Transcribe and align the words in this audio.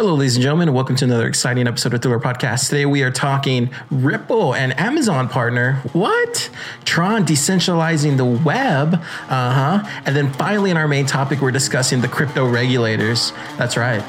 Hello, 0.00 0.14
ladies 0.14 0.36
and 0.36 0.42
gentlemen, 0.42 0.66
and 0.66 0.74
welcome 0.74 0.96
to 0.96 1.04
another 1.04 1.26
exciting 1.26 1.66
episode 1.66 1.92
of 1.92 2.00
Thriller 2.00 2.18
Podcast. 2.18 2.70
Today 2.70 2.86
we 2.86 3.02
are 3.02 3.10
talking 3.10 3.68
Ripple 3.90 4.54
and 4.54 4.72
Amazon 4.80 5.28
partner. 5.28 5.74
What? 5.92 6.48
Tron 6.86 7.26
decentralizing 7.26 8.16
the 8.16 8.24
web. 8.24 8.94
Uh 8.94 8.98
huh. 9.28 10.02
And 10.06 10.16
then 10.16 10.32
finally, 10.32 10.70
in 10.70 10.78
our 10.78 10.88
main 10.88 11.04
topic, 11.04 11.42
we're 11.42 11.50
discussing 11.50 12.00
the 12.00 12.08
crypto 12.08 12.48
regulators. 12.48 13.34
That's 13.58 13.76
right. 13.76 14.02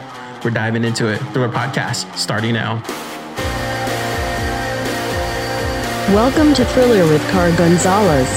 We're 0.46 0.52
diving 0.52 0.86
into 0.86 1.12
it. 1.12 1.18
Thriller 1.34 1.50
Podcast, 1.50 2.15
starting 2.15 2.53
now. 2.53 2.81
Welcome 6.15 6.53
to 6.53 6.63
Thriller 6.67 7.03
with 7.12 7.21
Car 7.31 7.53
Gonzalez, 7.58 8.29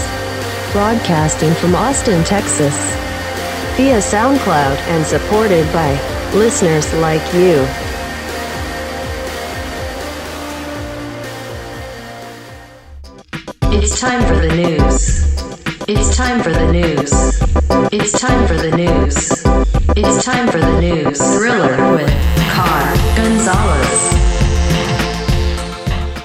broadcasting 0.73 1.55
from 1.55 1.77
Austin, 1.77 2.25
Texas, 2.25 2.75
via 3.77 3.99
SoundCloud 3.99 4.77
and 4.89 5.07
supported 5.07 5.73
by 5.73 6.14
listeners 6.35 6.93
like 6.95 7.23
you. 7.33 7.65
It's 13.73 14.01
time 14.01 14.21
for 14.27 14.35
the 14.35 14.53
news. 14.57 15.33
It's 15.87 16.17
time 16.17 16.43
for 16.43 16.51
the 16.51 16.73
news. 16.73 17.13
It's 17.93 18.19
time 18.21 18.49
for 18.49 18.55
the 18.55 18.77
news. 18.77 19.45
It's 19.97 20.25
time 20.25 20.49
for 20.49 20.59
the 20.59 20.81
news. 20.81 21.19
Thriller 21.19 21.93
with 21.93 22.11
Car 22.51 22.83
Gonzalez. 23.15 24.01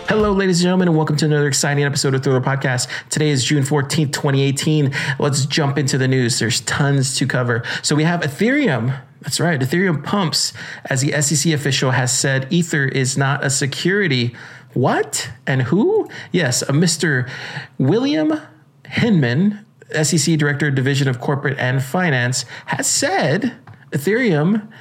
Hello, 0.10 0.32
ladies 0.32 0.60
and 0.62 0.64
gentlemen, 0.64 0.88
and 0.88 0.98
welcome 0.98 1.18
to 1.18 1.26
another 1.26 1.48
exciting 1.48 1.84
episode 1.84 2.16
of 2.16 2.24
Thriller 2.24 2.42
Podcast. 2.42 2.88
Today 3.10 3.30
is 3.30 3.44
June 3.44 3.62
14th, 3.62 4.12
2018. 4.12 4.92
Let's 5.20 5.46
jump 5.46 5.78
into 5.78 6.00
the 6.00 6.08
news. 6.08 6.40
There's 6.40 6.62
tons 6.62 7.16
to 7.18 7.28
cover. 7.28 7.62
So 7.84 7.96
we 7.96 8.06
have 8.06 8.22
Ethereum. 8.22 9.00
That's 9.22 9.40
right, 9.40 9.60
Ethereum 9.60 10.04
pumps, 10.04 10.54
as 10.86 11.02
the 11.02 11.22
SEC 11.22 11.52
official 11.52 11.92
has 11.92 12.18
said, 12.18 12.48
Ether 12.52 12.86
is 12.86 13.18
not 13.18 13.44
a 13.44 13.50
security. 13.50 14.34
What 14.74 15.30
and 15.46 15.64
who? 15.64 16.10
Yes, 16.32 16.62
a 16.62 16.68
Mr. 16.68 17.30
William 17.78 18.40
Hinman, 18.86 19.66
SEC 20.04 20.38
Director, 20.38 20.72
Division 20.72 21.08
of 21.08 21.20
Corporate 21.20 21.58
and 21.58 21.84
Finance, 21.84 22.46
has 22.68 22.88
said 22.88 23.58
Ethereum 23.92 24.72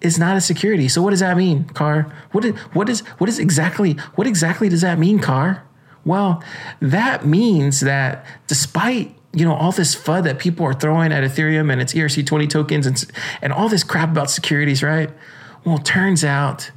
is 0.00 0.18
not 0.18 0.36
a 0.36 0.40
security. 0.40 0.88
So 0.88 1.02
what 1.02 1.10
does 1.10 1.20
that 1.20 1.36
mean, 1.36 1.64
Car? 1.64 2.12
What 2.32 2.44
is 2.44 2.54
what 2.72 2.88
is 2.88 3.00
what 3.18 3.28
is 3.28 3.38
exactly 3.38 3.92
what 4.14 4.26
exactly 4.26 4.68
does 4.68 4.80
that 4.80 4.98
mean, 4.98 5.18
Car? 5.18 5.64
Well, 6.04 6.42
that 6.80 7.24
means 7.24 7.80
that 7.80 8.26
despite 8.48 9.16
you 9.32 9.44
know 9.44 9.54
all 9.54 9.72
this 9.72 9.94
FUD 9.94 10.24
that 10.24 10.38
people 10.38 10.66
are 10.66 10.74
throwing 10.74 11.12
at 11.12 11.24
Ethereum 11.24 11.72
and 11.72 11.80
its 11.80 11.94
ERC20 11.94 12.48
tokens 12.48 12.86
and 12.86 13.04
and 13.40 13.52
all 13.52 13.68
this 13.68 13.84
crap 13.84 14.10
about 14.10 14.30
securities, 14.30 14.82
right? 14.82 15.10
Well, 15.64 15.78
turns 15.78 16.24
out 16.24 16.70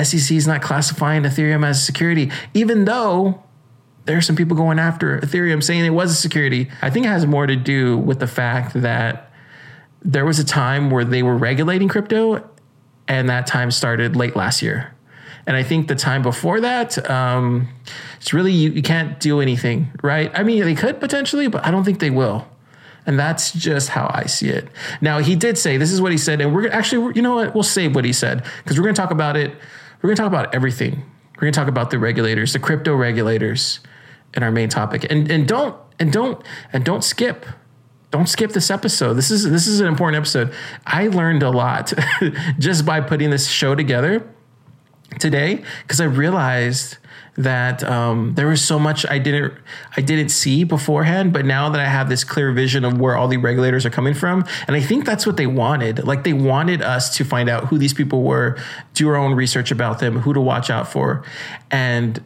SEC 0.00 0.36
is 0.36 0.46
not 0.46 0.60
classifying 0.60 1.22
Ethereum 1.22 1.64
as 1.64 1.78
a 1.78 1.82
security, 1.82 2.30
even 2.52 2.84
though 2.84 3.42
there 4.04 4.18
are 4.18 4.22
some 4.22 4.36
people 4.36 4.56
going 4.56 4.78
after 4.78 5.18
Ethereum 5.20 5.62
saying 5.62 5.84
it 5.84 5.90
was 5.90 6.10
a 6.10 6.14
security. 6.14 6.68
I 6.82 6.90
think 6.90 7.06
it 7.06 7.08
has 7.08 7.26
more 7.26 7.46
to 7.46 7.56
do 7.56 7.96
with 7.96 8.18
the 8.18 8.26
fact 8.26 8.74
that 8.74 9.30
there 10.02 10.26
was 10.26 10.38
a 10.38 10.44
time 10.44 10.90
where 10.90 11.04
they 11.04 11.22
were 11.22 11.36
regulating 11.36 11.88
crypto, 11.88 12.46
and 13.08 13.28
that 13.30 13.46
time 13.46 13.70
started 13.70 14.16
late 14.16 14.36
last 14.36 14.60
year. 14.60 14.93
And 15.46 15.56
I 15.56 15.62
think 15.62 15.88
the 15.88 15.94
time 15.94 16.22
before 16.22 16.60
that, 16.60 17.10
um, 17.10 17.68
it's 18.16 18.32
really, 18.32 18.52
you, 18.52 18.70
you 18.70 18.82
can't 18.82 19.20
do 19.20 19.40
anything, 19.40 19.88
right? 20.02 20.30
I 20.34 20.42
mean, 20.42 20.62
they 20.62 20.74
could 20.74 21.00
potentially, 21.00 21.48
but 21.48 21.64
I 21.66 21.70
don't 21.70 21.84
think 21.84 21.98
they 21.98 22.10
will. 22.10 22.46
And 23.06 23.18
that's 23.18 23.52
just 23.52 23.90
how 23.90 24.10
I 24.14 24.24
see 24.24 24.48
it. 24.48 24.68
Now, 25.02 25.18
he 25.18 25.36
did 25.36 25.58
say, 25.58 25.76
this 25.76 25.92
is 25.92 26.00
what 26.00 26.12
he 26.12 26.18
said, 26.18 26.40
and 26.40 26.54
we're 26.54 26.70
actually, 26.70 27.12
you 27.14 27.20
know 27.20 27.36
what, 27.36 27.54
we'll 27.54 27.62
save 27.62 27.94
what 27.94 28.06
he 28.06 28.12
said, 28.14 28.44
because 28.62 28.78
we're 28.78 28.84
going 28.84 28.94
to 28.94 29.00
talk 29.00 29.10
about 29.10 29.36
it. 29.36 29.50
We're 30.00 30.08
going 30.08 30.16
to 30.16 30.22
talk 30.22 30.28
about 30.28 30.54
everything. 30.54 31.04
We're 31.36 31.40
going 31.40 31.52
to 31.52 31.58
talk 31.58 31.68
about 31.68 31.90
the 31.90 31.98
regulators, 31.98 32.54
the 32.54 32.58
crypto 32.58 32.94
regulators 32.94 33.80
in 34.32 34.42
our 34.42 34.50
main 34.50 34.70
topic. 34.70 35.06
And, 35.10 35.30
and 35.30 35.46
don't, 35.46 35.76
and 35.98 36.10
don't, 36.10 36.42
and 36.72 36.84
don't 36.84 37.04
skip 37.04 37.46
don't 38.10 38.28
skip 38.28 38.52
this 38.52 38.70
episode. 38.70 39.14
This 39.14 39.32
is 39.32 39.42
this 39.50 39.66
is 39.66 39.80
an 39.80 39.88
important 39.88 40.16
episode. 40.18 40.54
I 40.86 41.08
learned 41.08 41.42
a 41.42 41.50
lot 41.50 41.92
just 42.60 42.86
by 42.86 43.00
putting 43.00 43.30
this 43.30 43.48
show 43.48 43.74
together 43.74 44.24
today 45.18 45.62
because 45.82 46.00
I 46.00 46.04
realized 46.04 46.98
that 47.36 47.82
um, 47.82 48.34
there 48.34 48.46
was 48.46 48.64
so 48.64 48.78
much 48.78 49.04
I 49.06 49.18
didn't 49.18 49.54
I 49.96 50.00
didn't 50.00 50.28
see 50.28 50.64
beforehand, 50.64 51.32
but 51.32 51.44
now 51.44 51.68
that 51.68 51.80
I 51.80 51.86
have 51.86 52.08
this 52.08 52.22
clear 52.22 52.52
vision 52.52 52.84
of 52.84 52.98
where 52.98 53.16
all 53.16 53.28
the 53.28 53.38
regulators 53.38 53.84
are 53.84 53.90
coming 53.90 54.14
from, 54.14 54.44
and 54.66 54.76
I 54.76 54.80
think 54.80 55.04
that's 55.04 55.26
what 55.26 55.36
they 55.36 55.46
wanted. 55.46 56.04
Like 56.04 56.24
they 56.24 56.32
wanted 56.32 56.82
us 56.82 57.16
to 57.16 57.24
find 57.24 57.48
out 57.48 57.66
who 57.66 57.78
these 57.78 57.94
people 57.94 58.22
were, 58.22 58.56
do 58.94 59.08
our 59.08 59.16
own 59.16 59.34
research 59.34 59.70
about 59.70 59.98
them, 59.98 60.20
who 60.20 60.32
to 60.32 60.40
watch 60.40 60.70
out 60.70 60.88
for, 60.88 61.24
and 61.70 62.22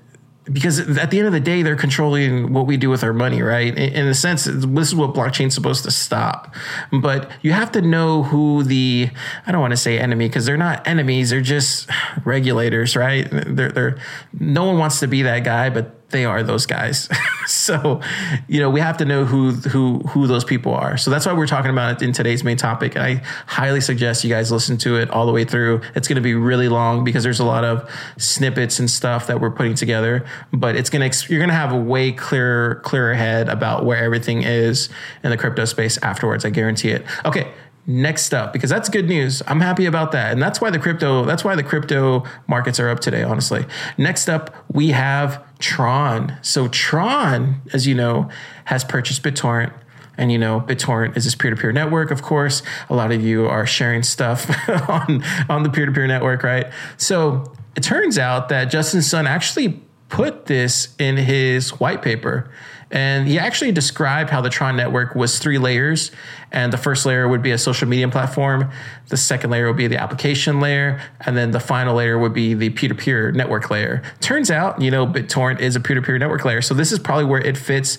because 0.53 0.98
at 0.98 1.10
the 1.10 1.19
end 1.19 1.26
of 1.26 1.32
the 1.32 1.41
day, 1.41 1.62
they're 1.62 1.76
controlling 1.76 2.53
what 2.53 2.66
we 2.66 2.76
do 2.76 2.91
with 2.91 3.04
our 3.04 3.12
money, 3.12 3.42
right? 3.42 3.76
In, 3.76 4.06
a 4.06 4.14
sense, 4.14 4.44
this 4.44 4.88
is 4.88 4.94
what 4.94 5.14
blockchain's 5.14 5.54
supposed 5.54 5.84
to 5.84 5.91
stop. 5.91 6.54
But 6.92 7.31
you 7.42 7.53
have 7.53 7.72
to 7.72 7.82
know 7.82 8.22
who 8.22 8.62
the 8.62 9.10
I 9.47 9.53
don't 9.53 9.60
want 9.60 9.72
to 9.72 9.76
say 9.76 9.98
enemy 9.98 10.28
because 10.28 10.47
they're 10.47 10.56
not 10.56 10.87
enemies; 10.87 11.31
they're 11.31 11.41
just 11.41 11.88
regulators, 12.25 12.97
right? 12.97 13.28
They're 13.31 13.70
they're 13.70 13.98
no 14.38 14.64
one 14.64 14.78
wants 14.78 15.00
to 15.00 15.06
be 15.06 15.22
that 15.22 15.44
guy, 15.44 15.70
but 15.70 15.97
they 16.10 16.24
are 16.24 16.42
those 16.42 16.64
guys. 16.64 17.08
so, 17.46 18.00
you 18.48 18.60
know, 18.60 18.70
we 18.70 18.80
have 18.80 18.96
to 18.98 19.04
know 19.04 19.24
who 19.24 19.52
who 19.52 19.98
who 20.00 20.26
those 20.26 20.44
people 20.44 20.72
are. 20.74 20.96
So 20.96 21.10
that's 21.10 21.26
why 21.26 21.32
we're 21.32 21.46
talking 21.46 21.70
about 21.70 21.96
it 21.96 22.04
in 22.04 22.12
today's 22.12 22.42
main 22.42 22.56
topic. 22.56 22.94
And 22.94 23.04
I 23.04 23.22
highly 23.46 23.80
suggest 23.80 24.24
you 24.24 24.30
guys 24.30 24.50
listen 24.50 24.78
to 24.78 24.96
it 24.96 25.10
all 25.10 25.26
the 25.26 25.32
way 25.32 25.44
through. 25.44 25.82
It's 25.94 26.08
going 26.08 26.16
to 26.16 26.22
be 26.22 26.34
really 26.34 26.69
long 26.69 27.04
because 27.04 27.22
there's 27.22 27.41
a 27.41 27.44
lot 27.44 27.64
of 27.64 27.88
snippets 28.16 28.78
and 28.78 28.91
stuff 28.91 29.26
that 29.26 29.41
we're 29.41 29.50
putting 29.50 29.74
together, 29.74 30.24
but 30.52 30.76
it's 30.76 30.91
going 30.91 31.08
to 31.08 31.32
you're 31.32 31.41
going 31.41 31.50
to 31.50 31.54
have 31.54 31.72
a 31.72 31.80
way 31.80 32.12
clearer 32.12 32.76
clearer 32.76 33.14
head 33.14 33.48
about 33.48 33.84
where 33.84 34.02
everything 34.02 34.42
is 34.42 34.88
in 35.22 35.30
the 35.30 35.36
crypto 35.36 35.64
space 35.64 35.98
afterwards. 36.02 36.44
I 36.44 36.50
guarantee 36.50 36.90
it. 36.90 37.04
Okay, 37.25 37.52
next 37.88 38.34
up 38.34 38.52
because 38.52 38.69
that's 38.69 38.90
good 38.90 39.08
news 39.08 39.42
i'm 39.46 39.60
happy 39.62 39.86
about 39.86 40.12
that 40.12 40.30
and 40.32 40.42
that's 40.42 40.60
why 40.60 40.69
the 40.69 40.78
crypto 40.78 41.25
that's 41.25 41.42
why 41.42 41.56
the 41.56 41.62
crypto 41.62 42.22
markets 42.46 42.78
are 42.78 42.90
up 42.90 43.00
today 43.00 43.22
honestly 43.22 43.64
next 43.96 44.28
up 44.28 44.54
we 44.70 44.88
have 44.90 45.42
tron. 45.58 46.36
So 46.42 46.69
tron 46.69 47.60
as 47.72 47.86
you 47.86 47.94
know 47.94 48.28
has 48.66 48.84
purchased 48.84 49.22
bittorrent. 49.22 49.72
And 50.16 50.32
you 50.32 50.38
know 50.38 50.60
bittorrent 50.60 51.16
is 51.16 51.24
this 51.24 51.34
peer-to-peer 51.34 51.72
network 51.72 52.10
of 52.10 52.22
course. 52.22 52.62
A 52.91 52.94
lot 52.94 53.12
of 53.12 53.22
you 53.22 53.46
are 53.46 53.66
sharing 53.66 54.02
stuff 54.02 54.50
on 54.88 55.22
on 55.48 55.62
the 55.62 55.70
peer-to-peer 55.70 56.06
network 56.06 56.42
right? 56.42 56.66
So 56.96 57.52
it 57.76 57.82
turns 57.82 58.19
out 58.19 58.48
that 58.48 58.64
justin 58.66 59.02
sun 59.02 59.26
actually 59.26 59.80
put 60.08 60.46
this 60.46 60.94
in 60.98 61.16
his 61.16 61.70
white 61.80 62.02
paper 62.02 62.50
and 62.91 63.28
he 63.28 63.38
actually 63.38 63.72
described 63.72 64.30
how 64.30 64.41
the 64.41 64.48
Tron 64.48 64.76
network 64.76 65.14
was 65.14 65.38
three 65.38 65.58
layers. 65.58 66.10
And 66.50 66.72
the 66.72 66.78
first 66.78 67.04
layer 67.04 67.28
would 67.28 67.42
be 67.42 67.50
a 67.50 67.58
social 67.58 67.86
media 67.86 68.08
platform. 68.08 68.70
The 69.08 69.19
second 69.19 69.50
layer 69.50 69.66
would 69.66 69.76
be 69.76 69.86
the 69.88 70.00
application 70.00 70.60
layer. 70.60 71.02
And 71.20 71.36
then 71.36 71.50
the 71.50 71.60
final 71.60 71.96
layer 71.96 72.19
would 72.19 72.32
be 72.32 72.54
the 72.54 72.70
peer 72.70 72.88
to 72.88 72.94
peer 72.94 73.30
network 73.30 73.70
layer. 73.70 74.02
Turns 74.20 74.50
out, 74.50 74.80
you 74.80 74.91
know, 74.91 75.06
BitTorrent 75.06 75.60
is 75.60 75.76
a 75.76 75.80
peer 75.80 75.96
to 75.96 76.02
peer 76.02 76.19
network 76.19 76.44
layer. 76.46 76.62
So 76.62 76.72
this 76.72 76.90
is 76.90 76.98
probably 76.98 77.26
where 77.26 77.40
it 77.40 77.58
fits 77.58 77.98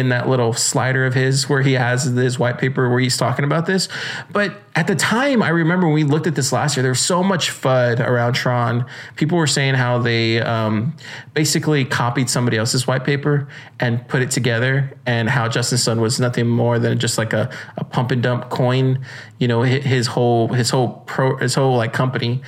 in 0.00 0.08
that 0.08 0.28
little 0.28 0.52
slider 0.52 1.04
of 1.04 1.14
his 1.14 1.48
where 1.48 1.62
he 1.62 1.74
has 1.74 2.04
his 2.04 2.38
white 2.38 2.58
paper 2.58 2.88
where 2.88 2.98
he's 2.98 3.16
talking 3.16 3.44
about 3.44 3.66
this. 3.66 3.88
But 4.32 4.56
at 4.76 4.86
the 4.86 4.94
time, 4.94 5.42
I 5.42 5.48
remember 5.48 5.86
when 5.86 5.94
we 5.94 6.04
looked 6.04 6.26
at 6.26 6.36
this 6.36 6.52
last 6.52 6.76
year, 6.76 6.82
there 6.82 6.92
was 6.92 7.00
so 7.00 7.22
much 7.22 7.50
FUD 7.50 8.00
around 8.00 8.34
Tron. 8.34 8.86
People 9.16 9.36
were 9.36 9.46
saying 9.46 9.74
how 9.74 9.98
they 9.98 10.40
um, 10.40 10.96
basically 11.34 11.84
copied 11.84 12.30
somebody 12.30 12.56
else's 12.56 12.86
white 12.86 13.04
paper 13.04 13.48
and 13.80 14.06
put 14.06 14.22
it 14.22 14.30
together, 14.30 14.96
and 15.06 15.28
how 15.28 15.48
Justin 15.48 15.78
Sun 15.78 16.00
was 16.00 16.20
nothing 16.20 16.46
more 16.46 16.78
than 16.78 16.98
just 16.98 17.18
like 17.18 17.32
a, 17.32 17.50
a 17.76 17.84
pump 17.84 18.12
and 18.12 18.22
dump 18.22 18.48
coin. 18.48 19.04
You 19.38 19.48
know, 19.48 19.62
his 19.62 20.06
whole 20.06 20.48
his 20.48 20.70
whole 20.70 21.02
pro 21.06 21.36
his 21.36 21.54
whole 21.54 21.76
like 21.76 21.92
company. 21.92 22.40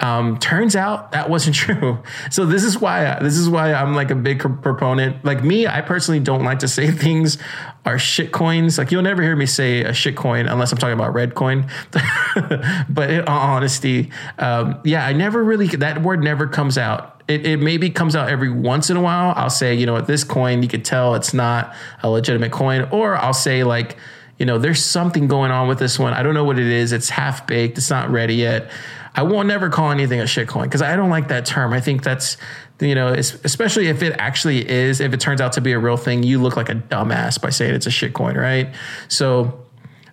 Um, 0.00 0.38
turns 0.38 0.76
out 0.76 1.12
that 1.12 1.30
wasn't 1.30 1.56
true. 1.64 2.02
So 2.30 2.44
this 2.44 2.62
is 2.62 2.78
why 2.78 3.18
this 3.20 3.36
is 3.36 3.48
why 3.48 3.72
I'm 3.72 3.94
like 3.94 4.10
a 4.10 4.14
big 4.14 4.40
proponent. 4.62 5.24
Like 5.24 5.42
me, 5.42 5.66
I 5.66 5.80
personally 5.80 6.20
don't 6.20 6.44
like 6.44 6.58
to 6.58 6.68
say 6.68 6.90
things 7.00 7.38
are 7.84 7.98
shit 7.98 8.32
coins. 8.32 8.78
Like 8.78 8.90
you'll 8.90 9.02
never 9.02 9.22
hear 9.22 9.36
me 9.36 9.46
say 9.46 9.82
a 9.82 9.92
shit 9.92 10.16
coin 10.16 10.46
unless 10.46 10.72
I'm 10.72 10.78
talking 10.78 10.94
about 10.94 11.14
red 11.14 11.34
coin. 11.34 11.68
but 12.88 13.10
in 13.10 13.24
honesty, 13.26 14.10
um, 14.38 14.80
yeah, 14.84 15.06
I 15.06 15.12
never 15.12 15.42
really 15.42 15.66
that 15.68 16.02
word 16.02 16.22
never 16.22 16.46
comes 16.46 16.78
out. 16.78 17.22
It, 17.28 17.46
it, 17.46 17.60
maybe 17.60 17.90
comes 17.90 18.16
out 18.16 18.28
every 18.28 18.50
once 18.50 18.90
in 18.90 18.96
a 18.96 19.00
while. 19.00 19.32
I'll 19.36 19.50
say, 19.50 19.72
you 19.74 19.86
know, 19.86 19.96
at 19.96 20.08
this 20.08 20.24
coin, 20.24 20.64
you 20.64 20.68
could 20.68 20.84
tell 20.84 21.14
it's 21.14 21.32
not 21.32 21.74
a 22.02 22.10
legitimate 22.10 22.50
coin, 22.50 22.88
or 22.90 23.16
I'll 23.16 23.32
say 23.32 23.62
like, 23.62 23.96
you 24.36 24.46
know, 24.46 24.58
there's 24.58 24.84
something 24.84 25.28
going 25.28 25.52
on 25.52 25.68
with 25.68 25.78
this 25.78 25.96
one. 25.96 26.12
I 26.12 26.24
don't 26.24 26.34
know 26.34 26.44
what 26.44 26.58
it 26.58 26.66
is. 26.66 26.92
It's 26.92 27.08
half 27.08 27.46
baked. 27.46 27.78
It's 27.78 27.90
not 27.90 28.10
ready 28.10 28.34
yet. 28.34 28.70
I 29.14 29.22
won't 29.22 29.48
never 29.48 29.68
call 29.68 29.90
anything 29.90 30.20
a 30.20 30.26
shit 30.26 30.48
coin 30.48 30.64
because 30.64 30.82
I 30.82 30.96
don't 30.96 31.10
like 31.10 31.28
that 31.28 31.44
term. 31.44 31.72
I 31.72 31.80
think 31.80 32.02
that's 32.02 32.36
you 32.80 32.94
know, 32.94 33.08
especially 33.08 33.88
if 33.88 34.02
it 34.02 34.14
actually 34.18 34.68
is, 34.68 35.00
if 35.00 35.12
it 35.12 35.20
turns 35.20 35.40
out 35.40 35.52
to 35.54 35.60
be 35.60 35.72
a 35.72 35.78
real 35.78 35.96
thing, 35.96 36.22
you 36.22 36.40
look 36.40 36.56
like 36.56 36.68
a 36.68 36.74
dumbass 36.74 37.40
by 37.40 37.50
saying 37.50 37.74
it's 37.74 37.86
a 37.86 37.90
shitcoin, 37.90 38.36
right? 38.36 38.74
So 39.08 39.66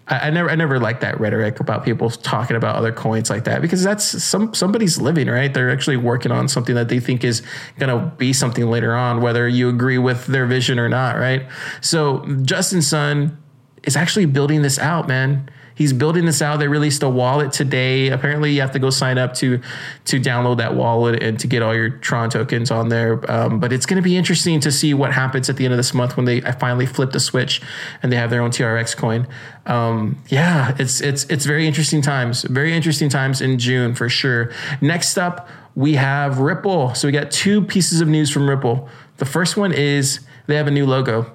I, 0.08 0.28
I 0.28 0.30
never 0.30 0.50
I 0.50 0.56
never 0.56 0.80
liked 0.80 1.02
that 1.02 1.20
rhetoric 1.20 1.60
about 1.60 1.84
people 1.84 2.10
talking 2.10 2.56
about 2.56 2.76
other 2.76 2.92
coins 2.92 3.30
like 3.30 3.46
that 3.46 3.62
because 3.62 3.84
that's 3.84 4.04
some 4.24 4.54
somebody's 4.54 5.00
living 5.00 5.28
right. 5.28 5.54
They're 5.54 5.72
actually 5.72 5.98
working 5.98 6.32
on 6.32 6.48
something 6.48 6.76
that 6.76 6.90
they 6.90 7.00
think 7.00 7.24
is 7.24 7.42
going 7.80 7.98
to 7.98 8.08
be 8.18 8.34
something 8.34 8.70
later 8.70 8.96
on, 8.96 9.22
whether 9.22 9.48
you 9.48 9.70
agree 9.70 9.98
with 9.98 10.26
their 10.28 10.46
vision 10.46 10.80
or 10.80 10.90
not, 10.90 11.18
right? 11.18 11.48
So 11.82 12.26
Justin 12.44 12.82
Sun 12.82 13.38
is 13.84 13.96
actually 13.96 14.26
building 14.26 14.62
this 14.62 14.80
out, 14.80 15.08
man 15.08 15.50
he's 15.78 15.94
building 15.94 16.26
this 16.26 16.42
out. 16.42 16.58
They 16.58 16.68
released 16.68 17.04
a 17.04 17.10
wallet 17.10 17.54
today. 17.54 18.10
Apparently, 18.10 18.52
you 18.52 18.62
have 18.62 18.72
to 18.72 18.80
go 18.80 18.90
sign 18.90 19.18
up 19.18 19.34
to 19.36 19.62
to 20.06 20.20
download 20.20 20.58
that 20.58 20.76
wallet 20.76 21.22
and 21.22 21.40
to 21.40 21.48
get 21.48 21.62
all 21.62 21.74
your 21.74 21.90
Tron 21.90 22.30
tokens 22.30 22.72
on 22.72 22.90
there. 22.90 23.24
Um, 23.32 23.60
but 23.60 23.72
it's 23.72 23.86
going 23.86 24.02
to 24.02 24.04
be 24.04 24.18
interesting 24.18 24.60
to 24.62 24.72
see 24.72 24.94
what 24.94 25.14
happens 25.14 25.50
at 25.50 25.58
the 25.58 25.66
end 25.66 25.74
of 25.74 25.78
this 25.78 25.94
month 25.94 26.18
when 26.18 26.26
they 26.26 26.42
finally 26.42 26.86
flip 26.86 27.12
the 27.12 27.20
switch 27.20 27.62
and 28.02 28.12
they 28.12 28.18
have 28.18 28.30
their 28.30 28.42
own 28.42 28.50
TRX 28.50 28.98
coin. 28.98 29.28
Um, 29.68 30.22
yeah, 30.28 30.76
it's 30.80 31.00
it's 31.00 31.26
it's 31.26 31.46
very 31.46 31.68
interesting 31.68 32.02
times. 32.02 32.44
Very 32.44 32.74
interesting 32.74 33.10
times 33.10 33.40
in 33.42 33.60
June 33.60 33.94
for 33.94 34.10
sure. 34.10 34.52
Next 34.82 35.18
up, 35.18 35.48
we 35.76 35.94
have 35.94 36.40
Ripple. 36.40 36.96
So 36.96 37.08
we 37.08 37.12
got 37.12 37.30
two 37.30 37.62
pieces 37.62 38.02
of 38.02 38.08
news 38.08 38.32
from 38.32 38.50
Ripple. 38.50 38.90
The 39.18 39.26
first 39.26 39.58
one 39.58 39.72
is 39.72 40.22
they 40.48 40.56
have 40.56 40.68
a 40.68 40.72
new 40.72 40.88
logo. 40.88 41.32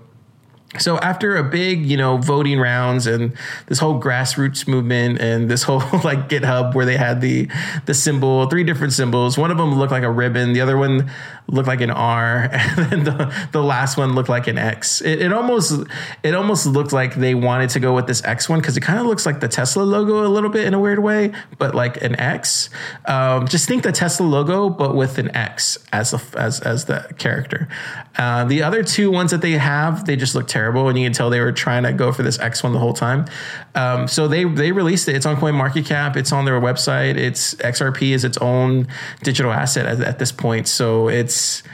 So 0.79 0.99
after 0.99 1.37
a 1.37 1.45
big, 1.45 1.85
you 1.85 1.99
know, 1.99 2.17
voting 2.17 2.59
rounds 2.59 3.07
and 3.07 3.37
this 3.67 3.79
whole 3.79 4.01
grassroots 4.01 4.67
movement 4.67 5.21
and 5.21 5.51
this 5.51 5.63
whole 5.63 5.81
like 6.05 6.31
GitHub 6.31 6.75
where 6.75 6.87
they 6.87 6.97
had 6.97 7.21
the 7.21 7.49
the 7.85 7.93
symbol, 7.93 8.49
three 8.49 8.65
different 8.65 8.95
symbols. 8.95 9.37
One 9.37 9.51
of 9.51 9.59
them 9.59 9.75
looked 9.79 9.93
like 9.93 10.03
a 10.03 10.11
ribbon, 10.11 10.55
the 10.55 10.63
other 10.63 10.79
one 10.79 11.11
looked 11.47 11.69
like 11.69 11.83
an 11.83 11.91
R, 11.91 12.49
and 12.53 12.91
then 12.91 13.05
the, 13.05 13.49
the 13.53 13.63
last 13.63 13.99
one 13.99 14.15
looked 14.15 14.31
like 14.31 14.47
an 14.47 14.57
X. 14.57 15.03
It, 15.03 15.21
it 15.21 15.33
almost 15.33 15.87
it 16.23 16.35
almost 16.35 16.65
looked 16.67 16.93
like 16.93 17.17
they 17.17 17.35
wanted 17.35 17.69
to 17.71 17.81
go 17.81 17.95
with 17.95 18.07
this 18.07 18.25
X 18.25 18.49
one 18.49 18.61
because 18.61 18.77
it 18.79 18.81
kind 18.81 18.99
of 18.99 19.05
looks 19.05 19.27
like 19.27 19.41
the 19.41 19.49
Tesla 19.49 19.83
logo 19.83 20.27
a 20.27 20.29
little 20.29 20.51
bit 20.51 20.65
in 20.65 20.73
a 20.73 20.81
weird 20.81 21.01
way, 21.01 21.33
but 21.59 21.75
like 21.75 22.03
an 22.03 22.19
X. 22.19 22.71
Um, 23.05 23.47
just 23.47 23.69
think 23.69 23.83
the 23.83 23.93
Tesla 23.93 24.25
logo, 24.25 24.71
but 24.71 24.95
with 24.95 25.19
an 25.19 25.37
X 25.37 25.77
as 25.93 26.15
a, 26.15 26.21
as 26.39 26.61
as 26.61 26.87
the 26.87 27.15
character. 27.19 27.69
Uh, 28.17 28.45
the 28.45 28.63
other 28.63 28.83
two 28.83 29.11
ones 29.11 29.31
that 29.33 29.43
they 29.43 29.53
have, 29.53 30.07
they 30.07 30.17
just 30.17 30.35
look 30.35 30.47
terrible 30.47 30.62
terrible, 30.63 30.89
and 30.89 30.97
you 30.97 31.05
can 31.05 31.13
tell 31.13 31.29
they 31.29 31.41
were 31.41 31.51
trying 31.51 31.83
to 31.83 31.93
go 31.93 32.13
for 32.13 32.23
this 32.23 32.39
X 32.39 32.63
one 32.63 32.73
the 32.73 32.79
whole 32.79 32.93
time. 32.93 33.27
Um, 33.75 34.07
so 34.07 34.29
they 34.29 34.45
they 34.45 34.71
released 34.71 35.09
it. 35.09 35.17
It's 35.17 35.27
on 35.27 35.37
Coin 35.37 35.55
Market 35.55 35.87
Cap. 35.87 36.17
It's 36.17 36.33
on 36.33 36.45
their 36.45 36.61
website. 36.61 37.17
It's 37.17 37.55
XRP 37.57 38.13
is 38.13 38.25
its 38.25 38.39
own 38.39 38.87
digital 39.23 39.53
asset 39.53 39.87
at, 39.87 40.01
at 40.01 40.19
this 40.19 40.31
point. 40.31 40.69
So 40.69 41.09
it's 41.09 41.65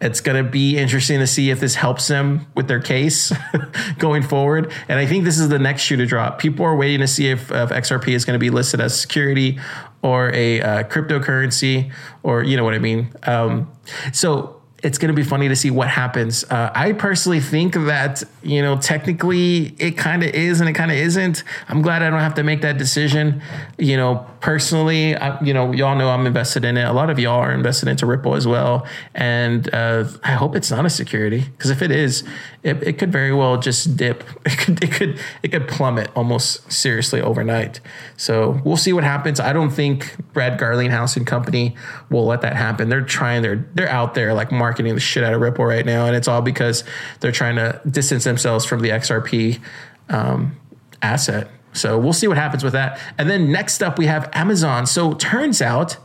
it's 0.00 0.20
going 0.20 0.42
to 0.44 0.48
be 0.48 0.76
interesting 0.76 1.18
to 1.20 1.26
see 1.26 1.50
if 1.50 1.58
this 1.58 1.74
helps 1.74 2.06
them 2.06 2.46
with 2.54 2.68
their 2.68 2.80
case 2.80 3.32
going 3.98 4.22
forward. 4.22 4.70
And 4.88 4.98
I 4.98 5.06
think 5.06 5.24
this 5.24 5.38
is 5.38 5.48
the 5.48 5.58
next 5.58 5.82
shoe 5.82 5.96
to 5.96 6.06
drop. 6.06 6.38
People 6.38 6.66
are 6.66 6.76
waiting 6.76 7.00
to 7.00 7.08
see 7.08 7.28
if, 7.30 7.50
if 7.50 7.70
XRP 7.70 8.08
is 8.08 8.26
going 8.26 8.34
to 8.34 8.38
be 8.38 8.50
listed 8.50 8.78
as 8.78 8.98
security 9.00 9.58
or 10.02 10.30
a 10.34 10.60
uh, 10.60 10.82
cryptocurrency, 10.84 11.90
or 12.22 12.44
you 12.44 12.58
know 12.58 12.64
what 12.64 12.74
I 12.74 12.78
mean. 12.78 13.10
Um, 13.22 13.72
so 14.12 14.55
it's 14.86 14.98
going 14.98 15.08
to 15.08 15.14
be 15.14 15.24
funny 15.24 15.48
to 15.48 15.56
see 15.56 15.68
what 15.68 15.88
happens. 15.88 16.44
Uh, 16.44 16.70
I 16.72 16.92
personally 16.92 17.40
think 17.40 17.74
that, 17.74 18.22
you 18.44 18.62
know, 18.62 18.78
technically 18.78 19.74
it 19.80 19.98
kind 19.98 20.22
of 20.22 20.30
is 20.30 20.60
and 20.60 20.70
it 20.70 20.74
kind 20.74 20.92
of 20.92 20.96
isn't. 20.96 21.42
I'm 21.68 21.82
glad 21.82 22.02
I 22.02 22.10
don't 22.10 22.20
have 22.20 22.34
to 22.34 22.44
make 22.44 22.62
that 22.62 22.78
decision. 22.78 23.42
You 23.78 23.96
know, 23.96 24.24
personally, 24.40 25.16
I, 25.16 25.42
you 25.42 25.52
know, 25.52 25.72
y'all 25.72 25.96
know 25.96 26.08
I'm 26.08 26.24
invested 26.24 26.64
in 26.64 26.76
it. 26.76 26.84
A 26.84 26.92
lot 26.92 27.10
of 27.10 27.18
y'all 27.18 27.40
are 27.40 27.52
invested 27.52 27.88
into 27.88 28.06
Ripple 28.06 28.36
as 28.36 28.46
well. 28.46 28.86
And 29.12 29.68
uh, 29.74 30.04
I 30.22 30.34
hope 30.34 30.54
it's 30.54 30.70
not 30.70 30.86
a 30.86 30.90
security 30.90 31.40
because 31.40 31.70
if 31.70 31.82
it 31.82 31.90
is, 31.90 32.22
it, 32.66 32.82
it, 32.82 32.98
could 32.98 33.12
very 33.12 33.32
well 33.32 33.58
just 33.58 33.96
dip. 33.96 34.24
It 34.46 34.58
could, 34.58 34.82
it 34.84 34.92
could, 34.92 35.20
it 35.42 35.48
could 35.48 35.68
plummet 35.68 36.10
almost 36.14 36.70
seriously 36.72 37.20
overnight. 37.20 37.80
So 38.16 38.60
we'll 38.64 38.76
see 38.76 38.92
what 38.92 39.04
happens. 39.04 39.38
I 39.38 39.52
don't 39.52 39.70
think 39.70 40.16
Brad 40.32 40.58
Garlinghouse 40.58 41.16
and 41.16 41.26
company 41.26 41.76
will 42.10 42.26
let 42.26 42.40
that 42.40 42.56
happen. 42.56 42.88
They're 42.88 43.02
trying, 43.02 43.42
they're, 43.42 43.68
they're 43.74 43.88
out 43.88 44.14
there 44.14 44.34
like 44.34 44.50
marketing 44.50 44.94
the 44.94 45.00
shit 45.00 45.22
out 45.24 45.34
of 45.34 45.40
Ripple 45.40 45.64
right 45.64 45.84
now. 45.84 46.06
And 46.06 46.16
it's 46.16 46.28
all 46.28 46.42
because 46.42 46.84
they're 47.20 47.32
trying 47.32 47.56
to 47.56 47.80
distance 47.88 48.24
themselves 48.24 48.64
from 48.64 48.80
the 48.80 48.88
XRP 48.90 49.60
um, 50.08 50.56
asset. 51.02 51.48
So 51.72 51.98
we'll 51.98 52.12
see 52.12 52.26
what 52.26 52.38
happens 52.38 52.64
with 52.64 52.72
that. 52.72 52.98
And 53.18 53.28
then 53.28 53.52
next 53.52 53.82
up, 53.82 53.98
we 53.98 54.06
have 54.06 54.30
Amazon. 54.32 54.86
So 54.86 55.12
turns 55.14 55.60
out 55.60 55.98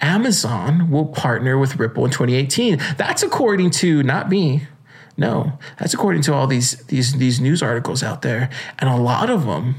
Amazon 0.00 0.90
will 0.90 1.06
partner 1.06 1.56
with 1.58 1.76
Ripple 1.76 2.04
in 2.04 2.10
2018. 2.10 2.78
That's 2.96 3.22
according 3.22 3.70
to 3.70 4.02
not 4.02 4.28
me. 4.28 4.66
No, 5.16 5.58
that's 5.78 5.94
according 5.94 6.22
to 6.22 6.34
all 6.34 6.46
these 6.46 6.76
these 6.86 7.14
these 7.14 7.40
news 7.40 7.62
articles 7.62 8.02
out 8.02 8.22
there, 8.22 8.50
and 8.78 8.90
a 8.90 8.96
lot 8.96 9.30
of 9.30 9.46
them 9.46 9.76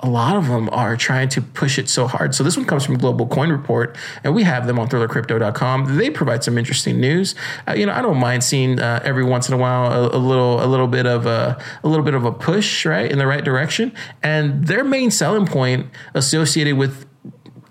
a 0.00 0.08
lot 0.08 0.36
of 0.36 0.48
them 0.48 0.68
are 0.70 0.96
trying 0.96 1.30
to 1.30 1.40
push 1.40 1.78
it 1.78 1.88
so 1.88 2.06
hard. 2.06 2.34
So 2.34 2.44
this 2.44 2.58
one 2.58 2.66
comes 2.66 2.84
from 2.84 2.98
Global 2.98 3.26
Coin 3.26 3.50
Report, 3.50 3.96
and 4.22 4.34
we 4.34 4.42
have 4.42 4.66
them 4.66 4.78
on 4.78 4.88
ThrillerCrypto.com. 4.88 5.96
They 5.96 6.10
provide 6.10 6.44
some 6.44 6.58
interesting 6.58 7.00
news. 7.00 7.34
Uh, 7.66 7.72
you 7.72 7.86
know, 7.86 7.92
I 7.92 8.02
don't 8.02 8.18
mind 8.18 8.44
seeing 8.44 8.78
uh, 8.78 9.00
every 9.02 9.24
once 9.24 9.48
in 9.48 9.54
a 9.54 9.56
while 9.56 9.90
a, 9.90 10.16
a, 10.16 10.18
little 10.18 10.62
a 10.62 10.66
little 10.66 10.88
bit 10.88 11.06
of 11.06 11.24
a 11.24 11.58
a 11.82 11.88
little 11.88 12.04
bit 12.04 12.12
of 12.12 12.26
a 12.26 12.32
push 12.32 12.84
right 12.84 13.10
in 13.10 13.18
the 13.18 13.26
right 13.26 13.42
direction. 13.42 13.94
And 14.22 14.66
their 14.66 14.84
main 14.84 15.10
selling 15.10 15.46
point 15.46 15.86
associated 16.12 16.76
with 16.76 17.06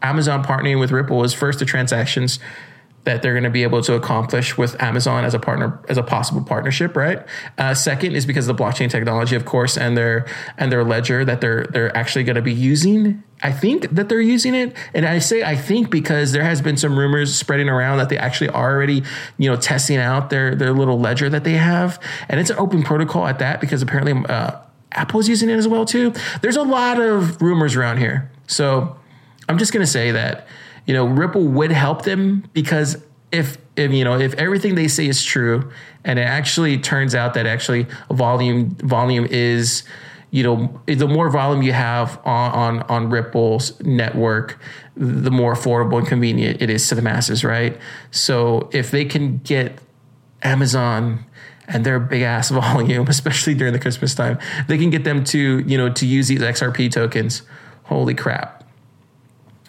Amazon 0.01 0.43
partnering 0.43 0.79
with 0.79 0.91
Ripple 0.91 1.23
is 1.23 1.35
first 1.35 1.59
the 1.59 1.65
transactions 1.65 2.39
that 3.05 3.21
they're 3.21 3.33
going 3.33 3.43
to 3.43 3.49
be 3.49 3.63
able 3.63 3.81
to 3.81 3.95
accomplish 3.95 4.57
with 4.57 4.81
Amazon 4.81 5.25
as 5.25 5.33
a 5.33 5.39
partner, 5.39 5.79
as 5.89 5.97
a 5.97 6.03
possible 6.03 6.41
partnership, 6.41 6.95
right? 6.95 7.25
Uh, 7.57 7.73
second 7.73 8.15
is 8.15 8.25
because 8.25 8.47
of 8.47 8.55
the 8.55 8.63
blockchain 8.63 8.89
technology, 8.89 9.35
of 9.35 9.45
course, 9.45 9.77
and 9.77 9.97
their 9.97 10.25
and 10.57 10.71
their 10.71 10.83
ledger 10.83 11.25
that 11.25 11.41
they're 11.41 11.65
they're 11.65 11.95
actually 11.95 12.23
going 12.23 12.35
to 12.35 12.41
be 12.41 12.53
using. 12.53 13.21
I 13.41 13.51
think 13.51 13.89
that 13.89 14.07
they're 14.07 14.21
using 14.21 14.55
it, 14.55 14.75
and 14.93 15.05
I 15.05 15.19
say 15.19 15.43
I 15.43 15.57
think 15.57 15.89
because 15.89 16.31
there 16.31 16.43
has 16.43 16.61
been 16.61 16.77
some 16.77 16.97
rumors 16.97 17.35
spreading 17.35 17.67
around 17.67 17.97
that 17.97 18.07
they 18.07 18.17
actually 18.17 18.49
are 18.49 18.71
already, 18.71 19.03
you 19.37 19.49
know, 19.49 19.57
testing 19.57 19.97
out 19.97 20.29
their 20.29 20.55
their 20.55 20.71
little 20.71 20.99
ledger 20.99 21.29
that 21.29 21.43
they 21.43 21.53
have, 21.53 21.99
and 22.29 22.39
it's 22.39 22.49
an 22.49 22.57
open 22.57 22.83
protocol 22.83 23.27
at 23.27 23.39
that 23.39 23.59
because 23.59 23.81
apparently 23.81 24.13
uh, 24.29 24.51
Apple's 24.93 25.27
using 25.27 25.49
it 25.49 25.57
as 25.57 25.67
well 25.67 25.83
too. 25.83 26.13
There's 26.41 26.55
a 26.55 26.63
lot 26.63 27.01
of 27.01 27.41
rumors 27.41 27.75
around 27.75 27.97
here, 27.97 28.31
so 28.47 28.95
I'm 29.49 29.57
just 29.57 29.73
going 29.73 29.85
to 29.85 29.91
say 29.91 30.11
that 30.11 30.47
you 30.85 30.93
know, 30.93 31.05
Ripple 31.05 31.47
would 31.47 31.71
help 31.71 32.03
them 32.03 32.45
because 32.53 33.01
if, 33.31 33.57
if 33.75 33.91
you 33.91 34.03
know 34.03 34.17
if 34.19 34.35
everything 34.35 34.75
they 34.75 34.87
say 34.87 35.07
is 35.07 35.23
true 35.23 35.71
and 36.03 36.19
it 36.19 36.23
actually 36.23 36.77
turns 36.77 37.15
out 37.15 37.33
that 37.33 37.47
actually 37.47 37.87
volume 38.11 38.75
volume 38.75 39.25
is 39.25 39.83
you 40.29 40.43
know 40.43 40.81
the 40.85 41.07
more 41.07 41.29
volume 41.29 41.63
you 41.63 41.73
have 41.73 42.19
on, 42.25 42.51
on 42.51 42.81
on 42.83 43.09
Ripple's 43.09 43.79
network, 43.81 44.59
the 44.95 45.31
more 45.31 45.53
affordable 45.53 45.97
and 45.99 46.07
convenient 46.07 46.61
it 46.61 46.69
is 46.69 46.87
to 46.89 46.95
the 46.95 47.01
masses, 47.01 47.43
right? 47.43 47.77
So 48.11 48.69
if 48.71 48.91
they 48.91 49.05
can 49.05 49.37
get 49.39 49.79
Amazon 50.41 51.25
and 51.67 51.85
their 51.85 51.99
big 51.99 52.21
ass 52.21 52.49
volume, 52.51 53.07
especially 53.07 53.53
during 53.53 53.73
the 53.73 53.79
Christmas 53.79 54.15
time, 54.15 54.37
they 54.67 54.77
can 54.77 54.89
get 54.89 55.03
them 55.03 55.23
to 55.25 55.59
you 55.59 55.77
know 55.77 55.89
to 55.93 56.05
use 56.05 56.27
these 56.27 56.41
XRP 56.41 56.91
tokens. 56.91 57.43
Holy 57.83 58.15
crap! 58.15 58.62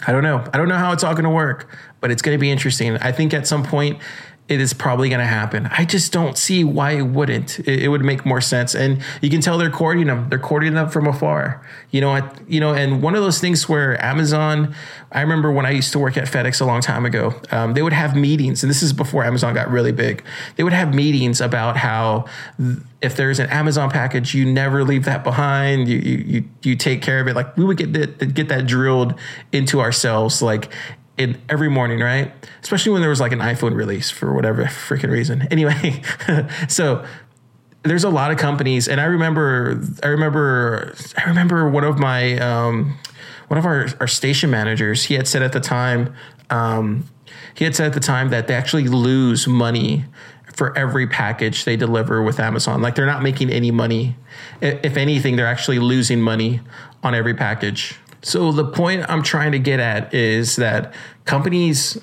I 0.06 0.12
don't 0.12 0.22
know. 0.22 0.44
I 0.52 0.58
don't 0.58 0.68
know 0.68 0.76
how 0.76 0.92
it's 0.92 1.04
all 1.04 1.14
going 1.14 1.24
to 1.24 1.30
work, 1.30 1.68
but 2.00 2.10
it's 2.10 2.22
going 2.22 2.36
to 2.36 2.40
be 2.40 2.50
interesting. 2.50 2.96
I 2.98 3.12
think 3.12 3.32
at 3.34 3.46
some 3.46 3.62
point 3.62 4.00
it 4.46 4.60
is 4.60 4.74
probably 4.74 5.08
going 5.08 5.20
to 5.20 5.26
happen. 5.26 5.68
I 5.72 5.86
just 5.86 6.12
don't 6.12 6.36
see 6.36 6.64
why 6.64 6.92
it 6.92 7.02
wouldn't. 7.02 7.60
It, 7.60 7.84
it, 7.84 7.88
would 7.88 8.02
make 8.02 8.26
more 8.26 8.42
sense, 8.42 8.74
and 8.74 9.02
you 9.22 9.30
can 9.30 9.40
tell 9.40 9.56
they're 9.56 9.70
courting 9.70 10.06
them. 10.06 10.28
They're 10.28 10.38
courting 10.38 10.74
them 10.74 10.90
from 10.90 11.06
afar. 11.06 11.66
You 11.90 12.02
know, 12.02 12.10
I, 12.10 12.30
you 12.46 12.60
know, 12.60 12.74
and 12.74 13.02
one 13.02 13.14
of 13.14 13.22
those 13.22 13.40
things 13.40 13.68
where 13.68 14.02
Amazon. 14.04 14.74
I 15.12 15.20
remember 15.20 15.52
when 15.52 15.64
I 15.64 15.70
used 15.70 15.92
to 15.92 16.00
work 16.00 16.16
at 16.16 16.24
FedEx 16.24 16.60
a 16.60 16.64
long 16.64 16.80
time 16.80 17.06
ago. 17.06 17.40
Um, 17.52 17.74
they 17.74 17.82
would 17.82 17.92
have 17.92 18.16
meetings, 18.16 18.62
and 18.64 18.68
this 18.68 18.82
is 18.82 18.92
before 18.92 19.24
Amazon 19.24 19.54
got 19.54 19.70
really 19.70 19.92
big. 19.92 20.22
They 20.56 20.64
would 20.64 20.72
have 20.72 20.92
meetings 20.92 21.40
about 21.40 21.76
how 21.76 22.26
if 23.00 23.16
there's 23.16 23.38
an 23.38 23.48
Amazon 23.48 23.90
package, 23.90 24.34
you 24.34 24.44
never 24.44 24.84
leave 24.84 25.04
that 25.04 25.24
behind. 25.24 25.88
You 25.88 25.98
you 25.98 26.16
you, 26.18 26.44
you 26.62 26.76
take 26.76 27.00
care 27.00 27.20
of 27.20 27.28
it. 27.28 27.34
Like 27.34 27.56
we 27.56 27.64
would 27.64 27.78
get 27.78 27.94
that 27.94 28.34
get 28.34 28.48
that 28.48 28.66
drilled 28.66 29.14
into 29.52 29.80
ourselves. 29.80 30.42
Like 30.42 30.70
in 31.16 31.40
every 31.48 31.68
morning, 31.68 32.00
right? 32.00 32.32
Especially 32.62 32.92
when 32.92 33.00
there 33.00 33.10
was 33.10 33.20
like 33.20 33.32
an 33.32 33.38
iPhone 33.38 33.74
release 33.74 34.10
for 34.10 34.32
whatever 34.34 34.64
freaking 34.64 35.10
reason. 35.10 35.46
Anyway, 35.54 36.02
so 36.68 37.04
there's 37.84 38.02
a 38.02 38.08
lot 38.08 38.32
of 38.32 38.38
companies, 38.38 38.88
and 38.88 39.00
I 39.00 39.04
remember, 39.04 39.80
I 40.02 40.08
remember, 40.08 40.94
I 41.16 41.28
remember 41.28 41.68
one 41.68 41.84
of 41.84 41.98
my, 41.98 42.38
um, 42.38 42.98
one 43.48 43.58
of 43.58 43.66
our, 43.66 43.86
our 44.00 44.08
station 44.08 44.50
managers. 44.50 45.04
He 45.04 45.14
had 45.14 45.28
said 45.28 45.42
at 45.42 45.52
the 45.52 45.60
time, 45.60 46.14
um, 46.50 47.08
he 47.54 47.64
had 47.64 47.76
said 47.76 47.86
at 47.86 47.92
the 47.92 48.00
time 48.00 48.30
that 48.30 48.48
they 48.48 48.54
actually 48.54 48.88
lose 48.88 49.46
money 49.46 50.06
for 50.54 50.76
every 50.78 51.06
package 51.06 51.64
they 51.64 51.76
deliver 51.76 52.22
with 52.22 52.40
Amazon. 52.40 52.80
Like 52.80 52.94
they're 52.94 53.06
not 53.06 53.22
making 53.22 53.50
any 53.50 53.70
money. 53.70 54.16
If 54.60 54.96
anything, 54.96 55.36
they're 55.36 55.46
actually 55.46 55.78
losing 55.78 56.20
money 56.20 56.60
on 57.02 57.14
every 57.14 57.34
package. 57.34 57.96
So 58.24 58.52
the 58.52 58.64
point 58.64 59.04
I'm 59.08 59.22
trying 59.22 59.52
to 59.52 59.58
get 59.58 59.80
at 59.80 60.12
is 60.14 60.56
that 60.56 60.94
companies 61.26 62.00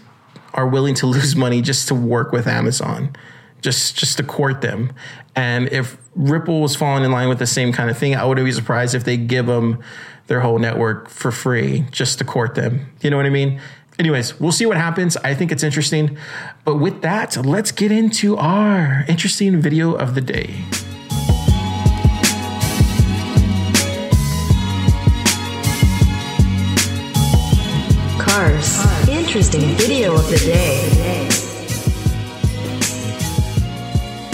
are 0.54 0.68
willing 0.68 0.96
to 0.96 1.08
lose 1.08 1.36
money 1.36 1.62
just 1.62 1.88
to 1.90 1.96
work 1.96 2.32
with 2.32 2.48
Amazon, 2.48 3.16
just 3.62 3.98
just 3.98 4.18
to 4.18 4.24
court 4.24 4.62
them. 4.62 4.94
And 5.36 5.68
if 5.70 5.98
Ripple 6.16 6.62
was 6.62 6.76
falling 6.76 7.04
in 7.04 7.12
line 7.12 7.28
with 7.28 7.40
the 7.40 7.48
same 7.48 7.74
kind 7.74 7.90
of 7.90 7.98
thing, 7.98 8.16
I 8.16 8.26
wouldn't 8.26 8.46
be 8.46 8.52
surprised 8.52 8.96
if 8.96 9.04
they 9.04 9.18
give 9.18 9.48
them 9.48 9.82
their 10.28 10.42
whole 10.42 10.60
network 10.60 11.10
for 11.10 11.32
free 11.32 11.86
just 11.92 12.20
to 12.20 12.24
court 12.24 12.56
them. 12.56 12.92
You 13.02 13.10
know 13.10 13.18
what 13.18 13.26
I 13.26 13.30
mean? 13.30 13.60
Anyways, 13.98 14.40
we'll 14.40 14.52
see 14.52 14.66
what 14.66 14.78
happens. 14.78 15.18
I 15.18 15.36
think 15.36 15.52
it's 15.52 15.64
interesting. 15.64 16.18
But 16.66 16.78
with 16.78 17.02
that, 17.02 17.38
let's 17.46 17.72
get 17.72 17.92
into 17.92 18.38
our 18.38 19.06
interesting 19.08 19.62
video 19.62 19.94
of 19.94 20.16
the 20.16 20.22
day. 20.22 20.64
Cars. 28.32 29.10
Interesting 29.10 29.76
video 29.76 30.14
of 30.14 30.30
the 30.30 30.38
day. 30.38 31.28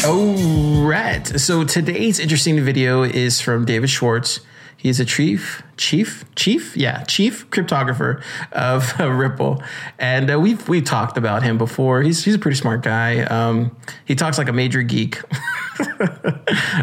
All 0.05 0.85
right. 0.85 1.25
So 1.25 1.63
today's 1.63 2.19
interesting 2.19 2.63
video 2.63 3.01
is 3.01 3.41
from 3.41 3.65
David 3.65 3.89
Schwartz. 3.89 4.41
He's 4.77 4.99
a 4.99 5.05
chief, 5.05 5.63
chief, 5.75 6.23
chief, 6.35 6.77
yeah, 6.77 7.03
chief 7.03 7.49
cryptographer 7.49 8.21
of 8.51 8.99
Ripple, 8.99 9.61
and 9.97 10.31
uh, 10.31 10.39
we've 10.39 10.69
we 10.69 10.81
talked 10.81 11.17
about 11.17 11.41
him 11.41 11.57
before. 11.57 12.03
He's 12.03 12.23
he's 12.23 12.35
a 12.35 12.39
pretty 12.39 12.57
smart 12.57 12.83
guy. 12.83 13.21
Um, 13.23 13.75
he 14.05 14.13
talks 14.13 14.37
like 14.37 14.47
a 14.47 14.53
major 14.53 14.83
geek. 14.83 15.19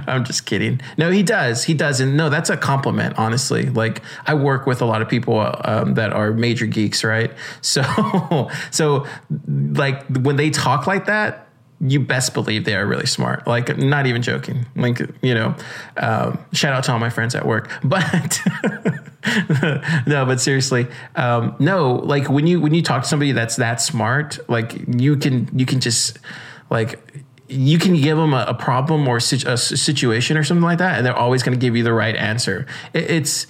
I'm 0.09 0.25
just 0.25 0.45
kidding. 0.45 0.81
No, 0.99 1.11
he 1.11 1.23
does. 1.23 1.65
He 1.65 1.75
does, 1.75 2.01
and 2.01 2.17
no, 2.17 2.29
that's 2.31 2.51
a 2.51 2.57
compliment. 2.57 3.17
Honestly, 3.17 3.71
like 3.71 4.03
I 4.27 4.35
work 4.35 4.67
with 4.67 4.83
a 4.83 4.87
lot 4.87 5.01
of 5.01 5.09
people 5.09 5.39
um, 5.65 5.95
that 5.95 6.13
are 6.13 6.33
major 6.33 6.67
geeks, 6.67 7.05
right? 7.05 7.33
So, 7.61 8.51
so 8.71 9.07
like 9.49 10.05
when 10.09 10.37
they 10.37 10.51
talk 10.51 10.87
like 10.87 11.07
that, 11.07 11.49
you 11.81 12.01
best 12.01 12.35
believe 12.35 12.65
they 12.65 12.75
are 12.75 12.87
really 12.87 13.07
smart. 13.07 13.47
Like, 13.47 13.77
not 13.77 14.07
even 14.07 14.23
joking. 14.23 14.67
Like, 14.77 15.01
you 15.23 15.35
know, 15.35 15.55
um, 15.97 16.39
shout 16.53 16.73
out 16.73 16.85
to 16.85 16.93
all 16.93 16.99
my 16.99 17.11
friends 17.11 17.35
at 17.35 17.47
work. 17.47 17.71
But 17.85 18.41
no, 20.07 20.27
but 20.27 20.41
seriously, 20.41 20.87
um, 21.17 21.57
no. 21.59 21.95
Like 21.95 22.29
when 22.29 22.47
you 22.47 22.61
when 22.61 22.75
you 22.75 22.83
talk 22.83 23.03
to 23.03 23.09
somebody 23.09 23.33
that's 23.33 23.57
that 23.57 23.81
smart, 23.81 24.39
like 24.49 24.75
you 24.99 25.17
can 25.17 25.49
you 25.57 25.65
can 25.65 25.81
just 25.81 26.19
like 26.71 27.25
you 27.49 27.79
can 27.79 27.95
give 27.95 28.17
them 28.17 28.35
a, 28.35 28.45
a 28.49 28.55
problem 28.55 29.07
or 29.07 29.19
a, 29.19 29.21
situation 29.21 30.37
or 30.37 30.45
something 30.45 30.65
like 30.65 30.79
that, 30.79 30.97
and 30.97 31.07
they're 31.07 31.17
always 31.17 31.43
going 31.43 31.59
to 31.59 31.61
give 31.61 31.77
you 31.77 31.83
the 31.83 31.93
right 31.93 32.17
answer. 32.17 32.67
It, 32.93 33.11
it's 33.11 33.47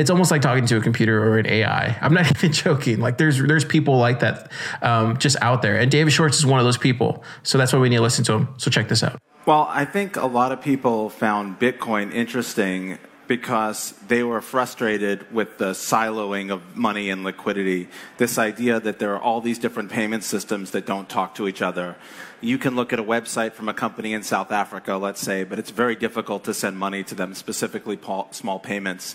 it's 0.00 0.10
almost 0.10 0.30
like 0.30 0.42
talking 0.42 0.66
to 0.66 0.76
a 0.76 0.80
computer 0.80 1.22
or 1.22 1.38
an 1.38 1.46
AI. 1.46 1.96
I'm 2.02 2.14
not 2.14 2.30
even 2.36 2.52
joking. 2.52 3.00
Like 3.00 3.18
there's 3.18 3.38
there's 3.38 3.64
people 3.64 3.98
like 3.98 4.20
that 4.20 4.50
um, 4.82 5.18
just 5.18 5.36
out 5.40 5.62
there, 5.62 5.78
and 5.78 5.90
David 5.90 6.12
Schwartz 6.12 6.38
is 6.38 6.46
one 6.46 6.58
of 6.58 6.64
those 6.64 6.78
people. 6.78 7.22
So 7.42 7.58
that's 7.58 7.72
why 7.72 7.78
we 7.78 7.88
need 7.88 7.96
to 7.96 8.02
listen 8.02 8.24
to 8.24 8.32
him. 8.32 8.48
So 8.56 8.70
check 8.70 8.88
this 8.88 9.02
out. 9.02 9.20
Well, 9.46 9.68
I 9.70 9.84
think 9.84 10.16
a 10.16 10.26
lot 10.26 10.52
of 10.52 10.60
people 10.60 11.10
found 11.10 11.58
Bitcoin 11.58 12.12
interesting 12.12 12.98
because 13.30 13.92
they 14.08 14.24
were 14.24 14.40
frustrated 14.40 15.32
with 15.32 15.56
the 15.58 15.70
siloing 15.70 16.50
of 16.50 16.76
money 16.76 17.10
and 17.10 17.22
liquidity. 17.22 17.88
This 18.18 18.38
idea 18.38 18.80
that 18.80 18.98
there 18.98 19.14
are 19.14 19.20
all 19.20 19.40
these 19.40 19.58
different 19.60 19.88
payment 19.92 20.24
systems 20.24 20.72
that 20.72 20.84
don't 20.84 21.08
talk 21.08 21.36
to 21.36 21.46
each 21.46 21.62
other. 21.62 21.94
You 22.40 22.58
can 22.58 22.74
look 22.74 22.92
at 22.92 22.98
a 22.98 23.04
website 23.04 23.52
from 23.52 23.68
a 23.68 23.72
company 23.72 24.14
in 24.14 24.24
South 24.24 24.50
Africa, 24.50 24.96
let's 24.96 25.20
say, 25.20 25.44
but 25.44 25.60
it's 25.60 25.70
very 25.70 25.94
difficult 25.94 26.42
to 26.44 26.52
send 26.52 26.76
money 26.76 27.04
to 27.04 27.14
them, 27.14 27.34
specifically 27.34 28.00
small 28.32 28.58
payments. 28.58 29.14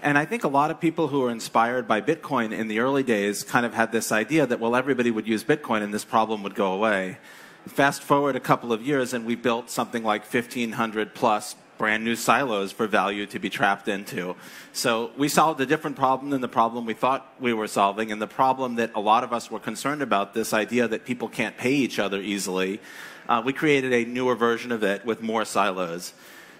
And 0.00 0.16
I 0.16 0.24
think 0.24 0.44
a 0.44 0.48
lot 0.48 0.70
of 0.70 0.80
people 0.80 1.08
who 1.08 1.20
were 1.20 1.30
inspired 1.30 1.88
by 1.88 2.00
Bitcoin 2.00 2.52
in 2.52 2.68
the 2.68 2.78
early 2.78 3.02
days 3.02 3.42
kind 3.42 3.66
of 3.66 3.74
had 3.74 3.90
this 3.90 4.12
idea 4.12 4.46
that, 4.46 4.60
well, 4.60 4.76
everybody 4.76 5.10
would 5.10 5.26
use 5.26 5.42
Bitcoin 5.42 5.82
and 5.82 5.92
this 5.92 6.04
problem 6.04 6.44
would 6.44 6.54
go 6.54 6.72
away. 6.72 7.18
Fast 7.66 8.02
forward 8.02 8.36
a 8.36 8.40
couple 8.40 8.72
of 8.72 8.80
years, 8.80 9.12
and 9.12 9.26
we 9.26 9.34
built 9.34 9.68
something 9.68 10.04
like 10.04 10.22
1,500 10.22 11.14
plus 11.14 11.56
brand 11.78 12.04
new 12.04 12.16
silos 12.16 12.72
for 12.72 12.86
value 12.86 13.26
to 13.26 13.38
be 13.38 13.50
trapped 13.50 13.88
into. 13.88 14.36
So 14.72 15.10
we 15.16 15.28
solved 15.28 15.60
a 15.60 15.66
different 15.66 15.96
problem 15.96 16.30
than 16.30 16.40
the 16.40 16.48
problem 16.48 16.86
we 16.86 16.94
thought 16.94 17.32
we 17.40 17.52
were 17.52 17.68
solving, 17.68 18.12
and 18.12 18.22
the 18.22 18.28
problem 18.28 18.76
that 18.76 18.92
a 18.94 19.00
lot 19.00 19.24
of 19.24 19.32
us 19.32 19.50
were 19.50 19.60
concerned 19.60 20.02
about 20.02 20.32
this 20.32 20.52
idea 20.52 20.88
that 20.88 21.04
people 21.04 21.28
can't 21.28 21.56
pay 21.56 21.72
each 21.72 21.98
other 21.98 22.20
easily. 22.20 22.80
Uh, 23.28 23.42
we 23.44 23.52
created 23.52 23.92
a 23.92 24.04
newer 24.04 24.34
version 24.34 24.72
of 24.72 24.82
it 24.82 25.04
with 25.04 25.20
more 25.20 25.44
silos. 25.44 26.14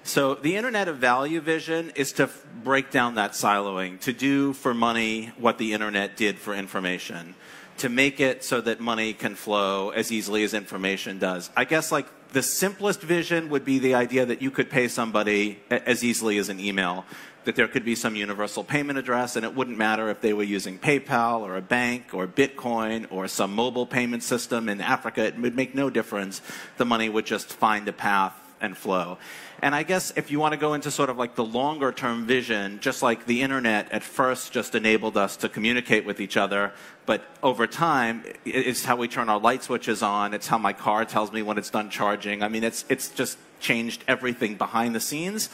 So 0.08 0.34
the 0.34 0.56
Internet 0.56 0.88
of 0.88 0.96
Value 0.96 1.38
vision 1.42 1.92
is 1.94 2.12
to 2.12 2.30
break 2.64 2.90
down 2.90 3.16
that 3.16 3.32
siloing, 3.32 4.00
to 4.00 4.12
do 4.14 4.54
for 4.54 4.72
money 4.72 5.32
what 5.36 5.58
the 5.58 5.74
Internet 5.74 6.16
did 6.16 6.38
for 6.38 6.54
information, 6.54 7.34
to 7.76 7.90
make 7.90 8.18
it 8.18 8.42
so 8.42 8.62
that 8.62 8.80
money 8.80 9.12
can 9.12 9.34
flow 9.34 9.90
as 9.90 10.10
easily 10.10 10.44
as 10.44 10.54
information 10.54 11.18
does. 11.18 11.50
I 11.54 11.66
guess 11.66 11.92
like 11.92 12.06
the 12.32 12.42
simplest 12.42 13.02
vision 13.02 13.50
would 13.50 13.66
be 13.66 13.78
the 13.78 13.96
idea 13.96 14.24
that 14.24 14.40
you 14.40 14.50
could 14.50 14.70
pay 14.70 14.88
somebody 14.88 15.60
as 15.68 16.02
easily 16.02 16.38
as 16.38 16.48
an 16.48 16.58
email, 16.58 17.04
that 17.44 17.54
there 17.54 17.68
could 17.68 17.84
be 17.84 17.94
some 17.94 18.16
universal 18.16 18.64
payment 18.64 18.98
address, 18.98 19.36
and 19.36 19.44
it 19.44 19.54
wouldn't 19.54 19.76
matter 19.76 20.08
if 20.08 20.22
they 20.22 20.32
were 20.32 20.42
using 20.42 20.78
PayPal 20.78 21.40
or 21.40 21.54
a 21.58 21.62
bank 21.62 22.14
or 22.14 22.26
Bitcoin 22.26 23.06
or 23.10 23.28
some 23.28 23.54
mobile 23.54 23.86
payment 23.86 24.22
system 24.22 24.70
in 24.70 24.80
Africa. 24.80 25.26
It 25.26 25.38
would 25.38 25.54
make 25.54 25.74
no 25.74 25.90
difference. 25.90 26.40
The 26.78 26.86
money 26.86 27.10
would 27.10 27.26
just 27.26 27.52
find 27.52 27.86
a 27.88 27.92
path 27.92 28.47
and 28.60 28.76
flow. 28.76 29.18
And 29.62 29.74
I 29.74 29.82
guess 29.82 30.12
if 30.16 30.30
you 30.30 30.38
want 30.38 30.52
to 30.52 30.58
go 30.58 30.74
into 30.74 30.90
sort 30.90 31.10
of 31.10 31.18
like 31.18 31.34
the 31.34 31.44
longer 31.44 31.92
term 31.92 32.26
vision, 32.26 32.78
just 32.80 33.02
like 33.02 33.26
the 33.26 33.42
internet 33.42 33.90
at 33.92 34.02
first 34.02 34.52
just 34.52 34.74
enabled 34.74 35.16
us 35.16 35.36
to 35.38 35.48
communicate 35.48 36.04
with 36.04 36.20
each 36.20 36.36
other, 36.36 36.72
but 37.06 37.24
over 37.42 37.66
time, 37.66 38.24
it's 38.44 38.84
how 38.84 38.96
we 38.96 39.08
turn 39.08 39.28
our 39.28 39.38
light 39.40 39.62
switches 39.62 40.02
on. 40.02 40.34
It's 40.34 40.46
how 40.46 40.58
my 40.58 40.72
car 40.72 41.04
tells 41.04 41.32
me 41.32 41.42
when 41.42 41.58
it's 41.58 41.70
done 41.70 41.90
charging. 41.90 42.42
I 42.42 42.48
mean, 42.48 42.64
it's, 42.64 42.84
it's 42.88 43.08
just 43.08 43.38
changed 43.60 44.04
everything 44.06 44.56
behind 44.56 44.94
the 44.94 45.00
scenes. 45.00 45.48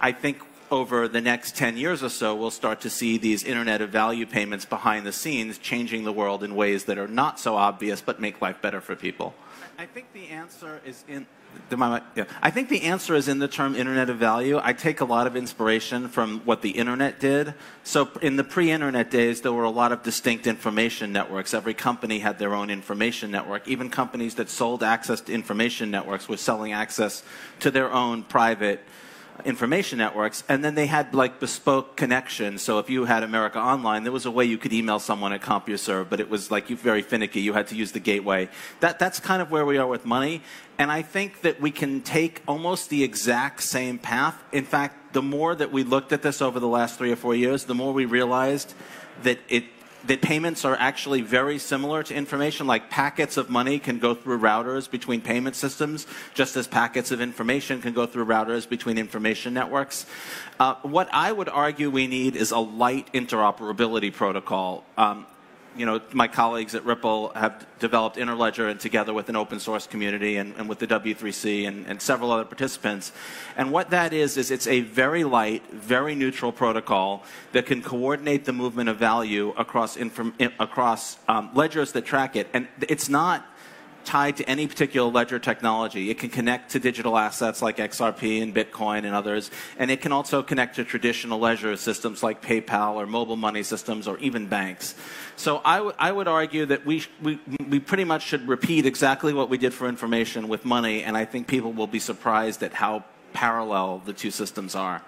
I 0.00 0.12
think 0.12 0.38
over 0.70 1.06
the 1.06 1.20
next 1.20 1.56
10 1.56 1.76
years 1.76 2.02
or 2.02 2.08
so, 2.08 2.34
we'll 2.34 2.50
start 2.50 2.80
to 2.80 2.90
see 2.90 3.18
these 3.18 3.44
Internet 3.44 3.80
of 3.80 3.90
Value 3.90 4.26
payments 4.26 4.64
behind 4.64 5.06
the 5.06 5.12
scenes 5.12 5.58
changing 5.58 6.04
the 6.04 6.12
world 6.12 6.42
in 6.42 6.54
ways 6.54 6.84
that 6.84 6.98
are 6.98 7.06
not 7.06 7.38
so 7.38 7.54
obvious 7.54 8.00
but 8.00 8.20
make 8.20 8.40
life 8.40 8.60
better 8.60 8.80
for 8.80 8.96
people. 8.96 9.34
I 9.78 9.86
think 9.86 10.12
the 10.12 10.28
answer 10.28 10.80
is 10.84 11.04
in 11.08 11.26
my, 11.70 12.02
yeah. 12.14 12.24
I 12.42 12.50
think 12.50 12.68
the 12.68 12.82
answer 12.82 13.14
is 13.14 13.28
in 13.28 13.38
the 13.38 13.48
term 13.48 13.74
Internet 13.74 14.10
of 14.10 14.18
Value. 14.18 14.60
I 14.62 14.72
take 14.72 15.00
a 15.00 15.04
lot 15.04 15.26
of 15.26 15.36
inspiration 15.36 16.08
from 16.08 16.40
what 16.40 16.62
the 16.62 16.70
Internet 16.70 17.20
did. 17.20 17.54
So, 17.82 18.08
in 18.22 18.36
the 18.36 18.44
pre 18.44 18.70
Internet 18.70 19.10
days, 19.10 19.40
there 19.40 19.52
were 19.52 19.64
a 19.64 19.70
lot 19.70 19.92
of 19.92 20.02
distinct 20.02 20.46
information 20.46 21.12
networks. 21.12 21.54
Every 21.54 21.74
company 21.74 22.18
had 22.18 22.38
their 22.38 22.54
own 22.54 22.70
information 22.70 23.30
network. 23.30 23.66
Even 23.68 23.90
companies 23.90 24.34
that 24.36 24.50
sold 24.50 24.82
access 24.82 25.20
to 25.22 25.32
information 25.32 25.90
networks 25.90 26.28
were 26.28 26.36
selling 26.36 26.72
access 26.72 27.22
to 27.60 27.70
their 27.70 27.92
own 27.92 28.22
private 28.22 28.80
information 29.44 29.98
networks, 29.98 30.44
and 30.48 30.64
then 30.64 30.74
they 30.74 30.86
had 30.86 31.14
like 31.14 31.40
bespoke 31.40 31.96
connections. 31.96 32.62
So 32.62 32.78
if 32.78 32.88
you 32.88 33.04
had 33.04 33.22
America 33.22 33.58
Online, 33.58 34.02
there 34.04 34.12
was 34.12 34.26
a 34.26 34.30
way 34.30 34.44
you 34.44 34.58
could 34.58 34.72
email 34.72 34.98
someone 34.98 35.32
at 35.32 35.42
CompuServe, 35.42 36.08
but 36.08 36.20
it 36.20 36.30
was 36.30 36.50
like 36.50 36.70
you 36.70 36.76
very 36.76 37.02
finicky. 37.02 37.40
You 37.40 37.52
had 37.52 37.66
to 37.68 37.76
use 37.76 37.92
the 37.92 38.00
gateway. 38.00 38.48
That, 38.80 38.98
that's 38.98 39.20
kind 39.20 39.42
of 39.42 39.50
where 39.50 39.66
we 39.66 39.78
are 39.78 39.86
with 39.86 40.04
money. 40.04 40.42
And 40.78 40.90
I 40.90 41.02
think 41.02 41.42
that 41.42 41.60
we 41.60 41.70
can 41.70 42.00
take 42.00 42.42
almost 42.46 42.90
the 42.90 43.02
exact 43.02 43.62
same 43.62 43.98
path. 43.98 44.42
In 44.52 44.64
fact, 44.64 45.14
the 45.14 45.22
more 45.22 45.54
that 45.54 45.72
we 45.72 45.84
looked 45.84 46.12
at 46.12 46.22
this 46.22 46.42
over 46.42 46.58
the 46.60 46.68
last 46.68 46.98
three 46.98 47.12
or 47.12 47.16
four 47.16 47.34
years, 47.34 47.64
the 47.64 47.74
more 47.74 47.92
we 47.92 48.04
realized 48.04 48.74
that 49.22 49.38
it 49.48 49.64
that 50.06 50.20
payments 50.22 50.64
are 50.64 50.76
actually 50.76 51.22
very 51.22 51.58
similar 51.58 52.02
to 52.02 52.14
information, 52.14 52.66
like 52.66 52.90
packets 52.90 53.36
of 53.36 53.50
money 53.50 53.78
can 53.78 53.98
go 53.98 54.14
through 54.14 54.38
routers 54.38 54.90
between 54.90 55.20
payment 55.20 55.56
systems, 55.56 56.06
just 56.34 56.56
as 56.56 56.66
packets 56.66 57.10
of 57.10 57.20
information 57.20 57.80
can 57.80 57.92
go 57.92 58.06
through 58.06 58.26
routers 58.26 58.68
between 58.68 58.98
information 58.98 59.54
networks. 59.54 60.06
Uh, 60.60 60.74
what 60.82 61.08
I 61.12 61.32
would 61.32 61.48
argue 61.48 61.90
we 61.90 62.06
need 62.06 62.36
is 62.36 62.50
a 62.50 62.58
light 62.58 63.12
interoperability 63.12 64.12
protocol. 64.12 64.84
Um, 64.96 65.26
you 65.76 65.86
know, 65.86 66.00
my 66.12 66.28
colleagues 66.28 66.74
at 66.74 66.84
Ripple 66.84 67.30
have 67.34 67.66
developed 67.78 68.16
Interledger 68.16 68.70
and 68.70 68.78
together 68.78 69.12
with 69.12 69.28
an 69.28 69.36
open 69.36 69.60
source 69.60 69.86
community 69.86 70.36
and, 70.36 70.54
and 70.56 70.68
with 70.68 70.78
the 70.78 70.86
W3C 70.86 71.66
and, 71.66 71.86
and, 71.86 72.00
several 72.00 72.30
other 72.30 72.44
participants. 72.44 73.12
And 73.56 73.72
what 73.72 73.90
that 73.90 74.12
is, 74.12 74.36
is 74.36 74.50
it's 74.50 74.66
a 74.66 74.80
very 74.80 75.24
light, 75.24 75.62
very 75.72 76.14
neutral 76.14 76.52
protocol 76.52 77.24
that 77.52 77.66
can 77.66 77.82
coordinate 77.82 78.44
the 78.44 78.52
movement 78.52 78.88
of 78.88 78.96
value 78.96 79.54
across, 79.56 79.96
across 80.58 81.18
um, 81.28 81.50
ledgers 81.54 81.92
that 81.92 82.04
track 82.04 82.36
it. 82.36 82.48
And 82.52 82.68
it's 82.88 83.08
not 83.08 83.46
tied 84.04 84.36
to 84.36 84.48
any 84.48 84.66
particular 84.66 85.10
ledger 85.10 85.38
technology. 85.38 86.10
It 86.10 86.18
can 86.18 86.30
connect 86.30 86.70
to 86.72 86.78
digital 86.78 87.16
assets 87.16 87.62
like 87.62 87.78
XRP 87.78 88.42
and 88.42 88.54
Bitcoin 88.54 89.04
and 89.04 89.14
others, 89.14 89.50
and 89.78 89.90
it 89.90 90.00
can 90.00 90.12
also 90.12 90.42
connect 90.42 90.76
to 90.76 90.84
traditional 90.84 91.38
ledger 91.38 91.76
systems 91.76 92.22
like 92.22 92.42
PayPal 92.42 92.94
or 92.94 93.06
mobile 93.06 93.36
money 93.36 93.62
systems 93.62 94.06
or 94.06 94.18
even 94.18 94.46
banks. 94.46 94.94
So 95.36 95.60
I, 95.64 95.78
I 95.98 96.12
would 96.12 96.28
argue 96.28 96.66
that 96.66 96.86
we, 96.86 97.04
we, 97.22 97.40
we 97.68 97.80
pretty 97.80 98.04
much 98.04 98.22
should 98.22 98.46
repeat 98.46 98.86
exactly 98.86 99.32
what 99.32 99.48
we 99.48 99.58
did 99.58 99.74
for 99.74 99.88
information 99.88 100.48
with 100.48 100.64
money, 100.64 101.02
and 101.02 101.16
I 101.16 101.24
think 101.24 101.46
people 101.46 101.72
will 101.72 101.86
be 101.86 101.98
surprised 101.98 102.62
at 102.62 102.74
how 102.74 103.04
parallel 103.32 104.02
the 104.04 104.12
two 104.12 104.30
systems 104.30 104.74
are. 104.74 105.02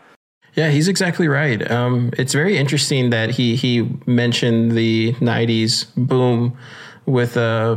Yeah, 0.54 0.70
he's 0.70 0.88
exactly 0.88 1.28
right. 1.28 1.70
Um, 1.70 2.10
it's 2.16 2.32
very 2.32 2.56
interesting 2.56 3.10
that 3.10 3.30
he 3.30 3.56
he 3.56 3.82
mentioned 4.06 4.72
the 4.72 5.12
'90s 5.14 5.86
boom 5.96 6.56
with 7.04 7.36
uh, 7.36 7.76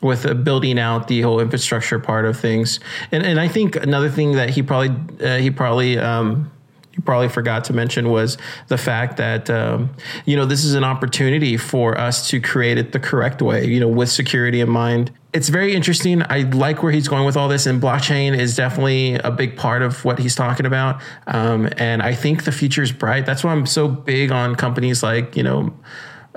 with 0.00 0.26
uh, 0.26 0.34
building 0.34 0.78
out 0.78 1.08
the 1.08 1.20
whole 1.22 1.40
infrastructure 1.40 1.98
part 1.98 2.24
of 2.24 2.38
things. 2.38 2.80
And 3.12 3.24
and 3.24 3.40
I 3.40 3.48
think 3.48 3.76
another 3.76 4.08
thing 4.08 4.32
that 4.32 4.50
he 4.50 4.62
probably 4.62 4.90
uh, 5.24 5.38
he 5.38 5.50
probably 5.50 5.98
um, 5.98 6.50
he 6.92 7.02
probably 7.02 7.28
forgot 7.28 7.64
to 7.64 7.72
mention 7.72 8.10
was 8.10 8.38
the 8.68 8.78
fact 8.78 9.16
that 9.18 9.48
um, 9.50 9.90
you 10.24 10.36
know 10.36 10.46
this 10.46 10.64
is 10.64 10.74
an 10.74 10.84
opportunity 10.84 11.56
for 11.56 11.98
us 11.98 12.28
to 12.30 12.40
create 12.40 12.78
it 12.78 12.92
the 12.92 13.00
correct 13.00 13.42
way. 13.42 13.64
You 13.66 13.80
know, 13.80 13.88
with 13.88 14.10
security 14.10 14.60
in 14.60 14.70
mind. 14.70 15.12
It's 15.34 15.50
very 15.50 15.74
interesting. 15.74 16.22
I 16.30 16.40
like 16.40 16.82
where 16.82 16.90
he's 16.90 17.06
going 17.06 17.26
with 17.26 17.36
all 17.36 17.48
this, 17.48 17.66
and 17.66 17.82
blockchain 17.82 18.36
is 18.36 18.56
definitely 18.56 19.14
a 19.14 19.30
big 19.30 19.56
part 19.56 19.82
of 19.82 20.02
what 20.04 20.18
he's 20.18 20.34
talking 20.34 20.64
about. 20.64 21.02
Um, 21.26 21.68
and 21.76 22.02
I 22.02 22.14
think 22.14 22.44
the 22.44 22.52
future 22.52 22.82
is 22.82 22.92
bright. 22.92 23.26
That's 23.26 23.44
why 23.44 23.52
I'm 23.52 23.66
so 23.66 23.88
big 23.88 24.32
on 24.32 24.54
companies 24.54 25.02
like 25.02 25.36
you 25.36 25.42
know 25.42 25.72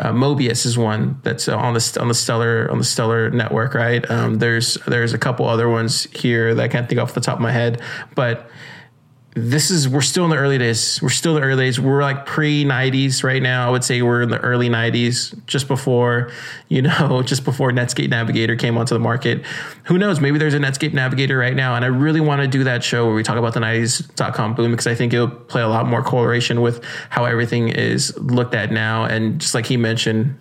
uh, 0.01 0.11
Mobius 0.11 0.65
is 0.65 0.77
one 0.77 1.19
that's 1.23 1.47
on 1.47 1.75
the 1.75 1.97
on 2.01 2.07
the 2.07 2.13
Stellar 2.13 2.69
on 2.71 2.79
the 2.79 2.83
Stellar 2.83 3.29
network, 3.29 3.75
right? 3.75 4.09
Um, 4.09 4.39
there's 4.39 4.75
there's 4.87 5.13
a 5.13 5.19
couple 5.19 5.47
other 5.47 5.69
ones 5.69 6.03
here 6.11 6.55
that 6.55 6.63
I 6.63 6.67
can't 6.67 6.89
think 6.89 6.99
off 6.99 7.13
the 7.13 7.21
top 7.21 7.35
of 7.35 7.41
my 7.41 7.51
head, 7.51 7.79
but 8.15 8.49
this 9.33 9.71
is 9.71 9.87
we're 9.87 10.01
still 10.01 10.25
in 10.25 10.29
the 10.29 10.35
early 10.35 10.57
days. 10.57 11.01
We're 11.01 11.09
still 11.09 11.37
in 11.37 11.41
the 11.41 11.47
early 11.47 11.65
days. 11.65 11.79
We're 11.79 12.01
like 12.01 12.25
pre 12.25 12.65
'90s 12.65 13.23
right 13.23 13.41
now. 13.41 13.65
I 13.65 13.71
would 13.71 13.83
say 13.83 14.01
we're 14.01 14.21
in 14.21 14.29
the 14.29 14.39
early 14.39 14.69
'90s, 14.69 15.45
just 15.45 15.69
before 15.69 16.31
you 16.67 16.81
know, 16.81 17.21
just 17.25 17.45
before 17.45 17.71
Netscape 17.71 18.09
Navigator 18.09 18.57
came 18.57 18.77
onto 18.77 18.93
the 18.93 18.99
market. 18.99 19.45
Who 19.85 19.97
knows? 19.97 20.19
Maybe 20.19 20.37
there's 20.37 20.53
a 20.53 20.59
Netscape 20.59 20.93
Navigator 20.93 21.37
right 21.37 21.55
now, 21.55 21.75
and 21.75 21.85
I 21.85 21.87
really 21.87 22.19
want 22.19 22.41
to 22.41 22.47
do 22.47 22.65
that 22.65 22.83
show 22.83 23.05
where 23.05 23.15
we 23.15 23.23
talk 23.23 23.37
about 23.37 23.53
the 23.53 23.61
'90s.com 23.61 24.55
boom 24.55 24.71
because 24.71 24.87
I 24.87 24.95
think 24.95 25.13
it'll 25.13 25.29
play 25.29 25.61
a 25.61 25.69
lot 25.69 25.87
more 25.87 26.03
correlation 26.03 26.61
with 26.61 26.83
how 27.09 27.23
everything 27.23 27.69
is 27.69 28.15
looked 28.17 28.53
at 28.53 28.71
now. 28.71 29.05
And 29.05 29.39
just 29.39 29.53
like 29.53 29.65
he 29.65 29.77
mentioned, 29.77 30.37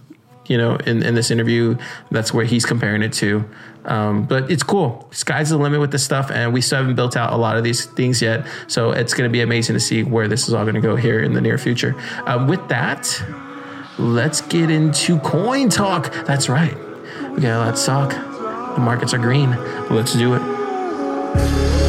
you 0.47 0.59
know, 0.59 0.75
in, 0.75 1.05
in 1.05 1.15
this 1.15 1.31
interview, 1.31 1.79
that's 2.11 2.35
where 2.35 2.45
he's 2.45 2.67
comparing 2.67 3.03
it 3.03 3.13
to. 3.15 3.49
Um, 3.85 4.25
but 4.25 4.51
it's 4.51 4.63
cool. 4.63 5.09
Sky's 5.11 5.51
the 5.51 5.59
limit 5.59 5.81
with 5.81 5.91
this 5.91 6.05
stuff, 6.05 6.31
and 6.31 6.53
we 6.53 6.61
still 6.61 6.79
haven't 6.79 6.97
built 6.97 7.17
out 7.17 7.33
a 7.33 7.37
lot 7.37 7.57
of 7.57 7.65
these 7.65 7.87
things 7.87 8.21
yet. 8.21 8.47
So 8.67 8.91
it's 8.93 9.15
going 9.15 9.29
to 9.29 9.33
be 9.33 9.41
amazing 9.41 9.75
to 9.75 9.81
see 9.81 10.03
where 10.03 10.29
this 10.29 10.49
is 10.49 10.55
all 10.55 10.65
going 10.65 10.75
to 10.75 10.81
go 10.81 10.97
here 10.97 11.21
in 11.23 11.33
the 11.33 11.41
near 11.41 11.59
future. 11.59 11.95
Um, 12.27 12.47
with 12.47 12.69
that, 12.69 13.23
let's 13.99 14.41
get 14.43 14.71
into 14.71 15.19
coin 15.21 15.69
talk. 15.69 16.13
That's 16.27 16.49
right. 16.49 16.77
We 17.35 17.41
got 17.41 17.57
a 17.57 17.71
lot 17.71 17.77
to 17.77 17.85
talk. 17.85 18.11
The 18.75 18.81
markets 18.81 19.15
are 19.15 19.19
green. 19.19 19.51
Let's 19.91 20.13
do 20.15 20.35
it. 20.35 20.43
It 20.43 21.80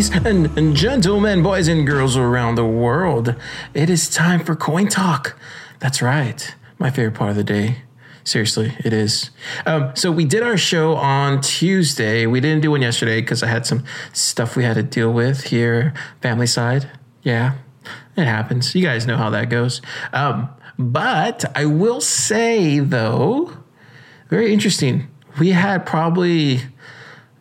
ladies 0.00 0.56
and, 0.56 0.74
gentlemen, 0.74 1.42
boys 1.42 1.68
and 1.68 1.86
girls 1.86 2.16
around 2.16 2.54
the 2.54 2.64
world, 2.64 3.34
it 3.74 3.90
is 3.90 4.08
time 4.08 4.42
for 4.42 4.56
Coin 4.56 4.88
Talk. 4.88 5.38
That's 5.78 6.00
right, 6.00 6.54
my 6.78 6.88
favorite 6.88 7.14
part 7.14 7.28
of 7.28 7.36
the 7.36 7.44
day. 7.44 7.82
Seriously, 8.24 8.72
it 8.82 8.94
is. 8.94 9.30
Um, 9.66 9.94
so 9.94 10.10
we 10.10 10.24
did 10.24 10.42
our 10.42 10.56
show 10.56 10.94
on 10.94 11.42
Tuesday. 11.42 12.24
We 12.24 12.40
didn't 12.40 12.62
do 12.62 12.70
one 12.70 12.80
yesterday 12.80 13.20
because 13.20 13.42
I 13.42 13.48
had 13.48 13.66
some 13.66 13.84
stuff 14.14 14.56
we 14.56 14.64
had 14.64 14.76
to 14.76 14.82
deal 14.82 15.12
with 15.12 15.44
here, 15.44 15.92
family 16.22 16.46
side. 16.46 16.90
Yeah, 17.22 17.58
it 18.16 18.24
happens. 18.24 18.74
You 18.74 18.82
guys 18.82 19.06
know 19.06 19.18
how 19.18 19.28
that 19.28 19.50
goes. 19.50 19.82
Um, 20.14 20.48
but 20.78 21.44
I 21.54 21.66
will 21.66 22.00
say 22.00 22.78
though, 22.78 23.52
very 24.30 24.50
interesting. 24.50 25.08
We 25.38 25.50
had 25.50 25.84
probably 25.84 26.62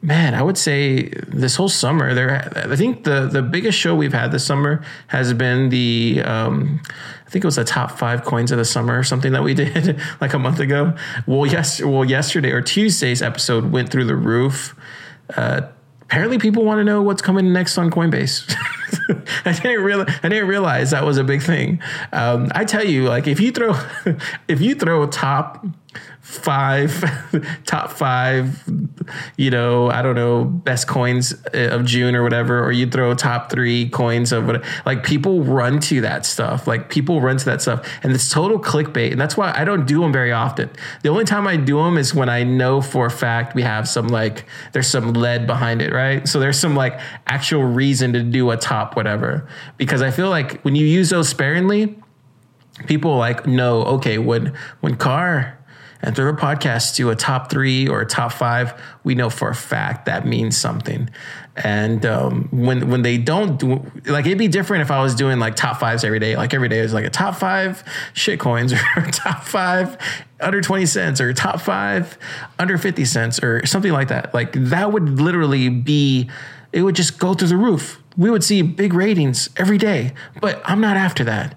man, 0.02 0.34
I 0.34 0.42
would 0.42 0.58
say 0.58 1.10
this 1.28 1.56
whole 1.56 1.70
summer 1.70 2.14
there. 2.14 2.52
I 2.56 2.76
think 2.76 3.04
the 3.04 3.28
the 3.28 3.42
biggest 3.42 3.78
show 3.78 3.96
we've 3.96 4.14
had 4.14 4.32
this 4.32 4.46
summer 4.46 4.84
has 5.08 5.34
been 5.34 5.70
the. 5.70 6.22
Um, 6.24 6.82
I 7.26 7.30
think 7.30 7.44
it 7.44 7.48
was 7.48 7.58
the 7.58 7.64
top 7.64 7.92
five 7.92 8.24
coins 8.24 8.52
of 8.52 8.58
the 8.58 8.66
summer 8.66 8.98
or 8.98 9.04
something 9.04 9.34
that 9.34 9.44
we 9.44 9.54
did 9.56 10.00
like 10.20 10.34
a 10.34 10.40
month 10.40 10.60
ago. 10.60 10.96
Well, 11.28 11.46
yes, 11.46 11.82
well, 11.82 12.06
yesterday 12.06 12.52
or 12.52 12.62
Tuesday's 12.62 13.22
episode 13.22 13.72
went 13.72 13.90
through 13.90 14.06
the 14.06 14.16
roof. 14.16 14.76
Uh, 15.36 15.62
apparently, 16.02 16.40
people 16.40 16.64
want 16.64 16.80
to 16.80 16.84
know 16.84 17.02
what's 17.02 17.22
coming 17.22 17.54
next 17.54 17.78
on 17.78 17.92
Coinbase. 17.92 18.52
I 19.46 19.52
didn't 19.52 19.84
realize 19.84 20.20
I 20.24 20.30
didn't 20.30 20.48
realize 20.48 20.92
that 20.92 21.06
was 21.06 21.18
a 21.18 21.24
big 21.24 21.42
thing. 21.42 21.82
Um, 22.12 22.52
I 22.56 22.66
tell 22.66 22.84
you, 22.84 23.08
like 23.08 23.28
if 23.28 23.40
you 23.40 23.52
throw 23.52 23.76
if 24.48 24.62
you 24.62 24.76
throw 24.76 25.04
a 25.04 25.08
top 25.08 25.66
five 26.22 27.04
top 27.66 27.90
five 27.90 28.64
you 29.38 29.50
know 29.50 29.90
i 29.90 30.04
don't 30.04 30.16
know 30.16 30.46
best 30.46 30.88
coins 30.88 31.34
eh, 31.54 31.68
of 31.70 31.84
june 31.84 32.16
or 32.16 32.22
whatever 32.22 32.64
or 32.64 32.72
you 32.72 32.86
throw 32.86 33.16
top 33.16 33.50
three 33.50 33.90
coins 33.90 34.32
of 34.32 34.46
what 34.46 34.64
like 34.86 35.04
people 35.04 35.44
run 35.44 35.80
to 35.80 36.02
that 36.02 36.26
stuff. 36.26 36.68
Like 36.68 36.90
people 36.90 37.22
run 37.22 37.38
to 37.38 37.46
that 37.46 37.62
stuff. 37.62 37.88
And 38.04 38.14
it's 38.14 38.30
total 38.30 38.60
clickbait. 38.60 39.12
And 39.12 39.20
that's 39.20 39.36
why 39.36 39.54
i 39.56 39.64
don't 39.66 39.86
do 39.86 40.02
them 40.02 40.14
very 40.14 40.32
often. 40.32 40.70
The 41.04 41.10
only 41.10 41.26
time 41.26 41.48
i 41.48 41.58
do 41.58 41.78
them 41.78 41.98
is 41.98 42.14
when 42.14 42.30
i 42.30 42.44
know 42.44 42.82
for 42.82 43.06
a 43.06 43.12
fact 43.12 43.56
we 43.56 43.62
have 43.64 43.88
some 43.88 44.08
like 44.08 44.46
there's 44.74 44.88
some 44.88 45.14
lead 45.14 45.48
behind 45.48 45.82
it 45.82 45.94
right? 45.94 46.28
So 46.28 46.40
there's 46.40 46.60
some 46.60 46.76
like 46.76 47.00
actual 47.28 47.64
reason 47.64 48.14
to 48.14 48.24
do 48.24 48.50
a 48.52 48.58
top 48.58 48.96
whatever. 48.96 49.48
Because 49.78 50.02
i 50.02 50.12
feel 50.12 50.30
like 50.30 50.62
when 50.62 50.76
you 50.76 50.86
use 50.86 51.10
those 51.10 51.30
sparingly 51.30 51.98
people 52.88 53.18
like 53.18 53.46
know 53.46 53.84
okay 53.84 54.18
when 54.18 54.54
when 54.80 54.96
car 54.96 55.59
and 56.02 56.16
Thriller 56.16 56.34
Podcast 56.34 56.96
do 56.96 57.10
a 57.10 57.16
top 57.16 57.50
three 57.50 57.88
or 57.88 58.02
a 58.02 58.06
top 58.06 58.32
five 58.32 58.80
we 59.04 59.16
know 59.16 59.30
for 59.30 59.50
a 59.50 59.56
fact 59.56 60.06
that 60.06 60.26
means 60.26 60.58
something. 60.58 61.10
And 61.56 62.06
um, 62.06 62.48
when 62.52 62.90
when 62.90 63.02
they 63.02 63.18
don't 63.18 63.60
do 63.60 63.92
like 64.06 64.26
it'd 64.26 64.38
be 64.38 64.48
different 64.48 64.82
if 64.82 64.92
i 64.92 65.02
was 65.02 65.14
doing 65.14 65.40
like 65.40 65.56
top 65.56 65.80
fives 65.80 66.04
every 66.04 66.20
day. 66.20 66.36
Like 66.38 66.54
every 66.54 66.70
day 66.70 66.80
is 66.80 66.94
like 66.94 67.06
a 67.06 67.10
top 67.10 67.36
five 67.36 67.84
shit 68.14 68.40
coins 68.40 68.74
or 68.96 69.02
top 69.12 69.44
five 69.44 69.98
under 70.40 70.62
20 70.62 70.86
cents 70.86 71.20
or 71.20 71.34
top 71.34 71.60
five 71.60 72.18
under 72.58 72.78
50 72.78 73.04
cents 73.06 73.44
or 73.44 73.66
something 73.66 73.92
like 73.92 74.08
that. 74.08 74.34
Like 74.34 74.54
that 74.54 74.94
would 74.94 75.20
literally 75.20 75.70
be 75.70 76.30
it 76.72 76.84
would 76.84 76.96
just 76.96 77.20
go 77.20 77.34
through 77.34 77.48
the 77.50 77.58
roof. 77.58 78.02
We 78.16 78.30
would 78.30 78.44
see 78.44 78.62
big 78.62 78.94
ratings 78.94 79.50
every 79.56 79.78
day 79.78 80.14
but 80.42 80.62
i'm 80.66 80.82
not 80.82 80.98
after 80.98 81.24
that 81.24 81.56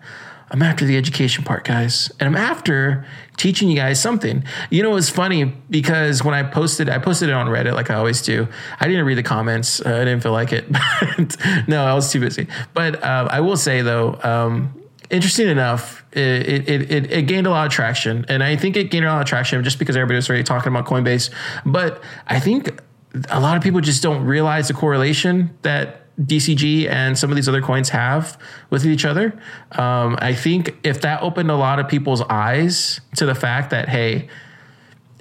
I'm 0.53 0.61
after 0.61 0.85
the 0.85 0.99
education 0.99 1.45
part, 1.45 1.65
guys. 1.65 2.12
And 2.21 2.29
I'm 2.29 2.37
after 2.37 3.07
teaching 3.38 3.71
you 3.71 3.77
guys 3.77 4.01
something. 4.01 4.45
You 4.69 4.83
know, 4.83 4.95
it's 4.97 5.09
funny 5.09 5.45
because 5.45 6.23
when 6.23 6.35
I 6.35 6.43
posted, 6.43 6.91
I 6.91 6.99
posted 6.99 7.31
it 7.31 7.33
on 7.33 7.47
Reddit 7.47 7.73
like 7.73 7.91
I 7.91 7.95
always 7.95 8.21
do. 8.21 8.47
I 8.79 8.87
didn't 8.87 9.07
read 9.07 9.17
the 9.17 9.23
comments. 9.23 9.81
Uh, 9.81 9.88
I 9.88 10.05
didn't 10.05 10.23
feel 10.23 10.33
like 10.33 10.53
it. 10.53 10.71
no, 11.69 11.85
I 11.85 11.95
was 11.95 12.12
too 12.12 12.21
busy. 12.21 12.49
But 12.75 13.03
uh, 13.03 13.29
I 13.31 13.41
will 13.41 13.57
say 13.57 13.81
though, 13.81 14.21
um, 14.23 14.79
interesting 15.09 15.49
enough, 15.49 16.05
it, 16.12 16.69
it, 16.69 16.91
it, 16.91 17.11
it 17.11 17.23
gained 17.23 17.47
a 17.47 17.51
lot 17.51 17.67
of 17.67 17.73
traction. 17.73 18.27
And 18.29 18.43
I 18.43 18.57
think 18.57 18.77
it 18.77 18.91
gained 18.91 19.07
a 19.07 19.09
lot 19.09 19.23
of 19.23 19.27
traction 19.27 19.65
just 19.65 19.79
because 19.79 19.97
everybody 19.97 20.17
was 20.17 20.29
already 20.29 20.45
talking 20.45 20.71
about 20.71 20.85
Coinbase. 20.85 21.31
But 21.65 22.03
I 22.27 22.41
think 22.41 22.79
a 23.31 23.41
lot 23.41 23.57
of 23.57 23.62
people 23.62 23.81
just 23.81 24.03
don't 24.03 24.25
realize 24.25 24.69
the 24.69 24.75
correlation 24.75 25.57
that 25.62 26.02
DCG 26.27 26.89
and 26.89 27.19
some 27.19 27.31
of 27.31 27.37
these 27.37 27.49
other 27.49 27.63
coins 27.63 27.89
have 27.91 28.39
with 28.71 28.87
each 28.87 29.05
other. 29.05 29.39
Um, 29.73 30.17
I 30.21 30.35
think 30.35 30.77
if 30.85 31.01
that 31.03 31.23
opened 31.23 31.51
a 31.51 31.57
lot 31.57 31.79
of 31.79 31.89
people's 31.89 32.23
eyes 32.23 33.01
to 33.17 33.27
the 33.27 33.35
fact 33.35 33.71
that 33.71 33.89
hey, 33.89 34.29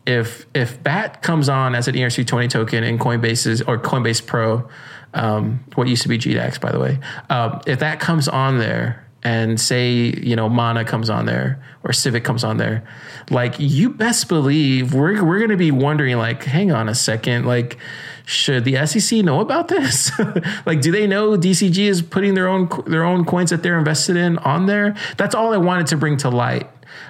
if 0.06 0.46
if 0.54 0.82
BAT 0.84 1.22
comes 1.22 1.50
on 1.50 1.76
as 1.76 1.88
an 1.88 1.96
ERC20 1.96 2.50
token 2.50 2.84
in 2.84 2.98
Coinbase's 2.98 3.62
or 3.62 3.78
Coinbase 3.78 4.26
Pro, 4.26 4.68
um, 5.14 5.64
what 5.76 5.88
used 5.88 6.04
to 6.04 6.10
be 6.10 6.18
GDAX 6.18 6.60
by 6.60 6.72
the 6.72 6.80
way, 6.80 7.00
um, 7.30 7.62
if 7.68 7.80
that 7.80 8.00
comes 8.00 8.28
on 8.28 8.58
there 8.58 9.06
and 9.24 9.62
say 9.62 9.92
you 9.94 10.36
know 10.36 10.50
Mana 10.50 10.84
comes 10.84 11.10
on 11.10 11.26
there 11.26 11.64
or 11.84 11.94
Civic 11.94 12.24
comes 12.24 12.44
on 12.44 12.58
there, 12.58 12.84
like 13.30 13.56
you 13.60 13.90
best 13.90 14.28
believe 14.28 14.94
we're 14.94 15.24
we're 15.24 15.40
gonna 15.40 15.58
be 15.58 15.72
wondering 15.72 16.18
like, 16.18 16.44
hang 16.44 16.72
on 16.72 16.90
a 16.90 16.96
second, 16.96 17.46
like 17.46 17.78
should 18.32 18.64
the 18.64 18.86
SEC 18.86 19.24
know 19.24 19.42
about 19.42 19.68
this? 19.68 20.12
like, 20.66 20.80
do 20.82 20.92
they 20.92 21.06
know 21.06 21.38
DCG 21.38 21.78
is 21.78 22.02
putting 22.02 22.34
their 22.34 22.48
own 22.48 22.70
their 22.88 23.04
own 23.04 23.26
coins 23.26 23.50
that 23.50 23.62
they're 23.62 23.78
invested 23.78 24.16
in 24.16 24.38
on 24.40 24.66
there? 24.68 24.96
That's 25.18 25.36
all 25.36 25.54
I 25.54 25.58
wanted 25.58 25.88
to 25.88 25.98
bring 25.98 26.18
to 26.18 26.30
light. 26.30 26.70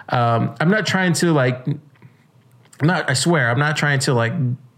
Um, 0.10 0.56
I'm 0.60 0.70
not 0.70 0.86
trying 0.86 1.14
to 1.14 1.32
like, 1.32 1.68
I'm 1.68 2.88
not. 2.88 3.10
I 3.10 3.14
swear, 3.14 3.52
I'm 3.52 3.60
not 3.60 3.78
trying 3.78 4.00
to 4.00 4.14
like 4.14 4.34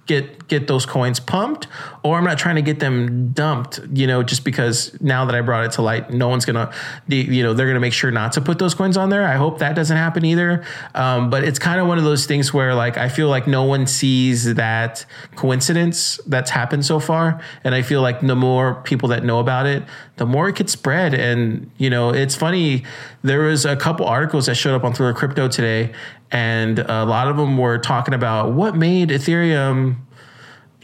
get 0.06 0.48
get 0.50 0.68
those 0.68 0.86
coins 0.86 1.20
pumped 1.20 1.68
or 2.04 2.18
I'm 2.18 2.26
not 2.26 2.38
trying 2.38 2.56
to 2.56 2.62
get 2.62 2.80
them 2.80 3.32
dumped, 3.32 3.80
you 3.94 4.06
know, 4.06 4.24
just 4.24 4.44
because 4.44 5.00
now 5.02 5.24
that 5.24 5.36
I 5.36 5.40
brought 5.42 5.64
it 5.64 5.72
to 5.74 5.82
light, 5.82 6.12
no 6.12 6.28
one's 6.28 6.44
gonna, 6.44 6.72
you 7.08 7.42
know, 7.42 7.54
they're 7.54 7.68
gonna 7.68 7.80
make 7.80 7.94
sure 7.94 8.12
not 8.12 8.34
to 8.34 8.42
put 8.42 8.60
those 8.60 8.74
coins 8.74 8.98
on 8.98 9.10
there. 9.10 9.26
I 9.26 9.36
hope 9.36 9.60
that 9.60 9.74
doesn't 9.74 9.96
happen 9.96 10.26
either. 10.26 10.66
Um, 10.96 11.30
but 11.30 11.46
it's 11.46 11.60
kind 11.60 11.80
of 11.80 11.88
one 11.88 11.98
of 11.98 12.04
those 12.04 12.26
things 12.26 12.54
where 12.54 12.76
like 12.76 12.98
I 12.98 13.08
feel 13.08 13.30
like 13.30 13.48
no 13.48 13.64
one 13.64 13.88
sees 13.88 14.54
that 14.56 15.06
coincidence 15.36 16.20
that's 16.28 16.52
happened 16.52 16.86
so 16.86 17.00
far, 17.00 17.40
and 17.64 17.74
I 17.74 17.82
feel 17.82 18.02
like 18.02 18.20
the 18.20 18.36
more 18.36 18.76
people 18.84 19.08
that 19.10 19.24
know 19.24 19.40
about 19.40 19.66
it, 19.66 19.84
the 20.18 20.26
more 20.26 20.50
it 20.50 20.58
could 20.58 20.70
spread. 20.70 21.14
And 21.14 21.72
you 21.78 21.90
know, 21.90 22.10
it's 22.10 22.36
funny. 22.36 22.84
There 23.22 23.44
was 23.44 23.66
a 23.66 23.78
couple 23.78 24.06
articles 24.06 24.48
that 24.48 24.56
showed 24.56 24.76
up 24.76 24.84
on 24.84 24.94
Thriller 24.94 25.14
Crypto 25.14 25.48
today, 25.48 25.94
and 26.32 26.80
a 26.80 27.06
lot 27.06 27.30
of 27.30 27.38
them 27.38 27.58
were 27.58 27.78
talking 27.78 28.14
about 28.14 28.52
what 28.52 28.76
made 28.76 29.08
Ethereum. 29.08 29.96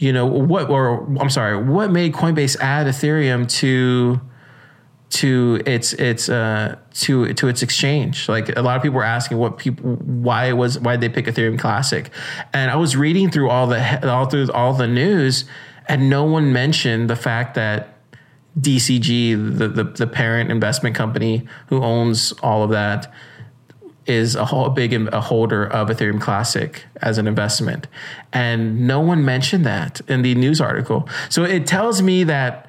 You 0.00 0.14
know 0.14 0.24
what, 0.24 0.70
or 0.70 1.04
I'm 1.20 1.28
sorry, 1.28 1.62
what 1.62 1.90
made 1.90 2.14
Coinbase 2.14 2.58
add 2.58 2.86
Ethereum 2.86 3.46
to 3.58 4.18
to 5.10 5.60
its 5.66 5.92
its 5.94 6.28
uh 6.28 6.78
to 6.94 7.34
to 7.34 7.48
its 7.48 7.62
exchange? 7.62 8.26
Like 8.26 8.56
a 8.56 8.62
lot 8.62 8.76
of 8.76 8.82
people 8.82 8.96
were 8.96 9.04
asking 9.04 9.36
what 9.36 9.58
people 9.58 9.96
why 9.96 10.46
it 10.46 10.54
was 10.54 10.78
why 10.78 10.96
they 10.96 11.10
pick 11.10 11.26
ethereum 11.26 11.58
classic? 11.58 12.10
And 12.54 12.70
i 12.70 12.76
was 12.76 12.96
reading 12.96 13.30
through 13.30 13.50
all 13.50 13.66
the 13.66 14.10
all 14.10 14.24
through 14.26 14.50
all 14.52 14.72
the 14.72 14.86
news 14.88 15.44
and 15.86 16.08
no 16.08 16.24
one 16.24 16.52
mentioned 16.52 17.10
the 17.10 17.16
fact 17.16 17.54
that 17.56 17.98
dcg 18.58 19.58
the 19.58 19.68
the, 19.68 19.84
the 19.84 20.06
parent 20.06 20.50
investment 20.50 20.94
company 20.94 21.46
who 21.66 21.82
owns 21.82 22.32
all 22.42 22.62
of 22.62 22.70
that 22.70 23.12
is 24.10 24.34
a 24.34 24.44
whole 24.44 24.68
big 24.68 24.92
a 24.92 25.20
holder 25.20 25.64
of 25.64 25.88
Ethereum 25.88 26.20
Classic 26.20 26.84
as 27.00 27.16
an 27.18 27.26
investment, 27.26 27.86
and 28.32 28.86
no 28.86 29.00
one 29.00 29.24
mentioned 29.24 29.64
that 29.64 30.00
in 30.08 30.22
the 30.22 30.34
news 30.34 30.60
article. 30.60 31.08
So 31.28 31.44
it 31.44 31.66
tells 31.66 32.02
me 32.02 32.24
that 32.24 32.66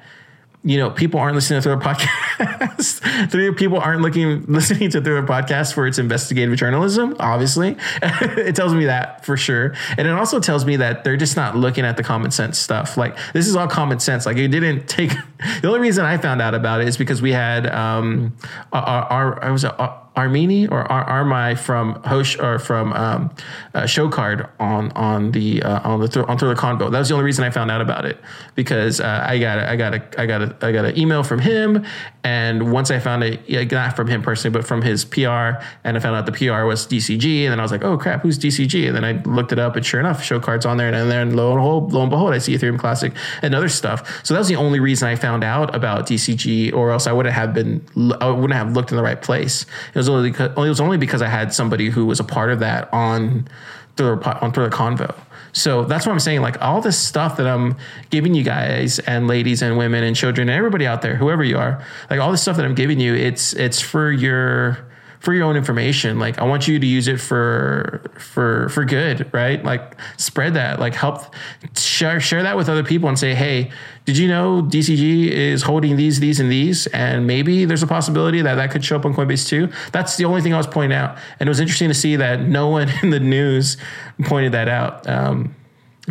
you 0.64 0.78
know, 0.78 0.90
people 0.90 1.18
aren't 1.18 1.34
listening 1.34 1.60
to 1.60 1.62
Thriller 1.62 1.80
podcast. 1.80 3.28
Three 3.30 3.52
people 3.52 3.78
aren't 3.78 4.00
looking 4.00 4.44
listening 4.46 4.90
to 4.90 5.00
Thriller 5.00 5.26
podcast 5.26 5.74
for 5.74 5.86
its 5.88 5.98
investigative 5.98 6.56
journalism. 6.56 7.16
Obviously, 7.18 7.76
it 8.02 8.54
tells 8.54 8.72
me 8.72 8.84
that 8.84 9.24
for 9.24 9.36
sure, 9.36 9.74
and 9.98 10.06
it 10.06 10.12
also 10.12 10.38
tells 10.38 10.64
me 10.64 10.76
that 10.76 11.02
they're 11.02 11.16
just 11.16 11.36
not 11.36 11.56
looking 11.56 11.84
at 11.84 11.96
the 11.96 12.04
common 12.04 12.30
sense 12.30 12.58
stuff. 12.58 12.96
Like 12.96 13.16
this 13.32 13.48
is 13.48 13.56
all 13.56 13.66
common 13.66 13.98
sense. 13.98 14.24
Like 14.24 14.36
it 14.36 14.48
didn't 14.48 14.88
take. 14.88 15.10
the 15.62 15.68
only 15.68 15.80
reason 15.80 16.04
I 16.04 16.16
found 16.16 16.40
out 16.40 16.54
about 16.54 16.80
it 16.80 16.86
is 16.86 16.96
because 16.96 17.20
we 17.20 17.32
had 17.32 17.66
um, 17.66 18.36
our, 18.72 18.82
our 18.82 19.44
I 19.44 19.50
was. 19.50 19.64
A, 19.64 20.01
Armini 20.16 20.70
or 20.70 20.90
Ar- 20.90 21.24
Armai 21.24 21.58
from 21.58 21.94
Hosh 22.04 22.38
or 22.38 22.58
from 22.58 22.92
um, 22.92 23.30
uh, 23.74 23.82
Showcard 23.82 24.48
on 24.60 24.92
on 24.92 25.32
the 25.32 25.62
uh, 25.62 25.88
on 25.88 26.00
the 26.00 26.08
th- 26.08 26.26
on 26.26 26.38
Thriller 26.38 26.54
Convo. 26.54 26.90
That 26.90 26.98
was 26.98 27.08
the 27.08 27.14
only 27.14 27.24
reason 27.24 27.44
I 27.44 27.50
found 27.50 27.70
out 27.70 27.80
about 27.80 28.04
it 28.04 28.18
because 28.54 29.00
uh, 29.00 29.24
I 29.26 29.38
got 29.38 29.58
a, 29.58 29.70
I 29.70 29.76
got 29.76 29.94
a, 29.94 30.20
I 30.20 30.26
got 30.26 30.42
a, 30.42 30.56
I 30.60 30.72
got 30.72 30.84
an 30.84 30.98
email 30.98 31.22
from 31.22 31.38
him, 31.38 31.84
and 32.24 32.72
once 32.72 32.90
I 32.90 32.98
found 32.98 33.24
it, 33.24 33.40
yeah, 33.46 33.64
not 33.64 33.96
from 33.96 34.06
him 34.06 34.22
personally, 34.22 34.52
but 34.52 34.66
from 34.66 34.82
his 34.82 35.04
PR, 35.04 35.62
and 35.84 35.96
I 35.96 35.98
found 35.98 36.16
out 36.16 36.26
the 36.26 36.32
PR 36.32 36.64
was 36.64 36.86
DCG, 36.86 37.44
and 37.44 37.52
then 37.52 37.58
I 37.58 37.62
was 37.62 37.72
like, 37.72 37.84
oh 37.84 37.96
crap, 37.96 38.22
who's 38.22 38.38
DCG? 38.38 38.86
And 38.86 38.96
then 38.96 39.04
I 39.04 39.12
looked 39.22 39.52
it 39.52 39.58
up, 39.58 39.76
and 39.76 39.84
sure 39.84 40.00
enough, 40.00 40.22
Showcard's 40.22 40.66
on 40.66 40.76
there, 40.76 40.92
and 40.92 41.10
then 41.10 41.34
lo 41.36 41.52
and 41.52 41.58
behold, 41.58 41.92
lo 41.92 42.02
and 42.02 42.10
behold, 42.10 42.34
I 42.34 42.38
see 42.38 42.54
Ethereum 42.54 42.78
Classic 42.78 43.12
and 43.40 43.54
other 43.54 43.70
stuff. 43.70 44.24
So 44.24 44.34
that 44.34 44.40
was 44.40 44.48
the 44.48 44.56
only 44.56 44.78
reason 44.80 45.08
I 45.08 45.16
found 45.16 45.42
out 45.42 45.74
about 45.74 46.06
DCG, 46.06 46.74
or 46.74 46.90
else 46.90 47.06
I 47.06 47.12
wouldn't 47.12 47.34
have 47.34 47.54
been 47.54 47.82
I 48.20 48.28
wouldn't 48.28 48.52
have 48.52 48.74
looked 48.74 48.90
in 48.90 48.96
the 48.96 49.02
right 49.02 49.20
place. 49.20 49.64
It 49.94 50.01
was 50.02 50.08
only 50.08 50.30
because, 50.30 50.50
it 50.50 50.56
was 50.56 50.80
only 50.80 50.96
because 50.96 51.22
I 51.22 51.28
had 51.28 51.54
somebody 51.54 51.88
who 51.90 52.06
was 52.06 52.20
a 52.20 52.24
part 52.24 52.50
of 52.50 52.60
that 52.60 52.92
on 52.92 53.48
Thriller 53.96 54.22
on 54.24 54.52
Convo. 54.52 55.14
So 55.52 55.84
that's 55.84 56.06
what 56.06 56.12
I'm 56.12 56.20
saying. 56.20 56.40
Like 56.40 56.60
all 56.62 56.80
this 56.80 56.98
stuff 56.98 57.36
that 57.36 57.46
I'm 57.46 57.76
giving 58.10 58.34
you 58.34 58.42
guys 58.42 58.98
and 59.00 59.28
ladies 59.28 59.62
and 59.62 59.76
women 59.76 60.02
and 60.02 60.16
children 60.16 60.48
and 60.48 60.56
everybody 60.56 60.86
out 60.86 61.02
there, 61.02 61.14
whoever 61.16 61.44
you 61.44 61.58
are, 61.58 61.84
like 62.10 62.20
all 62.20 62.30
this 62.30 62.42
stuff 62.42 62.56
that 62.56 62.64
I'm 62.64 62.74
giving 62.74 63.00
you, 63.00 63.14
it's 63.14 63.52
it's 63.52 63.80
for 63.80 64.10
your 64.10 64.78
for 65.22 65.32
your 65.32 65.44
own 65.44 65.56
information. 65.56 66.18
Like 66.18 66.40
I 66.40 66.44
want 66.44 66.66
you 66.66 66.80
to 66.80 66.86
use 66.86 67.06
it 67.06 67.20
for 67.20 68.02
for 68.18 68.68
for 68.70 68.84
good, 68.84 69.32
right? 69.32 69.64
Like 69.64 69.96
spread 70.16 70.54
that, 70.54 70.80
like 70.80 70.94
help 70.94 71.32
share 71.78 72.18
share 72.18 72.42
that 72.42 72.56
with 72.56 72.68
other 72.68 72.82
people 72.82 73.08
and 73.08 73.16
say, 73.16 73.32
hey, 73.32 73.70
did 74.04 74.18
you 74.18 74.26
know 74.26 74.62
DCG 74.62 75.28
is 75.28 75.62
holding 75.62 75.94
these, 75.94 76.18
these, 76.18 76.40
and 76.40 76.50
these, 76.50 76.88
and 76.88 77.24
maybe 77.24 77.64
there's 77.64 77.84
a 77.84 77.86
possibility 77.86 78.42
that 78.42 78.56
that 78.56 78.72
could 78.72 78.84
show 78.84 78.96
up 78.96 79.04
on 79.04 79.14
Coinbase 79.14 79.46
too. 79.46 79.68
That's 79.92 80.16
the 80.16 80.24
only 80.24 80.42
thing 80.42 80.54
I 80.54 80.56
was 80.56 80.66
pointing 80.66 80.98
out, 80.98 81.16
and 81.38 81.48
it 81.48 81.50
was 81.50 81.60
interesting 81.60 81.88
to 81.88 81.94
see 81.94 82.16
that 82.16 82.40
no 82.40 82.68
one 82.68 82.90
in 83.04 83.10
the 83.10 83.20
news 83.20 83.76
pointed 84.24 84.50
that 84.52 84.68
out. 84.68 85.08
Um, 85.08 85.54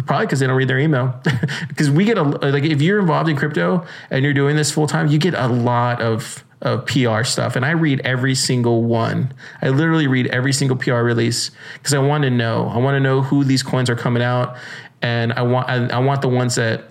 Probably 0.06 0.26
because 0.26 0.39
they 0.39 0.47
don't 0.47 0.56
read 0.56 0.69
their 0.69 0.80
email. 0.80 1.13
Because 1.67 1.91
we 1.91 2.06
get 2.06 2.17
a 2.17 2.24
like 2.24 2.63
if 2.63 2.82
you're 2.82 3.00
involved 3.00 3.30
in 3.30 3.36
crypto 3.36 3.86
and 4.10 4.24
you're 4.24 4.34
doing 4.34 4.56
this 4.56 4.71
full 4.71 4.88
time, 4.88 5.08
you 5.08 5.17
get 5.17 5.34
a 5.34 5.47
lot 5.47 6.02
of 6.02 6.45
of 6.62 6.86
PR 6.86 7.24
stuff, 7.24 7.56
and 7.56 7.65
I 7.65 7.71
read 7.71 8.02
every 8.02 8.36
single 8.36 8.84
one. 8.84 9.34
I 9.62 9.69
literally 9.69 10.08
read 10.08 10.28
every 10.28 10.54
single 10.54 10.78
PR 10.78 11.02
release 11.02 11.52
because 11.74 11.93
I 11.93 12.00
want 12.00 12.24
to 12.24 12.30
know. 12.30 12.67
I 12.67 12.78
want 12.78 12.95
to 12.95 13.00
know 13.00 13.21
who 13.21 13.43
these 13.43 13.63
coins 13.63 13.89
are 13.89 13.95
coming 13.95 14.21
out, 14.21 14.56
and 15.02 15.34
I 15.34 15.41
want 15.41 15.69
I, 15.69 15.88
I 15.88 16.00
want 16.00 16.21
the 16.21 16.30
ones 16.30 16.56
that 16.56 16.86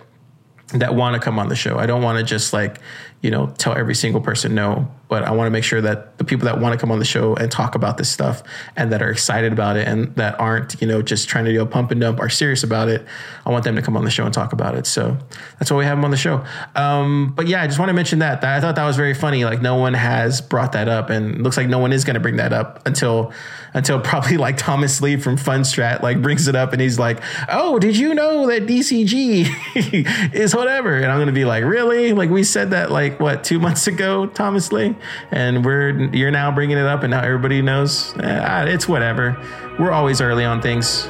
that 0.74 0.94
want 0.94 1.14
to 1.14 1.20
come 1.20 1.38
on 1.38 1.48
the 1.48 1.56
show. 1.56 1.78
I 1.78 1.86
don't 1.86 2.02
want 2.02 2.18
to 2.18 2.24
just 2.24 2.52
like 2.52 2.78
you 3.22 3.30
know 3.30 3.52
tell 3.58 3.76
every 3.76 3.94
single 3.94 4.20
person 4.20 4.54
no 4.54 4.90
but 5.10 5.24
i 5.24 5.30
want 5.30 5.46
to 5.46 5.50
make 5.50 5.64
sure 5.64 5.80
that 5.80 6.16
the 6.18 6.24
people 6.24 6.46
that 6.46 6.58
want 6.60 6.72
to 6.72 6.78
come 6.78 6.90
on 6.90 6.98
the 6.98 7.04
show 7.04 7.34
and 7.34 7.52
talk 7.52 7.74
about 7.74 7.98
this 7.98 8.10
stuff 8.10 8.42
and 8.76 8.90
that 8.92 9.02
are 9.02 9.10
excited 9.10 9.52
about 9.52 9.76
it 9.76 9.86
and 9.86 10.14
that 10.16 10.38
aren't 10.40 10.80
you 10.80 10.86
know 10.86 11.02
just 11.02 11.28
trying 11.28 11.44
to 11.44 11.52
do 11.52 11.60
a 11.60 11.66
pump 11.66 11.90
and 11.90 12.00
dump 12.00 12.18
are 12.20 12.30
serious 12.30 12.62
about 12.62 12.88
it 12.88 13.04
i 13.44 13.50
want 13.50 13.64
them 13.64 13.76
to 13.76 13.82
come 13.82 13.96
on 13.96 14.04
the 14.04 14.10
show 14.10 14.24
and 14.24 14.32
talk 14.32 14.52
about 14.52 14.74
it. 14.74 14.86
So 14.86 15.16
that's 15.58 15.70
why 15.70 15.78
we 15.78 15.84
have 15.84 15.98
them 15.98 16.04
on 16.04 16.10
the 16.10 16.16
show. 16.16 16.44
Um, 16.74 17.32
but 17.34 17.48
yeah 17.48 17.62
i 17.62 17.66
just 17.66 17.78
want 17.78 17.88
to 17.88 17.94
mention 17.94 18.20
that, 18.20 18.42
i 18.44 18.60
thought 18.60 18.76
that 18.76 18.86
was 18.86 18.96
very 18.96 19.14
funny 19.14 19.44
like 19.44 19.60
no 19.60 19.76
one 19.76 19.94
has 19.94 20.40
brought 20.40 20.72
that 20.72 20.88
up 20.88 21.10
and 21.10 21.42
looks 21.42 21.56
like 21.56 21.68
no 21.68 21.78
one 21.78 21.92
is 21.92 22.04
going 22.04 22.14
to 22.14 22.20
bring 22.20 22.36
that 22.36 22.52
up 22.52 22.86
until 22.86 23.32
until 23.74 24.00
probably 24.10 24.36
like 24.36 24.56
thomas 24.56 25.00
lee 25.00 25.16
from 25.16 25.36
fundstrat 25.36 26.02
like 26.02 26.22
brings 26.22 26.48
it 26.48 26.54
up 26.54 26.72
and 26.72 26.80
he's 26.80 26.98
like 26.98 27.20
oh 27.48 27.78
did 27.78 27.96
you 27.96 28.14
know 28.14 28.46
that 28.46 28.66
dcg 28.66 29.46
is 30.34 30.54
whatever? 30.54 30.96
And 30.96 31.06
i'm 31.06 31.16
going 31.16 31.26
to 31.26 31.32
be 31.32 31.44
like 31.44 31.64
really? 31.64 32.12
Like 32.12 32.30
we 32.30 32.44
said 32.44 32.70
that 32.70 32.90
like 32.90 33.20
what 33.20 33.44
two 33.44 33.58
months 33.58 33.86
ago, 33.86 34.26
Thomas 34.26 34.72
Lee, 34.72 34.94
and 35.30 35.64
we're 35.64 35.90
you're 36.14 36.30
now 36.30 36.50
bringing 36.50 36.78
it 36.78 36.86
up, 36.86 37.02
and 37.02 37.10
now 37.10 37.22
everybody 37.22 37.62
knows. 37.62 38.14
Eh, 38.18 38.64
it's 38.66 38.88
whatever. 38.88 39.36
We're 39.78 39.92
always 39.92 40.20
early 40.20 40.44
on 40.44 40.60
things. 40.60 41.06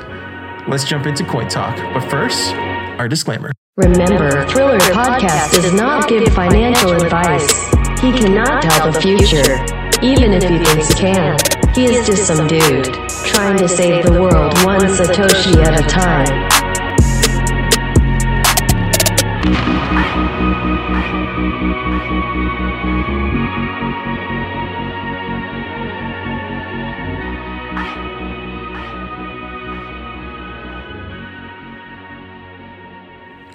Let's 0.68 0.84
jump 0.84 1.06
into 1.06 1.24
Coin 1.24 1.48
Talk, 1.48 1.76
but 1.94 2.08
first, 2.10 2.54
our 2.98 3.08
disclaimer. 3.08 3.52
Remember, 3.76 4.46
Thriller 4.48 4.78
Podcast 4.78 5.54
does 5.54 5.72
not 5.72 6.08
give 6.08 6.24
financial 6.34 6.92
advice. 6.92 7.50
He 8.00 8.12
cannot 8.12 8.62
tell 8.62 8.92
the 8.92 9.00
future, 9.00 9.56
even 10.02 10.32
if 10.32 10.42
he 10.42 10.58
thinks 10.58 10.88
he 10.88 10.94
can. 10.94 11.38
He 11.74 11.84
is 11.84 12.06
just 12.06 12.26
some 12.26 12.46
dude 12.46 12.92
trying 13.24 13.56
to 13.58 13.68
save 13.68 14.04
the 14.04 14.12
world 14.12 14.52
one 14.64 14.80
Satoshi 14.80 15.64
at 15.64 15.80
a 15.80 15.86
time. 15.88 16.50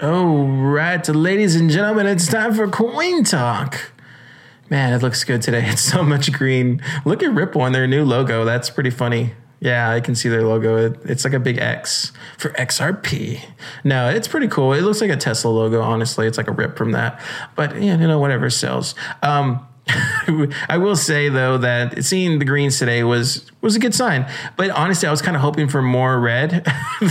All 0.02 0.46
right, 0.46 1.08
ladies 1.08 1.56
and 1.56 1.70
gentlemen, 1.70 2.06
it's 2.06 2.28
time 2.28 2.54
for 2.54 2.68
Coin 2.68 3.24
Talk. 3.24 3.92
Man, 4.70 4.94
it 4.94 5.02
looks 5.02 5.24
good 5.24 5.42
today. 5.42 5.66
It's 5.72 5.82
so 5.82 6.04
much 6.04 6.32
green. 6.34 6.82
Look 7.06 7.24
at 7.24 7.34
Ripple 7.34 7.62
on 7.62 7.72
their 7.72 7.88
new 7.88 8.04
logo. 8.04 8.44
That's 8.44 8.70
pretty 8.70 8.90
funny. 8.90 9.34
Yeah, 9.60 9.90
I 9.90 10.00
can 10.00 10.16
see 10.16 10.30
their 10.30 10.44
logo. 10.44 10.78
It, 10.78 11.00
it's 11.06 11.24
like 11.24 11.34
a 11.34 11.40
big 11.40 11.58
X 11.58 12.12
for 12.38 12.50
XRP. 12.52 13.42
No, 13.84 14.10
it's 14.10 14.28
pretty 14.28 14.48
cool. 14.48 14.74
It 14.74 14.82
looks 14.82 15.02
like 15.02 15.10
a 15.10 15.18
Tesla 15.18 15.50
logo, 15.50 15.82
honestly. 15.82 16.28
It's 16.28 16.38
like 16.38 16.48
a 16.48 16.52
rip 16.52 16.78
from 16.78 16.92
that. 16.92 17.20
But, 17.56 17.82
yeah, 17.82 17.98
you 17.98 18.08
know, 18.08 18.20
whatever 18.20 18.50
sells. 18.50 18.96
Um, 19.24 19.66
I 20.70 20.78
will 20.78 20.96
say 20.96 21.30
though 21.30 21.60
that 21.60 22.04
seeing 22.04 22.40
the 22.40 22.46
greens 22.46 22.80
today 22.80 23.04
was 23.04 23.46
was 23.66 23.76
a 23.76 23.80
good 23.80 23.94
sign. 23.94 24.28
But 24.58 24.70
honestly, 24.70 25.08
I 25.08 25.12
was 25.12 25.22
kind 25.22 25.36
of 25.36 25.42
hoping 25.42 25.68
for 25.68 25.82
more 25.82 26.20
red, 26.20 26.66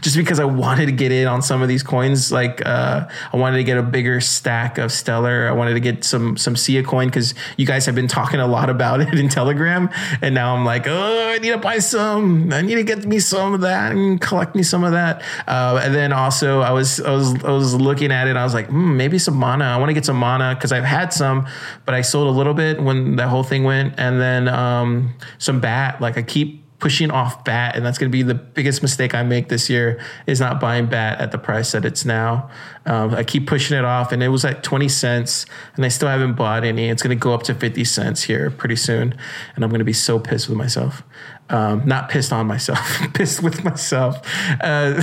just 0.00 0.16
because 0.16 0.38
I 0.38 0.44
wanted 0.44 0.86
to 0.86 0.92
get 0.92 1.10
in 1.12 1.26
on 1.26 1.42
some 1.42 1.62
of 1.62 1.68
these 1.68 1.82
coins. 1.82 2.30
Like 2.30 2.64
uh, 2.64 3.08
I 3.32 3.36
wanted 3.36 3.56
to 3.56 3.64
get 3.64 3.78
a 3.78 3.82
bigger 3.82 4.20
stack 4.20 4.78
of 4.78 4.92
Stellar. 4.92 5.48
I 5.48 5.52
wanted 5.52 5.74
to 5.74 5.80
get 5.80 6.04
some 6.04 6.36
some 6.36 6.56
Sia 6.56 6.82
coin 6.82 7.08
because 7.08 7.34
you 7.56 7.66
guys 7.66 7.86
have 7.86 7.94
been 7.94 8.08
talking 8.08 8.38
a 8.38 8.46
lot 8.46 8.70
about 8.70 9.00
it 9.00 9.18
in 9.18 9.28
Telegram, 9.28 9.90
and 10.22 10.34
now 10.34 10.54
I'm 10.54 10.64
like, 10.64 10.86
oh, 10.86 11.28
I 11.30 11.38
need 11.38 11.50
to 11.50 11.58
buy 11.58 11.78
some. 11.78 12.52
I 12.52 12.60
need 12.60 12.76
to 12.76 12.84
get 12.84 13.04
me 13.06 13.18
some 13.18 13.54
of 13.54 13.62
that 13.62 13.92
and 13.92 14.20
collect 14.20 14.54
me 14.54 14.62
some 14.62 14.84
of 14.84 14.92
that. 14.92 15.22
Uh, 15.46 15.80
and 15.82 15.94
then 15.94 16.12
also, 16.12 16.60
I 16.60 16.70
was 16.70 17.00
I 17.00 17.10
was 17.10 17.34
I 17.44 17.50
was 17.50 17.74
looking 17.74 18.12
at 18.12 18.28
it. 18.28 18.36
I 18.36 18.44
was 18.44 18.54
like, 18.54 18.68
hmm, 18.68 18.96
maybe 18.96 19.18
some 19.18 19.36
mana. 19.36 19.64
I 19.64 19.76
want 19.78 19.88
to 19.88 19.94
get 19.94 20.04
some 20.04 20.16
mana 20.16 20.54
because 20.54 20.70
I've 20.70 20.84
had 20.84 21.12
some, 21.12 21.46
but 21.86 21.94
I 21.94 22.02
sold 22.14 22.28
a 22.28 22.30
little 22.30 22.54
bit 22.54 22.80
when 22.80 23.16
that 23.16 23.26
whole 23.26 23.42
thing 23.42 23.64
went, 23.64 23.92
and 23.98 24.20
then 24.20 24.46
um, 24.46 25.12
some 25.38 25.58
bat. 25.58 26.00
Like 26.00 26.16
I 26.16 26.22
keep 26.22 26.62
pushing 26.78 27.10
off 27.10 27.42
bat, 27.42 27.74
and 27.74 27.84
that's 27.84 27.98
going 27.98 28.08
to 28.08 28.16
be 28.16 28.22
the 28.22 28.36
biggest 28.36 28.82
mistake 28.82 29.16
I 29.16 29.24
make 29.24 29.48
this 29.48 29.68
year 29.68 30.00
is 30.28 30.38
not 30.38 30.60
buying 30.60 30.86
bat 30.86 31.20
at 31.20 31.32
the 31.32 31.38
price 31.38 31.72
that 31.72 31.84
it's 31.84 32.04
now. 32.04 32.48
Um, 32.86 33.14
I 33.14 33.24
keep 33.24 33.46
pushing 33.46 33.76
it 33.76 33.84
off, 33.84 34.12
and 34.12 34.22
it 34.22 34.28
was 34.28 34.44
at 34.44 34.62
twenty 34.62 34.88
cents, 34.88 35.46
and 35.76 35.84
I 35.84 35.88
still 35.88 36.08
haven't 36.08 36.34
bought 36.34 36.64
any. 36.64 36.88
It's 36.88 37.02
going 37.02 37.16
to 37.16 37.20
go 37.20 37.32
up 37.32 37.42
to 37.44 37.54
fifty 37.54 37.84
cents 37.84 38.22
here 38.22 38.50
pretty 38.50 38.76
soon, 38.76 39.14
and 39.54 39.64
I'm 39.64 39.70
going 39.70 39.78
to 39.78 39.84
be 39.84 39.92
so 39.92 40.18
pissed 40.18 40.48
with 40.48 40.58
myself. 40.58 41.02
Um, 41.50 41.82
not 41.84 42.08
pissed 42.08 42.32
on 42.32 42.46
myself, 42.46 42.80
pissed 43.12 43.42
with 43.42 43.64
myself. 43.64 44.16
Uh, 44.62 45.02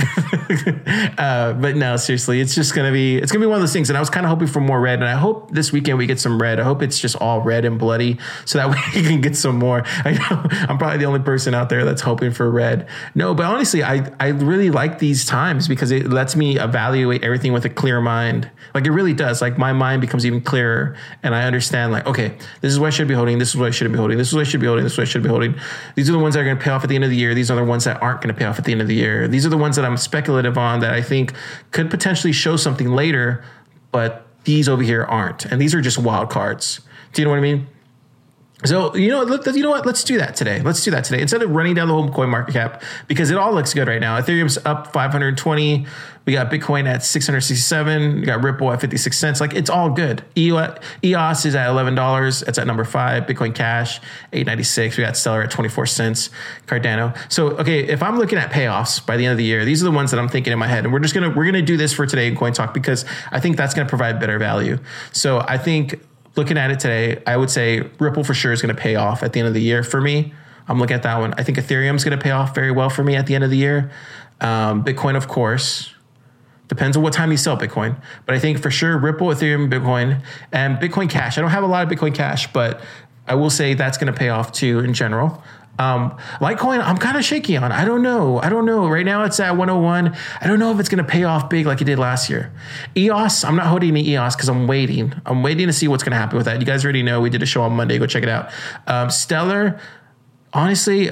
uh, 1.16 1.52
but 1.52 1.76
no, 1.76 1.96
seriously, 1.96 2.40
it's 2.40 2.56
just 2.56 2.74
gonna 2.74 2.90
be 2.90 3.16
it's 3.16 3.30
gonna 3.30 3.44
be 3.44 3.46
one 3.46 3.54
of 3.54 3.62
those 3.62 3.72
things. 3.72 3.90
And 3.90 3.96
I 3.96 4.00
was 4.00 4.10
kind 4.10 4.26
of 4.26 4.30
hoping 4.30 4.48
for 4.48 4.58
more 4.58 4.80
red, 4.80 4.98
and 4.98 5.08
I 5.08 5.14
hope 5.14 5.52
this 5.52 5.70
weekend 5.70 5.98
we 5.98 6.06
get 6.06 6.18
some 6.18 6.42
red. 6.42 6.58
I 6.58 6.64
hope 6.64 6.82
it's 6.82 6.98
just 6.98 7.14
all 7.14 7.42
red 7.42 7.64
and 7.64 7.78
bloody, 7.78 8.18
so 8.44 8.58
that 8.58 8.70
way 8.70 8.76
we 8.92 9.02
can 9.02 9.20
get 9.20 9.36
some 9.36 9.56
more. 9.56 9.84
I 9.86 10.14
know 10.14 10.66
I'm 10.68 10.78
probably 10.78 10.98
the 10.98 11.04
only 11.04 11.20
person 11.20 11.54
out 11.54 11.68
there 11.68 11.84
that's 11.84 12.02
hoping 12.02 12.32
for 12.32 12.50
red. 12.50 12.88
No, 13.14 13.36
but 13.36 13.46
honestly, 13.46 13.84
I 13.84 14.10
I 14.18 14.28
really 14.28 14.70
like 14.70 14.98
these 14.98 15.24
times 15.24 15.68
because 15.68 15.92
it 15.92 16.08
lets 16.10 16.34
me 16.34 16.58
evaluate 16.58 17.22
everything 17.22 17.52
with 17.52 17.64
a 17.64 17.70
clear 17.74 18.00
mind. 18.00 18.50
Like 18.74 18.86
it 18.86 18.90
really 18.90 19.12
does. 19.12 19.40
Like 19.42 19.58
my 19.58 19.72
mind 19.72 20.00
becomes 20.00 20.24
even 20.24 20.40
clearer, 20.40 20.96
and 21.22 21.34
I 21.34 21.44
understand. 21.44 21.92
Like 21.92 22.06
okay, 22.06 22.34
this 22.60 22.72
is 22.72 22.78
what 22.78 22.88
I 22.88 22.90
should 22.90 23.08
be 23.08 23.14
holding. 23.14 23.38
This 23.38 23.50
is 23.50 23.56
what 23.56 23.68
I 23.68 23.70
shouldn't 23.70 23.92
be 23.92 23.98
holding. 23.98 24.18
This 24.18 24.28
is 24.28 24.34
what 24.34 24.40
I 24.42 24.44
should 24.44 24.60
be 24.60 24.66
holding. 24.66 24.84
This 24.84 24.92
is 24.92 24.98
what 24.98 25.08
I 25.08 25.10
should 25.10 25.22
be 25.22 25.28
holding. 25.28 25.54
These 25.94 26.08
are 26.08 26.12
the 26.12 26.18
ones 26.18 26.34
that 26.34 26.40
are 26.40 26.44
going 26.44 26.58
to 26.58 26.62
pay 26.62 26.70
off 26.70 26.82
at 26.82 26.88
the 26.88 26.94
end 26.94 27.04
of 27.04 27.10
the 27.10 27.16
year. 27.16 27.34
These 27.34 27.50
are 27.50 27.56
the 27.56 27.64
ones 27.64 27.84
that 27.84 28.02
aren't 28.02 28.20
going 28.20 28.34
to 28.34 28.38
pay 28.38 28.46
off 28.46 28.58
at 28.58 28.64
the 28.64 28.72
end 28.72 28.80
of 28.80 28.88
the 28.88 28.94
year. 28.94 29.28
These 29.28 29.44
are 29.46 29.50
the 29.50 29.58
ones 29.58 29.76
that 29.76 29.84
I'm 29.84 29.96
speculative 29.96 30.56
on 30.56 30.80
that 30.80 30.92
I 30.92 31.02
think 31.02 31.34
could 31.70 31.90
potentially 31.90 32.32
show 32.32 32.56
something 32.56 32.90
later, 32.90 33.44
but 33.90 34.26
these 34.44 34.68
over 34.68 34.82
here 34.82 35.04
aren't. 35.04 35.44
And 35.44 35.60
these 35.60 35.74
are 35.74 35.80
just 35.80 35.98
wild 35.98 36.30
cards. 36.30 36.80
Do 37.12 37.22
you 37.22 37.26
know 37.26 37.30
what 37.30 37.38
I 37.38 37.42
mean? 37.42 37.66
So 38.64 38.94
you 38.94 39.08
know, 39.08 39.22
let, 39.22 39.44
you 39.54 39.62
know 39.62 39.70
what? 39.70 39.84
Let's 39.86 40.04
do 40.04 40.18
that 40.18 40.36
today. 40.36 40.60
Let's 40.60 40.84
do 40.84 40.90
that 40.92 41.04
today 41.04 41.20
instead 41.20 41.42
of 41.42 41.50
running 41.50 41.74
down 41.74 41.88
the 41.88 41.94
whole 41.94 42.10
coin 42.10 42.30
market 42.30 42.52
cap 42.52 42.82
because 43.08 43.30
it 43.30 43.36
all 43.36 43.52
looks 43.52 43.74
good 43.74 43.88
right 43.88 44.00
now. 44.00 44.20
Ethereum's 44.20 44.58
up 44.64 44.92
520. 44.92 45.86
We 46.24 46.32
got 46.34 46.50
Bitcoin 46.50 46.86
at 46.86 47.02
667. 47.02 48.20
We 48.20 48.22
got 48.22 48.44
Ripple 48.44 48.70
at 48.70 48.80
56 48.80 49.18
cents. 49.18 49.40
Like 49.40 49.54
it's 49.54 49.68
all 49.68 49.90
good. 49.90 50.24
EOS 50.36 51.44
is 51.44 51.54
at 51.56 51.68
$11. 51.68 52.48
It's 52.48 52.58
at 52.58 52.66
number 52.66 52.84
five. 52.84 53.24
Bitcoin 53.24 53.54
Cash 53.54 53.98
896. 54.32 54.96
We 54.96 55.04
got 55.04 55.16
Stellar 55.16 55.42
at 55.42 55.50
24 55.50 55.86
cents. 55.86 56.30
Cardano. 56.66 57.16
So 57.32 57.50
okay, 57.58 57.88
if 57.88 58.02
I'm 58.02 58.18
looking 58.18 58.38
at 58.38 58.52
payoffs 58.52 59.04
by 59.04 59.16
the 59.16 59.24
end 59.24 59.32
of 59.32 59.38
the 59.38 59.44
year, 59.44 59.64
these 59.64 59.82
are 59.82 59.86
the 59.86 59.90
ones 59.90 60.12
that 60.12 60.20
I'm 60.20 60.28
thinking 60.28 60.52
in 60.52 60.58
my 60.58 60.68
head, 60.68 60.84
and 60.84 60.92
we're 60.92 61.00
just 61.00 61.14
gonna 61.14 61.30
we're 61.30 61.44
gonna 61.44 61.62
do 61.62 61.76
this 61.76 61.92
for 61.92 62.06
today 62.06 62.28
in 62.28 62.36
Coin 62.36 62.52
Talk 62.52 62.72
because 62.72 63.04
I 63.32 63.40
think 63.40 63.56
that's 63.56 63.74
gonna 63.74 63.88
provide 63.88 64.20
better 64.20 64.38
value. 64.38 64.78
So 65.10 65.40
I 65.40 65.58
think 65.58 66.00
looking 66.36 66.58
at 66.58 66.70
it 66.70 66.80
today, 66.80 67.22
I 67.26 67.36
would 67.36 67.50
say 67.50 67.80
Ripple 67.98 68.24
for 68.24 68.34
sure 68.34 68.52
is 68.52 68.62
going 68.62 68.74
to 68.74 68.80
pay 68.80 68.96
off 68.96 69.22
at 69.22 69.32
the 69.32 69.40
end 69.40 69.48
of 69.48 69.54
the 69.54 69.60
year 69.60 69.82
for 69.82 70.00
me. 70.00 70.32
I'm 70.68 70.78
looking 70.78 70.94
at 70.94 71.02
that 71.02 71.18
one. 71.18 71.34
I 71.34 71.42
think 71.42 71.58
Ethereum 71.58 71.96
is 71.96 72.04
going 72.04 72.16
to 72.16 72.22
pay 72.22 72.30
off 72.30 72.54
very 72.54 72.70
well 72.70 72.88
for 72.88 73.02
me 73.02 73.16
at 73.16 73.26
the 73.26 73.34
end 73.34 73.44
of 73.44 73.50
the 73.50 73.56
year. 73.56 73.90
Um, 74.40 74.84
Bitcoin, 74.84 75.16
of 75.16 75.28
course, 75.28 75.92
depends 76.68 76.96
on 76.96 77.02
what 77.02 77.12
time 77.12 77.30
you 77.30 77.36
sell 77.36 77.56
Bitcoin, 77.56 78.00
but 78.26 78.34
I 78.34 78.38
think 78.38 78.60
for 78.60 78.70
sure 78.70 78.96
Ripple, 78.96 79.28
Ethereum, 79.28 79.70
Bitcoin, 79.70 80.22
and 80.52 80.78
Bitcoin 80.78 81.10
Cash. 81.10 81.36
I 81.36 81.40
don't 81.40 81.50
have 81.50 81.64
a 81.64 81.66
lot 81.66 81.84
of 81.84 81.96
Bitcoin 81.96 82.14
Cash, 82.14 82.52
but 82.52 82.80
I 83.26 83.34
will 83.34 83.50
say 83.50 83.74
that's 83.74 83.98
going 83.98 84.12
to 84.12 84.18
pay 84.18 84.30
off 84.30 84.52
too 84.52 84.80
in 84.80 84.94
general. 84.94 85.42
Um, 85.78 86.16
Litecoin, 86.40 86.80
I'm 86.80 86.98
kind 86.98 87.16
of 87.16 87.24
shaky 87.24 87.56
on. 87.56 87.72
I 87.72 87.84
don't 87.84 88.02
know. 88.02 88.40
I 88.40 88.48
don't 88.48 88.66
know. 88.66 88.88
Right 88.88 89.06
now 89.06 89.24
it's 89.24 89.40
at 89.40 89.56
101. 89.56 90.16
I 90.40 90.46
don't 90.46 90.58
know 90.58 90.70
if 90.70 90.78
it's 90.78 90.88
going 90.88 91.02
to 91.04 91.10
pay 91.10 91.24
off 91.24 91.48
big 91.48 91.66
like 91.66 91.80
it 91.80 91.84
did 91.84 91.98
last 91.98 92.28
year. 92.28 92.52
EOS, 92.96 93.42
I'm 93.42 93.56
not 93.56 93.66
holding 93.66 93.94
the 93.94 94.10
EOS 94.10 94.36
because 94.36 94.48
I'm 94.48 94.66
waiting. 94.66 95.14
I'm 95.24 95.42
waiting 95.42 95.66
to 95.66 95.72
see 95.72 95.88
what's 95.88 96.02
going 96.02 96.12
to 96.12 96.18
happen 96.18 96.36
with 96.36 96.46
that. 96.46 96.60
You 96.60 96.66
guys 96.66 96.84
already 96.84 97.02
know 97.02 97.20
we 97.20 97.30
did 97.30 97.42
a 97.42 97.46
show 97.46 97.62
on 97.62 97.72
Monday. 97.72 97.98
Go 97.98 98.06
check 98.06 98.22
it 98.22 98.28
out. 98.28 98.50
Um, 98.86 99.08
Stellar, 99.10 99.80
honestly, 100.52 101.10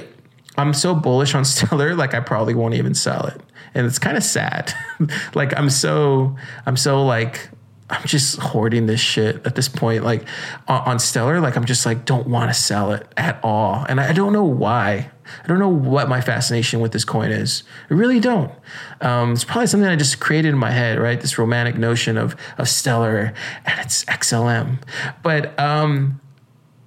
I'm 0.57 0.73
so 0.73 0.93
bullish 0.93 1.33
on 1.33 1.43
Stellar, 1.45 1.95
like 1.95 2.13
I 2.13 2.19
probably 2.19 2.53
won't 2.53 2.75
even 2.75 2.93
sell 2.93 3.25
it. 3.25 3.41
And 3.73 3.87
it's 3.87 3.99
kind 3.99 4.17
of 4.17 4.23
sad. 4.23 4.73
like 5.33 5.57
I'm 5.57 5.69
so, 5.69 6.35
I'm 6.65 6.77
so 6.77 7.03
like, 7.05 7.49
I'm 7.91 8.05
just 8.05 8.39
hoarding 8.39 8.85
this 8.85 9.01
shit 9.01 9.45
at 9.45 9.55
this 9.55 9.67
point. 9.67 10.03
Like 10.03 10.25
on, 10.67 10.81
on 10.81 10.99
Stellar, 10.99 11.41
like 11.41 11.57
I'm 11.57 11.65
just 11.65 11.85
like 11.85 12.05
don't 12.05 12.27
want 12.27 12.49
to 12.49 12.53
sell 12.53 12.93
it 12.93 13.05
at 13.17 13.39
all, 13.43 13.85
and 13.87 13.99
I 13.99 14.13
don't 14.13 14.33
know 14.33 14.45
why. 14.45 15.11
I 15.43 15.47
don't 15.47 15.59
know 15.59 15.69
what 15.69 16.09
my 16.09 16.19
fascination 16.19 16.79
with 16.79 16.91
this 16.91 17.05
coin 17.05 17.31
is. 17.31 17.63
I 17.89 17.93
really 17.93 18.19
don't. 18.19 18.51
Um, 18.99 19.33
it's 19.33 19.43
probably 19.43 19.67
something 19.67 19.87
I 19.87 19.95
just 19.95 20.19
created 20.19 20.49
in 20.49 20.57
my 20.57 20.71
head, 20.71 20.99
right? 20.99 21.19
This 21.19 21.37
romantic 21.37 21.77
notion 21.77 22.17
of 22.17 22.35
of 22.57 22.69
Stellar 22.69 23.33
and 23.65 23.79
it's 23.79 24.05
XLM. 24.05 24.79
But 25.21 25.57
um, 25.59 26.21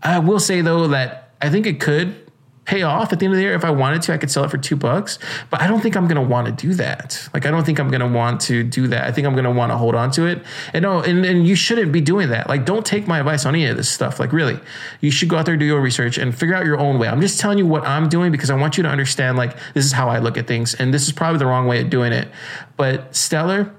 I 0.02 0.18
will 0.18 0.40
say 0.40 0.62
though 0.62 0.88
that 0.88 1.30
I 1.40 1.50
think 1.50 1.66
it 1.66 1.80
could 1.80 2.23
pay 2.64 2.82
off 2.82 3.12
at 3.12 3.18
the 3.18 3.26
end 3.26 3.34
of 3.34 3.36
the 3.36 3.42
year. 3.42 3.54
If 3.54 3.64
I 3.64 3.70
wanted 3.70 4.02
to, 4.02 4.14
I 4.14 4.18
could 4.18 4.30
sell 4.30 4.44
it 4.44 4.50
for 4.50 4.58
two 4.58 4.76
bucks, 4.76 5.18
but 5.50 5.60
I 5.60 5.66
don't 5.66 5.80
think 5.80 5.96
I'm 5.96 6.06
going 6.06 6.16
to 6.16 6.26
want 6.26 6.46
to 6.46 6.52
do 6.52 6.74
that. 6.74 7.28
Like, 7.34 7.46
I 7.46 7.50
don't 7.50 7.64
think 7.64 7.78
I'm 7.78 7.88
going 7.88 8.00
to 8.00 8.08
want 8.08 8.40
to 8.42 8.62
do 8.62 8.88
that. 8.88 9.04
I 9.04 9.12
think 9.12 9.26
I'm 9.26 9.34
going 9.34 9.44
to 9.44 9.50
want 9.50 9.70
to 9.72 9.76
hold 9.76 9.94
on 9.94 10.10
to 10.12 10.26
it. 10.26 10.42
And 10.72 10.82
no, 10.82 11.00
and, 11.00 11.24
and 11.24 11.46
you 11.46 11.54
shouldn't 11.54 11.92
be 11.92 12.00
doing 12.00 12.30
that. 12.30 12.48
Like, 12.48 12.64
don't 12.64 12.84
take 12.84 13.06
my 13.06 13.18
advice 13.18 13.44
on 13.44 13.54
any 13.54 13.66
of 13.66 13.76
this 13.76 13.90
stuff. 13.90 14.18
Like, 14.18 14.32
really, 14.32 14.58
you 15.00 15.10
should 15.10 15.28
go 15.28 15.36
out 15.36 15.46
there, 15.46 15.56
do 15.56 15.64
your 15.64 15.80
research 15.80 16.16
and 16.16 16.34
figure 16.34 16.54
out 16.54 16.64
your 16.64 16.78
own 16.78 16.98
way. 16.98 17.08
I'm 17.08 17.20
just 17.20 17.38
telling 17.38 17.58
you 17.58 17.66
what 17.66 17.84
I'm 17.84 18.08
doing 18.08 18.32
because 18.32 18.50
I 18.50 18.54
want 18.54 18.76
you 18.76 18.82
to 18.82 18.88
understand, 18.88 19.36
like, 19.36 19.56
this 19.74 19.84
is 19.84 19.92
how 19.92 20.08
I 20.08 20.18
look 20.18 20.38
at 20.38 20.46
things. 20.46 20.74
And 20.74 20.92
this 20.92 21.06
is 21.06 21.12
probably 21.12 21.38
the 21.38 21.46
wrong 21.46 21.66
way 21.66 21.82
of 21.82 21.90
doing 21.90 22.12
it. 22.12 22.28
But 22.76 23.14
Stellar, 23.14 23.74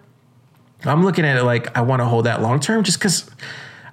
I'm 0.84 1.04
looking 1.04 1.26
at 1.26 1.38
it 1.38 1.44
like 1.44 1.76
I 1.76 1.82
want 1.82 2.02
to 2.02 2.06
hold 2.06 2.26
that 2.26 2.42
long 2.42 2.60
term 2.60 2.84
just 2.84 3.00
because 3.00 3.30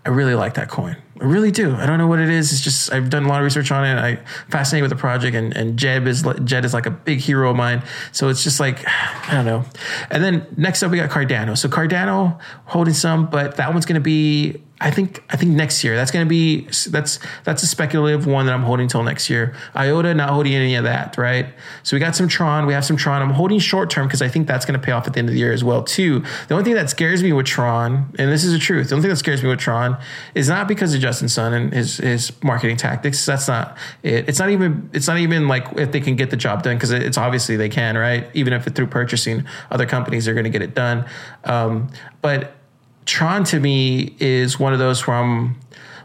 I 0.04 0.10
really 0.10 0.34
like 0.34 0.54
that 0.54 0.68
coin. 0.68 0.96
I 1.22 1.24
really 1.24 1.52
do. 1.52 1.76
I 1.76 1.86
don't 1.86 1.98
know 1.98 2.08
what 2.08 2.18
it 2.18 2.28
is. 2.28 2.52
It's 2.52 2.60
just 2.60 2.92
I've 2.92 3.08
done 3.08 3.22
a 3.22 3.28
lot 3.28 3.38
of 3.38 3.44
research 3.44 3.70
on 3.70 3.84
it. 3.84 3.94
I 3.94 4.08
am 4.08 4.18
fascinated 4.50 4.82
with 4.82 4.90
the 4.90 5.00
project, 5.00 5.36
and 5.36 5.56
and 5.56 5.78
Jed 5.78 6.08
is 6.08 6.26
Jed 6.42 6.64
is 6.64 6.74
like 6.74 6.86
a 6.86 6.90
big 6.90 7.20
hero 7.20 7.50
of 7.50 7.56
mine. 7.56 7.84
So 8.10 8.28
it's 8.28 8.42
just 8.42 8.58
like 8.58 8.84
I 8.88 9.34
don't 9.34 9.44
know. 9.44 9.64
And 10.10 10.24
then 10.24 10.44
next 10.56 10.82
up 10.82 10.90
we 10.90 10.96
got 10.96 11.10
Cardano. 11.10 11.56
So 11.56 11.68
Cardano 11.68 12.40
holding 12.64 12.94
some, 12.94 13.30
but 13.30 13.56
that 13.56 13.72
one's 13.72 13.86
going 13.86 13.94
to 13.94 14.00
be 14.00 14.60
I 14.82 14.90
think 14.90 15.22
I 15.30 15.36
think 15.36 15.52
next 15.52 15.84
year. 15.84 15.94
That's 15.94 16.10
going 16.10 16.26
to 16.26 16.28
be 16.28 16.62
that's 16.90 17.20
that's 17.44 17.62
a 17.62 17.66
speculative 17.66 18.26
one 18.26 18.46
that 18.46 18.52
I'm 18.52 18.64
holding 18.64 18.88
till 18.88 19.02
next 19.04 19.30
year. 19.30 19.54
IOTA 19.76 20.14
not 20.14 20.30
holding 20.30 20.54
any 20.54 20.74
of 20.74 20.84
that, 20.84 21.16
right? 21.16 21.46
So 21.84 21.96
we 21.96 22.00
got 22.00 22.16
some 22.16 22.26
Tron. 22.26 22.66
We 22.66 22.72
have 22.72 22.84
some 22.84 22.96
Tron. 22.96 23.22
I'm 23.22 23.30
holding 23.30 23.60
short 23.60 23.90
term 23.90 24.08
because 24.08 24.22
I 24.22 24.28
think 24.28 24.48
that's 24.48 24.66
going 24.66 24.78
to 24.78 24.84
pay 24.84 24.92
off 24.92 25.06
at 25.06 25.12
the 25.12 25.20
end 25.20 25.28
of 25.28 25.34
the 25.34 25.38
year 25.38 25.52
as 25.52 25.62
well 25.62 25.84
too. 25.84 26.24
The 26.48 26.54
only 26.54 26.64
thing 26.64 26.74
that 26.74 26.90
scares 26.90 27.22
me 27.22 27.32
with 27.32 27.46
Tron, 27.46 28.12
and 28.18 28.30
this 28.32 28.44
is 28.44 28.52
the 28.52 28.58
truth, 28.58 28.88
the 28.88 28.96
only 28.96 29.02
thing 29.02 29.10
that 29.10 29.16
scares 29.16 29.42
me 29.42 29.48
with 29.48 29.60
Tron 29.60 29.96
is 30.34 30.48
not 30.48 30.66
because 30.66 30.94
of 30.94 31.00
Justin 31.00 31.28
Sun 31.28 31.54
and 31.54 31.72
his 31.72 31.98
his 31.98 32.32
marketing 32.42 32.76
tactics. 32.76 33.24
That's 33.24 33.46
not 33.46 33.76
it. 34.02 34.28
It's 34.28 34.40
not 34.40 34.50
even 34.50 34.90
it's 34.92 35.06
not 35.06 35.18
even 35.18 35.46
like 35.46 35.66
if 35.76 35.92
they 35.92 36.00
can 36.00 36.16
get 36.16 36.30
the 36.30 36.36
job 36.36 36.64
done 36.64 36.76
because 36.76 36.90
it's 36.90 37.18
obviously 37.18 37.56
they 37.56 37.68
can, 37.68 37.96
right? 37.96 38.26
Even 38.34 38.52
if 38.52 38.66
it 38.66 38.74
through 38.74 38.88
purchasing 38.88 39.44
other 39.70 39.86
companies, 39.86 40.24
they're 40.24 40.34
going 40.34 40.44
to 40.44 40.50
get 40.50 40.62
it 40.62 40.74
done. 40.74 41.04
Um, 41.44 41.88
but 42.20 42.56
Tron 43.06 43.44
to 43.44 43.60
me 43.60 44.14
is 44.18 44.58
one 44.58 44.72
of 44.72 44.78
those 44.78 45.06
where 45.06 45.16
I'm 45.16 45.56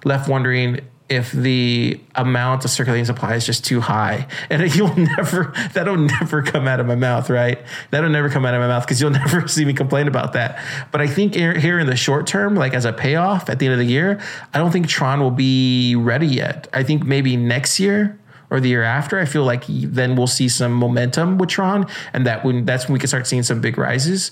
left 0.04 0.30
wondering 0.30 0.82
if 1.10 1.32
the 1.32 2.00
amount 2.16 2.66
of 2.66 2.72
circulating 2.72 3.06
supply 3.06 3.36
is 3.36 3.46
just 3.46 3.64
too 3.64 3.80
high. 3.80 4.28
And 4.50 4.74
you'll 4.76 4.96
never 4.96 5.54
that'll 5.74 5.98
never 5.98 6.42
come 6.42 6.68
out 6.68 6.80
of 6.80 6.86
my 6.86 6.96
mouth 6.96 7.30
right? 7.30 7.60
That'll 7.92 8.10
never 8.10 8.30
come 8.30 8.46
out 8.46 8.54
of 8.54 8.62
my 8.62 8.68
mouth 8.68 8.84
because 8.84 9.00
you'll 9.02 9.12
never 9.26 9.48
see 9.48 9.66
me 9.66 9.74
complain 9.74 10.08
about 10.08 10.34
that. 10.34 10.62
But 10.92 11.02
i 11.02 11.08
think 11.08 11.36
here 11.36 11.80
in 11.80 11.88
the 11.88 11.96
short 11.96 12.28
term 12.28 12.56
like 12.56 12.74
as 12.74 12.86
a 12.86 12.94
payoff 12.94 13.50
at 13.50 13.60
the 13.60 13.66
end 13.66 13.74
of 13.74 13.80
the 13.80 13.86
year 13.86 14.20
i 14.54 14.58
don't 14.58 14.72
think 14.72 14.88
tron 14.88 15.20
will 15.20 15.32
be 15.32 15.96
ready 15.96 16.28
yet. 16.28 16.68
I 16.74 16.84
think 16.84 17.06
maybe 17.06 17.36
next 17.38 17.80
year 17.80 18.20
or 18.50 18.60
the 18.60 18.70
year 18.70 18.84
after, 18.84 19.20
I 19.20 19.26
feel 19.26 19.44
like 19.44 19.66
then 19.68 20.16
we'll 20.16 20.28
see 20.28 20.48
some 20.48 20.72
momentum 20.72 21.38
with 21.38 21.50
Tron, 21.50 21.86
and 22.14 22.26
that 22.26 22.46
when 22.46 22.66
that's 22.66 22.86
when 22.86 22.94
we 22.94 23.00
can 23.00 23.08
start 23.08 23.28
seeing 23.28 23.44
some 23.44 23.60
big 23.60 23.78
rises. 23.78 24.32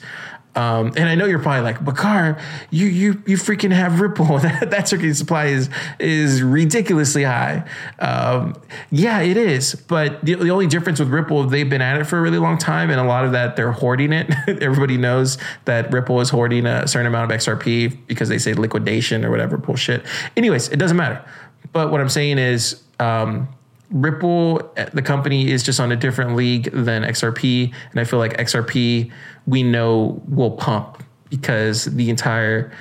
Um, 0.55 0.93
and 0.95 1.09
I 1.09 1.15
know 1.15 1.25
you're 1.25 1.39
probably 1.39 1.61
like, 1.61 1.83
Bakar, 1.83 2.39
you 2.71 2.87
you 2.87 3.21
you 3.25 3.37
freaking 3.37 3.71
have 3.71 3.99
Ripple. 3.99 4.39
that 4.39 4.71
that 4.71 4.87
circuit 4.87 5.15
supply 5.15 5.47
is 5.47 5.69
is 5.99 6.41
ridiculously 6.41 7.23
high. 7.23 7.67
Um, 7.99 8.55
yeah, 8.89 9.19
it 9.21 9.37
is. 9.37 9.75
But 9.75 10.23
the, 10.23 10.35
the 10.35 10.49
only 10.49 10.67
difference 10.67 10.99
with 10.99 11.09
Ripple, 11.09 11.43
they've 11.45 11.69
been 11.69 11.81
at 11.81 11.99
it 11.99 12.05
for 12.05 12.17
a 12.17 12.21
really 12.21 12.37
long 12.37 12.57
time, 12.57 12.89
and 12.89 12.99
a 12.99 13.03
lot 13.03 13.25
of 13.25 13.33
that 13.33 13.55
they're 13.55 13.73
hoarding 13.73 14.13
it. 14.13 14.33
Everybody 14.47 14.97
knows 14.97 15.37
that 15.65 15.91
Ripple 15.91 16.21
is 16.21 16.29
hoarding 16.29 16.65
a 16.65 16.87
certain 16.87 17.07
amount 17.07 17.31
of 17.31 17.37
XRP 17.37 17.97
because 18.07 18.29
they 18.29 18.37
say 18.39 18.53
liquidation 18.53 19.25
or 19.25 19.31
whatever 19.31 19.57
bullshit. 19.57 20.05
Anyways, 20.37 20.69
it 20.69 20.77
doesn't 20.77 20.97
matter. 20.97 21.23
But 21.73 21.91
what 21.91 22.01
I'm 22.01 22.09
saying 22.09 22.37
is. 22.37 22.81
Um, 22.99 23.49
Ripple, 23.91 24.73
the 24.93 25.01
company, 25.01 25.51
is 25.51 25.63
just 25.63 25.79
on 25.79 25.91
a 25.91 25.95
different 25.95 26.35
league 26.35 26.71
than 26.71 27.03
XRP, 27.03 27.73
and 27.91 27.99
I 27.99 28.03
feel 28.03 28.19
like 28.19 28.35
XRP 28.37 29.11
we 29.45 29.63
know 29.63 30.21
will 30.27 30.51
pump 30.51 31.03
because 31.29 31.85
the 31.85 32.09
entire 32.09 32.71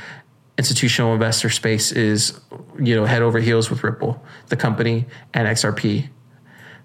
institutional 0.57 1.13
investor 1.13 1.51
space 1.51 1.93
is 1.93 2.41
you 2.81 2.95
know 2.95 3.05
head 3.05 3.23
over 3.23 3.39
heels 3.39 3.71
with 3.71 3.85
Ripple, 3.85 4.23
the 4.49 4.57
company, 4.57 5.07
and 5.35 5.47
XRP, 5.47 6.09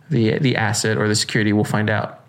the 0.10 0.40
the 0.40 0.56
asset 0.56 0.98
or 0.98 1.08
the 1.08 1.16
security. 1.16 1.54
We'll 1.54 1.64
find 1.64 1.90
out. 1.90 2.26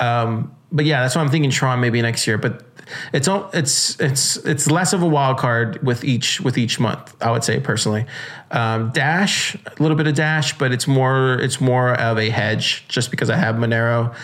Um, 0.00 0.54
but 0.72 0.84
yeah, 0.84 1.02
that's 1.02 1.14
what 1.14 1.22
I'm 1.22 1.30
thinking. 1.30 1.50
Tron 1.50 1.80
maybe 1.80 2.00
next 2.02 2.26
year, 2.26 2.38
but 2.38 2.73
it's 3.12 3.28
it's 3.52 4.00
it's 4.00 4.36
it's 4.38 4.70
less 4.70 4.92
of 4.92 5.02
a 5.02 5.06
wild 5.06 5.38
card 5.38 5.82
with 5.82 6.04
each 6.04 6.40
with 6.40 6.58
each 6.58 6.80
month. 6.80 7.14
I 7.20 7.30
would 7.30 7.44
say 7.44 7.60
personally, 7.60 8.06
um, 8.50 8.90
Dash 8.92 9.54
a 9.54 9.82
little 9.82 9.96
bit 9.96 10.06
of 10.06 10.14
Dash, 10.14 10.56
but 10.58 10.72
it's 10.72 10.86
more 10.86 11.34
it's 11.40 11.60
more 11.60 11.94
of 11.94 12.18
a 12.18 12.30
hedge 12.30 12.84
just 12.88 13.10
because 13.10 13.30
I 13.30 13.36
have 13.36 13.56
Monero 13.56 14.14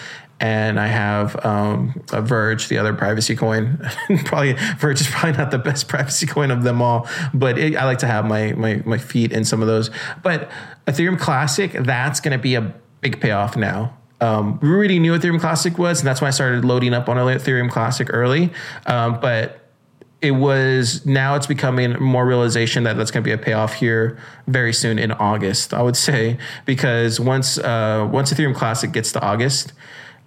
and 0.41 0.81
I 0.81 0.87
have 0.87 1.45
um, 1.45 2.03
a 2.13 2.23
Verge, 2.23 2.69
the 2.69 2.79
other 2.79 2.95
privacy 2.95 3.37
coin. 3.37 3.79
probably 4.25 4.55
Verge 4.79 5.03
is 5.03 5.09
probably 5.09 5.37
not 5.37 5.51
the 5.51 5.59
best 5.59 5.87
privacy 5.87 6.27
coin 6.27 6.51
of 6.51 6.63
them 6.63 6.81
all, 6.81 7.07
but 7.35 7.59
it, 7.59 7.77
I 7.77 7.85
like 7.85 7.99
to 7.99 8.07
have 8.07 8.25
my 8.25 8.53
my 8.55 8.83
my 8.87 8.99
feet 8.99 9.33
in 9.33 9.45
some 9.45 9.61
of 9.61 9.69
those. 9.69 9.91
But 10.23 10.51
Ethereum 10.87 11.19
Classic, 11.19 11.73
that's 11.73 12.21
going 12.21 12.33
to 12.33 12.43
be 12.43 12.55
a 12.55 12.75
big 13.03 13.21
payoff 13.21 13.57
now. 13.57 13.97
Um, 14.21 14.59
we 14.61 14.69
already 14.69 14.99
knew 14.99 15.17
Ethereum 15.17 15.41
Classic 15.41 15.79
was, 15.79 16.01
and 16.01 16.07
that's 16.07 16.21
why 16.21 16.29
I 16.29 16.31
started 16.31 16.65
loading 16.65 16.93
up 16.95 17.09
on 17.09 17.17
Ethereum 17.17 17.71
Classic 17.71 18.09
early. 18.13 18.53
Um, 18.87 19.19
but 19.21 19.61
it 20.23 20.33
was 20.33 21.07
now 21.07 21.35
it's 21.35 21.47
becoming 21.47 21.93
more 22.01 22.27
realization 22.27 22.85
that 22.85 22.97
that's 22.97 23.11
going 23.11 23.25
to 23.25 23.27
be 23.27 23.33
a 23.33 23.39
payoff 23.39 23.75
here 23.75 24.19
very 24.47 24.73
soon 24.73 24.99
in 24.99 25.13
August. 25.13 25.73
I 25.73 25.83
would 25.83 25.97
say 25.97 26.39
because 26.67 27.19
once 27.19 27.59
uh, 27.59 28.09
once 28.11 28.33
Ethereum 28.33 28.55
Classic 28.55 28.93
gets 28.93 29.13
to 29.13 29.23
August 29.23 29.73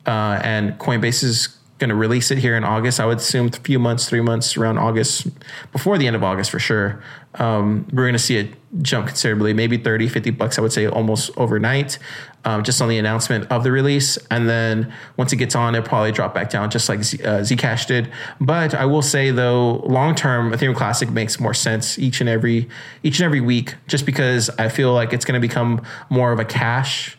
uh, 0.08 0.40
and 0.44 0.78
Coinbase 0.80 1.24
is 1.24 1.58
going 1.84 1.90
to 1.90 1.96
release 1.96 2.32
it 2.32 2.38
here 2.38 2.56
in 2.56 2.64
August, 2.64 3.00
I 3.00 3.06
would 3.06 3.18
assume 3.18 3.48
a 3.48 3.52
few 3.52 3.78
months, 3.78 4.08
three 4.08 4.22
months 4.22 4.56
around 4.56 4.78
August, 4.78 5.28
before 5.74 5.98
the 5.98 6.08
end 6.08 6.16
of 6.16 6.24
August 6.24 6.50
for 6.50 6.60
sure. 6.60 7.04
Um, 7.36 7.86
we're 7.92 8.04
going 8.04 8.14
to 8.14 8.20
see 8.20 8.38
it 8.38 8.54
jump 8.82 9.08
considerably, 9.08 9.54
maybe 9.54 9.78
30, 9.78 10.08
50 10.08 10.30
bucks, 10.32 10.58
I 10.58 10.62
would 10.62 10.72
say 10.72 10.88
almost 10.88 11.32
overnight 11.36 12.00
um, 12.46 12.64
just 12.64 12.82
on 12.82 12.90
the 12.90 12.98
announcement 12.98 13.50
of 13.52 13.64
the 13.64 13.72
release. 13.72 14.18
And 14.30 14.50
then 14.50 14.94
once 15.18 15.34
it 15.34 15.38
gets 15.38 15.56
on, 15.56 15.76
it'll 15.76 15.88
probably 15.88 16.12
drop 16.12 16.34
back 16.34 16.50
down 16.50 16.70
just 16.70 16.90
like 16.90 17.04
Z, 17.04 17.24
uh, 17.24 17.40
Zcash 17.40 17.86
did. 17.88 18.12
But 18.40 18.74
I 18.74 18.86
will 18.86 19.02
say 19.02 19.32
though, 19.32 19.78
long 19.86 20.16
term, 20.16 20.52
Ethereum 20.52 20.76
Classic 20.76 21.10
makes 21.10 21.40
more 21.40 21.54
sense 21.54 21.98
each 22.00 22.20
and 22.22 22.30
every 22.30 22.70
each 23.04 23.20
and 23.20 23.26
every 23.26 23.42
week, 23.42 23.76
just 23.88 24.06
because 24.06 24.50
I 24.58 24.70
feel 24.70 24.94
like 24.94 25.14
it's 25.14 25.26
going 25.26 25.40
to 25.40 25.46
become 25.46 25.82
more 26.10 26.32
of 26.32 26.40
a 26.40 26.46
cash 26.46 27.18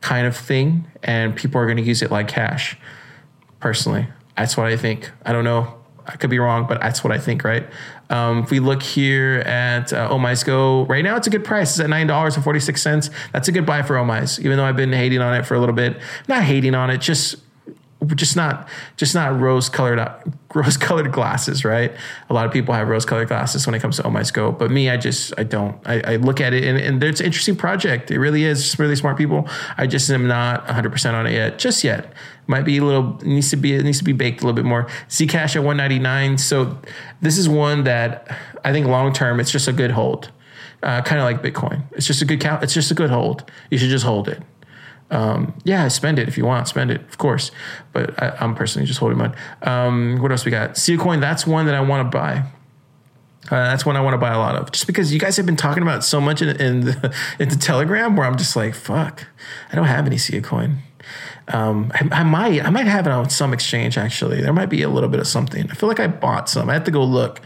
kind 0.00 0.26
of 0.26 0.36
thing, 0.36 0.86
and 1.02 1.36
people 1.36 1.60
are 1.60 1.66
going 1.66 1.76
to 1.76 1.82
use 1.82 2.02
it 2.02 2.10
like 2.10 2.28
cash. 2.28 2.76
Personally, 3.62 4.08
that's 4.36 4.56
what 4.56 4.66
I 4.66 4.76
think. 4.76 5.08
I 5.24 5.32
don't 5.32 5.44
know. 5.44 5.72
I 6.04 6.16
could 6.16 6.30
be 6.30 6.40
wrong, 6.40 6.66
but 6.66 6.80
that's 6.80 7.04
what 7.04 7.12
I 7.12 7.18
think, 7.18 7.44
right? 7.44 7.64
Um, 8.10 8.40
if 8.42 8.50
we 8.50 8.58
look 8.58 8.82
here 8.82 9.38
at 9.46 9.92
uh, 9.92 10.10
OmiseGO, 10.10 10.88
right 10.88 11.04
now 11.04 11.16
it's 11.16 11.28
a 11.28 11.30
good 11.30 11.44
price. 11.44 11.70
It's 11.70 11.78
at 11.78 11.88
nine 11.88 12.08
dollars 12.08 12.34
and 12.34 12.42
forty 12.42 12.58
six 12.58 12.82
cents. 12.82 13.08
That's 13.32 13.46
a 13.46 13.52
good 13.52 13.64
buy 13.64 13.82
for 13.82 13.94
Omise, 13.94 14.40
even 14.40 14.56
though 14.56 14.64
I've 14.64 14.74
been 14.74 14.92
hating 14.92 15.20
on 15.20 15.32
it 15.36 15.46
for 15.46 15.54
a 15.54 15.60
little 15.60 15.76
bit. 15.76 15.96
Not 16.26 16.42
hating 16.42 16.74
on 16.74 16.90
it, 16.90 17.00
just 17.00 17.36
just 18.06 18.36
not 18.36 18.68
just 18.96 19.14
not 19.14 19.38
rose 19.38 19.68
colored 19.68 20.06
rose 20.54 20.76
colored 20.76 21.12
glasses, 21.12 21.64
right? 21.64 21.92
A 22.28 22.34
lot 22.34 22.46
of 22.46 22.52
people 22.52 22.74
have 22.74 22.88
rose 22.88 23.04
colored 23.04 23.28
glasses 23.28 23.66
when 23.66 23.74
it 23.74 23.80
comes 23.80 23.96
to 23.96 24.02
OmiseGO, 24.02 24.58
but 24.58 24.70
me, 24.70 24.90
I 24.90 24.96
just 24.96 25.32
I 25.38 25.44
don't. 25.44 25.76
I, 25.86 26.00
I 26.00 26.16
look 26.16 26.40
at 26.40 26.52
it 26.52 26.64
and, 26.64 26.78
and 26.78 27.02
it's 27.02 27.20
an 27.20 27.26
interesting 27.26 27.56
project. 27.56 28.10
It 28.10 28.18
really 28.18 28.44
is. 28.44 28.60
It's 28.60 28.78
really 28.78 28.96
smart 28.96 29.16
people. 29.16 29.48
I 29.76 29.86
just 29.86 30.10
am 30.10 30.26
not 30.26 30.64
100 30.66 30.90
percent 30.90 31.16
on 31.16 31.26
it 31.26 31.32
yet, 31.32 31.58
just 31.58 31.84
yet. 31.84 32.12
Might 32.46 32.64
be 32.64 32.78
a 32.78 32.84
little 32.84 33.18
needs 33.22 33.50
to 33.50 33.56
be 33.56 33.74
it 33.74 33.84
needs 33.84 33.98
to 33.98 34.04
be 34.04 34.12
baked 34.12 34.42
a 34.42 34.46
little 34.46 34.56
bit 34.56 34.64
more. 34.64 34.86
Zcash 35.08 35.56
at 35.56 35.62
199. 35.62 36.38
So 36.38 36.78
this 37.20 37.38
is 37.38 37.48
one 37.48 37.84
that 37.84 38.36
I 38.64 38.72
think 38.72 38.86
long 38.86 39.12
term 39.12 39.40
it's 39.40 39.50
just 39.50 39.68
a 39.68 39.72
good 39.72 39.92
hold. 39.92 40.30
Uh, 40.82 41.00
kind 41.02 41.20
of 41.20 41.24
like 41.24 41.42
Bitcoin. 41.42 41.82
It's 41.92 42.08
just 42.08 42.22
a 42.22 42.24
good 42.24 42.40
count. 42.40 42.64
It's 42.64 42.74
just 42.74 42.90
a 42.90 42.94
good 42.94 43.10
hold. 43.10 43.48
You 43.70 43.78
should 43.78 43.90
just 43.90 44.04
hold 44.04 44.28
it. 44.28 44.42
Um, 45.12 45.52
yeah, 45.64 45.88
spend 45.88 46.18
it 46.18 46.26
if 46.26 46.38
you 46.38 46.46
want, 46.46 46.66
spend 46.68 46.90
it, 46.90 47.02
of 47.02 47.18
course. 47.18 47.50
But 47.92 48.20
I, 48.20 48.44
am 48.44 48.54
personally 48.54 48.86
just 48.86 48.98
holding 48.98 49.18
mine. 49.18 49.36
Um, 49.60 50.20
what 50.20 50.32
else 50.32 50.44
we 50.44 50.50
got? 50.50 50.80
Coin. 50.98 51.20
That's 51.20 51.46
one 51.46 51.66
that 51.66 51.74
I 51.74 51.80
want 51.80 52.10
to 52.10 52.16
buy. 52.16 52.44
Uh, 53.50 53.64
that's 53.64 53.84
one 53.84 53.96
I 53.96 54.00
want 54.00 54.14
to 54.14 54.18
buy 54.18 54.32
a 54.32 54.38
lot 54.38 54.56
of, 54.56 54.72
just 54.72 54.86
because 54.86 55.12
you 55.12 55.20
guys 55.20 55.36
have 55.36 55.44
been 55.44 55.56
talking 55.56 55.82
about 55.82 56.04
so 56.04 56.20
much 56.20 56.40
in, 56.40 56.48
in 56.60 56.80
the, 56.86 57.14
in 57.38 57.50
the 57.50 57.56
Telegram, 57.56 58.16
where 58.16 58.26
I'm 58.26 58.38
just 58.38 58.56
like, 58.56 58.74
fuck, 58.74 59.26
I 59.70 59.76
don't 59.76 59.86
have 59.86 60.06
any 60.06 60.18
Coin. 60.40 60.78
Um, 61.48 61.92
I, 61.94 62.20
I, 62.20 62.22
might, 62.22 62.64
I 62.64 62.70
might 62.70 62.86
have 62.86 63.06
it 63.06 63.10
on 63.10 63.28
some 63.28 63.52
exchange. 63.52 63.98
Actually, 63.98 64.40
there 64.40 64.52
might 64.52 64.70
be 64.70 64.82
a 64.82 64.88
little 64.88 65.10
bit 65.10 65.20
of 65.20 65.26
something. 65.26 65.70
I 65.70 65.74
feel 65.74 65.88
like 65.88 66.00
I 66.00 66.06
bought 66.06 66.48
some. 66.48 66.70
I 66.70 66.74
have 66.74 66.84
to 66.84 66.90
go 66.90 67.04
look. 67.04 67.40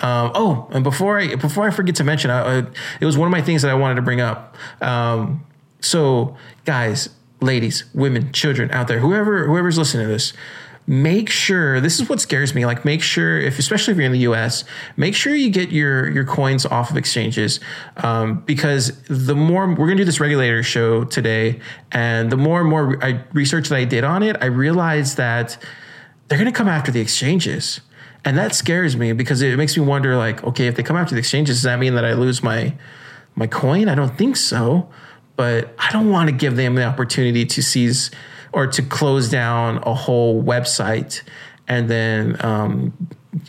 Um, 0.00 0.32
oh, 0.34 0.68
and 0.70 0.82
before 0.82 1.18
I 1.18 1.34
before 1.34 1.66
I 1.66 1.70
forget 1.70 1.96
to 1.96 2.04
mention, 2.04 2.30
I, 2.30 2.60
I, 2.60 2.66
it 3.00 3.04
was 3.04 3.18
one 3.18 3.26
of 3.26 3.32
my 3.32 3.42
things 3.42 3.62
that 3.62 3.70
I 3.70 3.74
wanted 3.74 3.96
to 3.96 4.02
bring 4.02 4.20
up. 4.20 4.56
Um, 4.80 5.44
so, 5.82 6.36
guys, 6.64 7.10
ladies, 7.40 7.84
women, 7.94 8.32
children 8.32 8.70
out 8.70 8.88
there, 8.88 9.00
whoever 9.00 9.46
whoever's 9.46 9.78
listening 9.78 10.06
to 10.06 10.12
this, 10.12 10.32
make 10.86 11.28
sure 11.28 11.80
this 11.80 12.00
is 12.00 12.08
what 12.08 12.20
scares 12.20 12.56
me 12.56 12.66
like 12.66 12.84
make 12.84 13.00
sure 13.00 13.38
if 13.38 13.60
especially 13.60 13.92
if 13.92 13.96
you're 13.96 14.04
in 14.04 14.10
the 14.10 14.18
us 14.18 14.64
make 14.96 15.14
sure 15.14 15.32
you 15.32 15.48
get 15.48 15.70
your 15.70 16.10
your 16.10 16.24
coins 16.24 16.66
off 16.66 16.90
of 16.90 16.96
exchanges 16.96 17.60
um, 17.98 18.40
because 18.46 19.00
the 19.04 19.36
more 19.36 19.68
we're 19.68 19.76
going 19.76 19.90
to 19.90 20.00
do 20.00 20.04
this 20.04 20.18
regulator 20.18 20.60
show 20.60 21.04
today 21.04 21.60
and 21.92 22.32
the 22.32 22.36
more 22.36 22.60
and 22.60 22.68
more 22.68 22.98
I, 23.00 23.22
research 23.32 23.68
that 23.68 23.76
i 23.76 23.84
did 23.84 24.02
on 24.02 24.24
it 24.24 24.36
i 24.40 24.46
realized 24.46 25.18
that 25.18 25.56
they're 26.32 26.38
going 26.38 26.50
to 26.50 26.56
come 26.56 26.68
after 26.68 26.90
the 26.90 27.00
exchanges. 27.00 27.82
And 28.24 28.38
that 28.38 28.54
scares 28.54 28.96
me 28.96 29.12
because 29.12 29.42
it 29.42 29.54
makes 29.58 29.76
me 29.76 29.84
wonder 29.84 30.16
like 30.16 30.42
okay 30.44 30.66
if 30.66 30.76
they 30.76 30.82
come 30.82 30.96
after 30.96 31.14
the 31.14 31.18
exchanges 31.18 31.56
does 31.56 31.64
that 31.64 31.78
mean 31.78 31.94
that 31.94 32.06
i 32.06 32.14
lose 32.14 32.42
my 32.42 32.74
my 33.34 33.46
coin? 33.46 33.88
I 33.88 33.94
don't 33.94 34.16
think 34.16 34.36
so 34.36 34.88
but 35.36 35.74
I 35.78 35.90
don't 35.92 36.10
want 36.10 36.28
to 36.28 36.34
give 36.34 36.56
them 36.56 36.74
the 36.74 36.84
opportunity 36.84 37.44
to 37.46 37.62
seize 37.62 38.10
or 38.52 38.66
to 38.66 38.82
close 38.82 39.28
down 39.28 39.78
a 39.84 39.94
whole 39.94 40.42
website 40.42 41.22
and 41.68 41.88
then 41.88 42.36
um, 42.44 42.92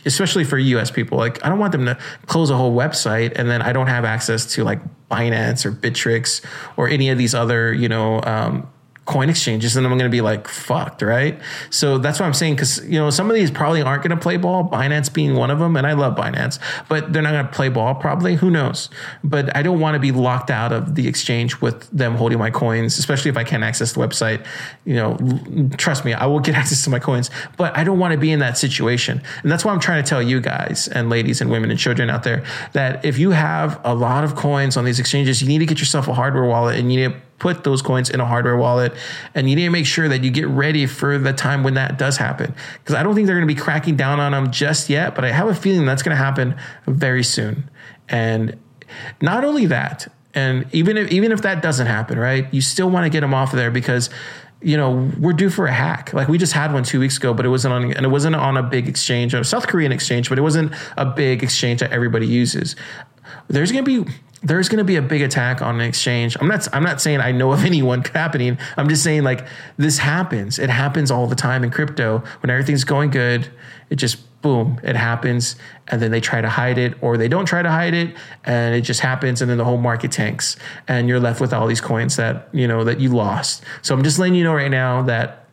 especially 0.06 0.44
for 0.44 0.58
US 0.58 0.92
people 0.92 1.18
like 1.18 1.44
I 1.46 1.50
don't 1.50 1.60
want 1.60 1.72
them 1.72 1.86
to 1.86 1.98
close 2.26 2.50
a 2.50 2.58
whole 2.58 2.74
website 2.74 3.34
and 3.36 3.50
then 3.50 3.62
I 3.62 3.74
don't 3.74 3.88
have 3.88 4.06
access 4.06 4.54
to 4.54 4.64
like 4.64 4.80
Binance 5.10 5.66
or 5.66 5.72
Bittrex 5.72 6.44
or 6.78 6.88
any 6.88 7.10
of 7.10 7.18
these 7.18 7.36
other 7.36 7.74
you 7.74 7.90
know 7.90 8.22
um, 8.24 8.70
coin 9.06 9.30
exchanges 9.30 9.76
and 9.76 9.86
I'm 9.86 9.92
going 9.94 10.10
to 10.10 10.16
be 10.16 10.22
like 10.22 10.48
fucked, 10.48 11.02
right? 11.02 11.38
So 11.70 11.98
that's 11.98 12.20
what 12.20 12.26
I'm 12.26 12.34
saying 12.34 12.56
because 12.56 12.84
you 12.86 12.98
know 12.98 13.10
some 13.10 13.30
of 13.30 13.36
these 13.36 13.52
probably 13.52 13.82
aren't 13.82 14.02
going 14.02 14.18
to 14.18 14.22
play 14.22 14.38
ball. 14.38 14.70
Binance 14.70 15.14
being 15.14 15.36
one 15.36 15.52
of 15.52 15.60
them, 15.60 15.76
and 15.76 15.86
I 15.86 15.94
love 15.94 16.16
Binance, 16.16 16.58
but 16.88 17.12
they're 17.12 17.22
not 17.22 17.34
going 17.34 17.46
to 17.46 17.52
play 17.52 17.70
ball 17.70 17.96
probably. 17.96 18.36
Who 18.36 18.50
knows? 18.50 18.90
But 19.24 19.56
I 19.56 19.62
don't 19.62 19.80
want 19.80 19.96
to 19.96 20.00
be 20.00 20.12
locked 20.12 20.50
out 20.50 20.72
of 20.72 20.96
the 20.96 21.08
exchange 21.08 21.60
with 21.60 21.90
them 21.90 22.16
holding 22.16 22.40
my 22.40 22.50
coins, 22.50 22.98
especially 22.98 23.30
if 23.30 23.36
I 23.36 23.44
can't 23.44 23.64
access 23.64 23.92
the 23.92 24.00
website. 24.00 24.46
You 24.86 24.96
know, 24.96 25.70
trust 25.78 26.06
me, 26.06 26.14
I 26.14 26.26
will 26.26 26.40
get 26.40 26.56
access 26.64 26.84
to 26.86 26.90
my 26.90 27.00
coins, 27.00 27.30
but 27.58 27.76
I 27.78 27.84
don't 27.84 28.00
want 28.00 28.14
to 28.14 28.18
be 28.18 28.32
in 28.32 28.40
that 28.40 28.58
situation, 28.58 29.22
and 29.42 29.52
that's 29.52 29.66
why 29.66 29.74
I'm 29.74 29.82
trying 29.82 30.02
to 30.02 30.10
tell 30.10 30.22
you 30.22 30.40
guys 30.40 30.88
and 30.88 31.10
ladies 31.10 31.42
and 31.42 31.52
women 31.52 31.72
and 31.72 31.80
children 31.80 32.10
out 32.10 32.24
there 32.24 32.46
that 32.72 33.04
if 33.04 33.18
you 33.18 33.32
have 33.32 33.82
a 33.84 33.94
lot 33.94 34.24
of 34.24 34.36
coins 34.36 34.78
on 34.78 34.86
these 34.86 35.00
exchanges, 35.00 35.42
you 35.42 35.48
need 35.50 35.60
to 35.60 35.66
get 35.66 35.80
yourself 35.80 36.08
a 36.08 36.14
hardware 36.14 36.46
wallet 36.46 36.80
and 36.80 36.92
you 36.94 37.10
need 37.10 37.14
to 37.14 37.33
put 37.40 37.64
those 37.64 37.82
coins 37.82 38.10
in 38.10 38.20
a 38.20 38.26
hardware 38.26 38.56
wallet. 38.56 38.94
And 39.36 39.50
you 39.50 39.56
need 39.56 39.66
to 39.66 39.70
make 39.70 39.86
sure 39.86 40.08
that 40.08 40.24
you 40.24 40.32
get 40.32 40.48
ready 40.48 40.86
for 40.86 41.18
the 41.18 41.34
time 41.34 41.64
when 41.64 41.74
that 41.74 41.98
does 41.98 42.18
happen. 42.18 42.56
Because 42.80 42.96
I 42.96 43.04
don't 43.04 43.16
think 43.16 43.28
they're 43.28 43.36
going 43.36 43.48
to 43.48 43.54
be 43.54 43.60
cracking 43.60 43.96
down 43.96 44.20
on 44.20 44.32
them 44.32 44.52
just 44.52 44.90
yet, 44.90 45.16
but 45.16 45.26
I 45.26 45.32
have 45.32 45.48
a 45.48 45.56
feeling 45.56 45.86
that's 45.86 46.04
going 46.04 46.16
to 46.16 46.24
happen 46.24 46.56
very 46.88 47.24
soon. 47.24 47.70
And 48.10 48.58
not 49.22 49.44
only 49.44 49.66
that, 49.68 50.08
and 50.34 50.66
even 50.74 50.98
if 50.98 51.12
even 51.12 51.32
if 51.32 51.42
that 51.44 51.62
doesn't 51.62 51.88
happen, 51.88 52.18
right? 52.18 52.52
You 52.54 52.62
still 52.62 52.90
want 52.90 53.06
to 53.06 53.10
get 53.10 53.22
them 53.22 53.34
off 53.34 53.54
of 53.54 53.58
there 53.58 53.72
because 53.72 54.10
you 54.62 54.78
know 54.78 55.12
we're 55.20 55.34
due 55.34 55.50
for 55.50 55.68
a 55.68 55.72
hack. 55.72 56.14
Like 56.14 56.28
we 56.28 56.38
just 56.38 56.54
had 56.54 56.74
one 56.74 56.84
two 56.84 57.00
weeks 57.00 57.18
ago, 57.18 57.34
but 57.34 57.46
it 57.46 57.50
wasn't 57.50 57.74
on 57.74 57.92
and 57.92 58.06
it 58.06 58.10
wasn't 58.10 58.36
on 58.36 58.58
a 58.58 58.64
big 58.64 58.88
exchange, 58.88 59.34
a 59.34 59.44
South 59.44 59.68
Korean 59.68 59.92
exchange, 59.92 60.30
but 60.30 60.38
it 60.38 60.42
wasn't 60.42 60.74
a 60.98 61.06
big 61.06 61.44
exchange 61.44 61.82
that 61.82 61.92
everybody 61.92 62.26
uses. 62.26 62.76
There's 63.48 63.72
going 63.72 63.86
to 63.86 64.04
be 64.04 64.12
there's 64.44 64.68
going 64.68 64.80
to 64.80 64.84
be 64.84 64.98
a 64.98 65.02
big 65.02 65.22
attack 65.22 65.62
on 65.62 65.76
an 65.76 65.82
exchange. 65.82 66.36
I'm 66.40 66.48
not 66.48 66.68
I'm 66.74 66.84
not 66.84 67.02
saying 67.02 67.22
I 67.22 67.32
know 67.32 67.52
of 67.54 67.64
anyone 67.66 68.04
happening. 68.04 68.58
I'm 68.78 68.90
just 68.90 69.04
saying 69.04 69.24
like 69.24 69.48
this 69.78 69.98
happens. 69.98 70.60
It 70.60 70.70
happens 70.70 71.10
all 71.12 71.28
the 71.28 71.36
time 71.36 71.64
in 71.64 71.72
crypto 71.72 72.24
when 72.42 72.50
everything's 72.50 72.84
going 72.84 73.10
good. 73.12 73.50
It 73.90 73.96
just 73.96 74.42
boom, 74.42 74.80
it 74.84 74.98
happens 74.98 75.56
and 75.88 76.02
then 76.02 76.12
they 76.12 76.20
try 76.20 76.42
to 76.42 76.50
hide 76.50 76.78
it 76.78 77.02
or 77.02 77.16
they 77.16 77.30
don't 77.30 77.46
try 77.46 77.62
to 77.62 77.72
hide 77.72 77.94
it 77.94 78.14
and 78.44 78.76
it 78.76 78.82
just 78.82 79.00
happens 79.00 79.42
and 79.42 79.50
then 79.50 79.58
the 79.58 79.64
whole 79.64 79.78
market 79.78 80.12
tanks 80.12 80.58
and 80.88 81.08
you're 81.08 81.20
left 81.20 81.40
with 81.40 81.54
all 81.54 81.66
these 81.66 81.80
coins 81.80 82.18
that, 82.18 82.50
you 82.52 82.68
know, 82.68 82.84
that 82.84 83.00
you 83.00 83.10
lost. 83.10 83.64
So 83.82 83.96
I'm 83.96 84.04
just 84.04 84.20
letting 84.20 84.36
you 84.36 84.44
know 84.44 84.54
right 84.54 84.72
now 84.72 85.02
that 85.04 85.48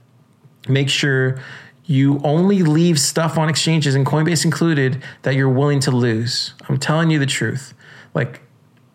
make 0.69 0.89
sure 0.89 1.41
you 1.85 2.21
only 2.25 2.63
leave 2.63 2.99
stuff 2.99 3.39
on 3.39 3.49
exchanges 3.49 3.95
and 3.95 4.05
Coinbase 4.05 4.45
included 4.45 5.03
that 5.23 5.35
you're 5.35 5.49
willing 5.49 5.81
to 5.81 5.91
lose. 5.91 6.55
I'm 6.69 6.79
telling 6.79 7.11
you 7.11 7.19
the 7.19 7.27
truth. 7.27 7.75
Like 8.15 8.43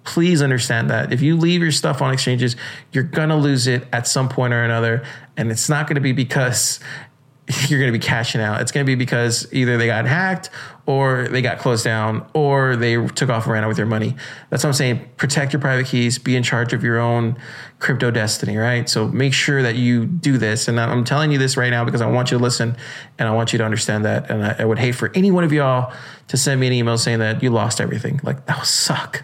please 0.06 0.42
understand 0.42 0.90
that 0.90 1.12
if 1.12 1.22
you 1.22 1.36
leave 1.36 1.62
your 1.62 1.72
stuff 1.72 2.02
on 2.02 2.14
exchanges, 2.14 2.56
you're 2.92 3.04
going 3.04 3.30
to 3.30 3.36
lose 3.36 3.68
it 3.68 3.88
at 3.92 4.08
some 4.08 4.30
point 4.30 4.54
or 4.54 4.64
another. 4.64 5.04
And 5.36 5.52
it's 5.52 5.68
not 5.68 5.88
going 5.88 5.96
to 5.96 6.02
be 6.02 6.14
because 6.14 6.80
you're 7.68 7.80
going 7.80 7.92
to 7.92 7.98
be 7.98 8.04
cashing 8.04 8.42
out. 8.42 8.62
It's 8.62 8.72
going 8.72 8.86
to 8.86 8.90
be 8.90 8.96
because 8.96 9.48
either 9.52 9.78
they 9.78 9.88
got 9.88 10.06
hacked 10.06 10.50
or 10.86 11.28
they 11.28 11.42
got 11.42 11.58
closed 11.58 11.84
down, 11.84 12.28
or 12.34 12.76
they 12.76 13.04
took 13.08 13.30
off 13.30 13.46
and 13.46 13.54
ran 13.54 13.64
out 13.64 13.70
with 13.70 13.78
your 13.78 13.88
money. 13.88 14.16
That's 14.50 14.64
what 14.64 14.70
I'm 14.70 14.74
saying. 14.74 15.10
Protect 15.18 15.52
your 15.52 15.60
private 15.60 15.88
keys. 15.88 16.20
Be 16.20 16.36
in 16.36 16.44
charge 16.44 16.74
of 16.74 16.84
your 16.84 17.00
own 17.00 17.38
crypto 17.80 18.12
destiny, 18.12 18.56
right? 18.56 18.88
So 18.88 19.08
make 19.08 19.34
sure 19.34 19.62
that 19.62 19.76
you 19.76 20.06
do 20.06 20.38
this. 20.38 20.68
And 20.68 20.80
I'm 20.80 21.04
telling 21.04 21.32
you 21.32 21.38
this 21.38 21.58
right 21.58 21.70
now 21.70 21.84
because 21.86 22.02
I 22.02 22.08
want 22.08 22.32
you 22.32 22.38
to 22.38 22.44
listen 22.44 22.78
and 23.18 23.28
I 23.28 23.34
want 23.34 23.52
you 23.52 23.58
to 23.58 23.66
understand 23.66 24.06
that. 24.06 24.30
And 24.30 24.46
I, 24.46 24.56
I 24.60 24.66
would 24.66 24.80
hate 24.80 24.94
for 24.94 25.12
any 25.14 25.32
one 25.32 25.44
of 25.44 25.52
y'all 25.52 25.94
to 26.28 26.38
send 26.38 26.60
me 26.62 26.68
an 26.68 26.74
email 26.74 26.98
saying 26.98 27.20
that 27.20 27.44
you 27.44 27.50
lost 27.50 27.82
everything. 27.82 28.20
Like 28.24 28.46
that 28.46 28.58
would 28.58 28.68
suck. 28.68 29.24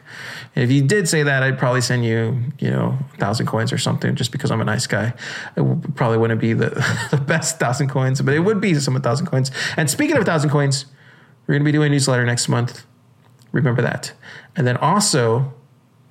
If 0.53 0.69
you 0.69 0.81
did 0.81 1.07
say 1.07 1.23
that, 1.23 1.43
I'd 1.43 1.57
probably 1.57 1.81
send 1.81 2.03
you, 2.03 2.37
you 2.59 2.69
know, 2.69 2.97
a 3.13 3.17
thousand 3.17 3.45
coins 3.45 3.71
or 3.71 3.77
something 3.77 4.15
just 4.15 4.31
because 4.31 4.51
I'm 4.51 4.61
a 4.61 4.65
nice 4.65 4.85
guy. 4.85 5.13
It 5.55 5.95
probably 5.95 6.17
wouldn't 6.17 6.41
be 6.41 6.53
the, 6.53 6.69
the 7.11 7.17
best 7.17 7.57
thousand 7.59 7.89
coins, 7.89 8.21
but 8.21 8.33
it 8.33 8.39
would 8.39 8.59
be 8.59 8.75
some 8.75 8.99
thousand 9.01 9.27
coins. 9.27 9.51
And 9.77 9.89
speaking 9.89 10.17
of 10.17 10.23
a 10.23 10.25
thousand 10.25 10.49
coins, 10.49 10.85
we're 11.51 11.55
going 11.55 11.65
to 11.65 11.65
be 11.65 11.73
doing 11.73 11.87
a 11.87 11.89
newsletter 11.89 12.25
next 12.25 12.47
month. 12.47 12.85
Remember 13.51 13.81
that. 13.81 14.13
And 14.55 14.65
then 14.65 14.77
also, 14.77 15.53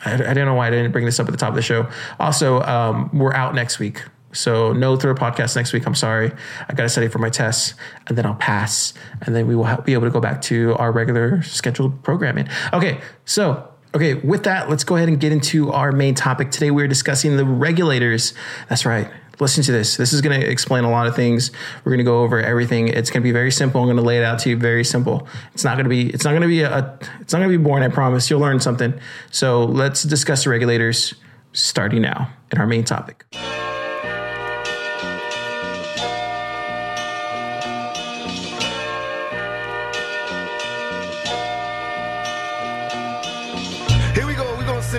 I, 0.04 0.12
I 0.12 0.34
don't 0.34 0.44
know 0.44 0.52
why 0.52 0.66
I 0.66 0.70
didn't 0.70 0.92
bring 0.92 1.06
this 1.06 1.18
up 1.18 1.28
at 1.28 1.30
the 1.30 1.38
top 1.38 1.48
of 1.48 1.54
the 1.54 1.62
show. 1.62 1.88
Also, 2.18 2.60
um, 2.60 3.08
we're 3.14 3.32
out 3.32 3.54
next 3.54 3.78
week. 3.78 4.02
So 4.32 4.74
no 4.74 4.96
Thriller 4.96 5.14
podcast 5.14 5.56
next 5.56 5.72
week. 5.72 5.86
I'm 5.86 5.94
sorry. 5.94 6.30
I 6.68 6.74
got 6.74 6.82
to 6.82 6.88
study 6.90 7.08
for 7.08 7.20
my 7.20 7.30
tests 7.30 7.72
and 8.06 8.18
then 8.18 8.26
I'll 8.26 8.34
pass. 8.34 8.92
And 9.22 9.34
then 9.34 9.46
we 9.46 9.56
will 9.56 9.78
be 9.78 9.94
able 9.94 10.08
to 10.08 10.10
go 10.10 10.20
back 10.20 10.42
to 10.42 10.74
our 10.74 10.92
regular 10.92 11.40
scheduled 11.40 12.02
programming. 12.02 12.46
Okay. 12.74 13.00
So 13.24 13.66
Okay, 13.92 14.14
with 14.14 14.44
that, 14.44 14.70
let's 14.70 14.84
go 14.84 14.94
ahead 14.94 15.08
and 15.08 15.18
get 15.18 15.32
into 15.32 15.72
our 15.72 15.90
main 15.90 16.14
topic. 16.14 16.52
Today, 16.52 16.70
we're 16.70 16.86
discussing 16.86 17.36
the 17.36 17.44
regulators. 17.44 18.34
That's 18.68 18.86
right. 18.86 19.10
Listen 19.40 19.62
to 19.64 19.72
this. 19.72 19.96
This 19.96 20.12
is 20.12 20.20
going 20.20 20.38
to 20.38 20.46
explain 20.46 20.84
a 20.84 20.90
lot 20.90 21.06
of 21.06 21.16
things. 21.16 21.50
We're 21.84 21.90
going 21.90 21.98
to 21.98 22.04
go 22.04 22.22
over 22.22 22.40
everything. 22.40 22.88
It's 22.88 23.10
going 23.10 23.22
to 23.22 23.24
be 23.24 23.32
very 23.32 23.50
simple. 23.50 23.80
I'm 23.80 23.86
going 23.86 23.96
to 23.96 24.02
lay 24.02 24.18
it 24.18 24.24
out 24.24 24.38
to 24.40 24.50
you 24.50 24.56
very 24.56 24.84
simple. 24.84 25.26
It's 25.54 25.64
not 25.64 25.76
going 25.76 25.84
to 25.84 25.90
be. 25.90 26.10
It's 26.10 26.24
not 26.24 26.30
going 26.30 26.42
to 26.42 26.48
be 26.48 26.60
a. 26.62 26.98
It's 27.20 27.32
not 27.32 27.40
going 27.40 27.50
to 27.50 27.58
be 27.58 27.62
boring. 27.62 27.82
I 27.82 27.88
promise. 27.88 28.28
You'll 28.28 28.40
learn 28.40 28.60
something. 28.60 28.98
So 29.30 29.64
let's 29.64 30.02
discuss 30.02 30.44
the 30.44 30.50
regulators 30.50 31.14
starting 31.52 32.02
now 32.02 32.30
in 32.52 32.58
our 32.58 32.66
main 32.66 32.84
topic. 32.84 33.24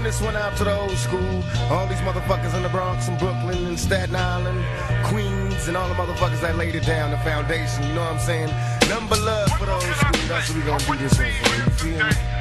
Send 0.01 0.13
this 0.13 0.21
one 0.21 0.35
out 0.35 0.57
to 0.57 0.63
the 0.63 0.75
old 0.75 0.97
school. 0.97 1.43
All 1.69 1.85
these 1.87 1.99
motherfuckers 1.99 2.55
in 2.55 2.63
the 2.63 2.69
Bronx 2.69 3.07
and 3.07 3.19
Brooklyn 3.19 3.65
and 3.65 3.79
Staten 3.79 4.15
Island, 4.15 4.63
Queens, 5.05 5.67
and 5.67 5.77
all 5.77 5.87
the 5.87 5.95
motherfuckers 5.95 6.41
that 6.41 6.55
laid 6.55 6.75
it 6.75 6.85
down, 6.85 7.11
the 7.11 7.17
foundation. 7.17 7.83
You 7.83 7.93
know 7.93 8.01
what 8.01 8.13
I'm 8.13 8.19
saying? 8.19 8.49
Number 8.89 9.15
love 9.17 9.49
for 9.57 9.65
the 9.65 9.73
old 9.73 9.83
school. 9.83 10.27
That's 10.27 10.49
what 10.49 10.57
we 10.57 10.63
gonna 10.63 10.85
do 10.85 10.97
this 10.97 11.17
one 11.17 11.31
for. 11.31 11.55
You 11.55 11.97
feel 11.97 12.05
me? 12.07 12.31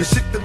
The 0.00 0.06
shit 0.06 0.32
to 0.32 0.39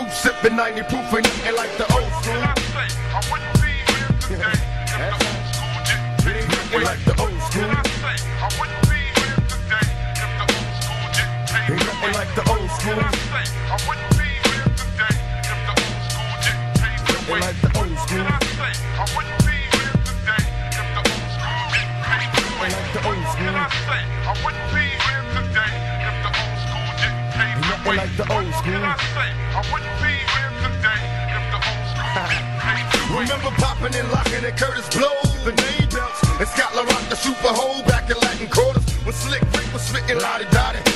roof, 0.00 0.14
sipping 0.14 0.56
90 0.56 0.82
proof, 0.82 1.14
ain't 1.14 1.24
nothing 1.24 1.56
like 1.56 1.76
the 1.76 1.86
old 1.94 2.12
school. 2.22 2.40
I 2.40 3.20
wouldn't 3.30 3.54
be 3.60 3.72
here 3.90 4.10
today 4.20 4.58
if 4.86 5.04
the 5.10 5.24
old 5.28 5.44
school 5.50 5.76
didn't 5.88 6.10
It 6.10 6.24
take 6.24 6.36
ain't 6.36 6.48
me 6.48 6.56
nothing 6.56 6.74
away. 6.74 6.84
like 6.84 7.02
the 7.04 7.14
old 7.20 7.40
school. 7.48 7.70
I 7.70 8.48
wouldn't 8.58 8.82
be 8.88 9.00
here 9.18 9.38
today 9.50 9.88
if 10.22 10.30
the 10.38 10.46
old 10.54 10.72
school 10.80 11.04
didn't 11.16 11.42
take 11.50 11.68
Ain't 11.70 12.00
me 12.00 12.08
like 12.18 12.32
the 12.34 12.44
old 12.50 12.70
school. 12.76 13.00
I 13.00 13.76
wouldn't 13.86 14.10
be 14.16 14.28
here 14.48 14.68
today 14.80 15.16
if 15.50 15.60
the 15.68 15.74
old 15.80 16.00
school 16.08 16.32
didn't 16.44 16.72
take 16.80 17.00
me 17.04 17.16
away. 17.20 17.40
like 17.40 17.58
the 17.60 17.70
old 17.80 17.96
school. 18.04 18.26
I 18.30 19.04
wouldn't 19.14 19.38
be 19.44 19.58
here 19.74 19.96
today 20.08 20.44
if 20.80 20.88
the 20.96 21.02
old 21.10 21.26
school 21.36 21.62
didn't 21.74 22.00
take 22.08 22.30
me 22.30 22.42
away. 22.56 22.70
like 22.70 22.90
the 22.94 23.02
old 23.10 23.26
school. 23.32 23.56
I 23.60 24.34
wouldn't 24.44 24.68
be 24.72 24.86
here 25.04 25.24
today 25.36 25.72
if 26.08 26.16
the 26.24 26.30
old 26.40 26.56
school 26.64 26.88
didn't 27.00 27.24
take 27.36 27.56
me 27.58 27.64
nothing 27.68 27.96
like 28.00 28.14
the 28.16 28.26
old 28.32 28.52
school. 28.60 29.39
I 29.52 29.66
wouldn't 29.72 29.98
be 29.98 30.14
here 30.14 30.52
today 30.62 31.02
if 31.34 31.44
the 31.50 31.58
old 31.58 31.84
school 31.90 32.22
didn't 32.30 32.54
take 32.62 32.86
me 32.86 32.98
away. 33.10 33.26
Remember 33.26 33.50
popping 33.58 33.94
and 33.98 34.08
locking 34.12 34.44
at 34.46 34.54
Kurtis 34.56 34.86
Blow, 34.94 35.10
the 35.42 35.50
name 35.50 35.88
belts, 35.90 36.22
and 36.38 36.46
Scott 36.46 36.74
La 36.76 36.82
Rock 36.82 37.08
the 37.10 37.16
super 37.16 37.48
hole 37.50 37.82
back 37.82 38.08
in 38.08 38.16
Latin 38.18 38.48
quarters. 38.48 38.86
When 39.02 39.12
Slick 39.12 39.42
Rick 39.50 39.72
was 39.72 39.82
spitting 39.82 40.20
La 40.22 40.38
Di 40.38 40.44
Da 40.54 40.72
Di. 40.72 40.89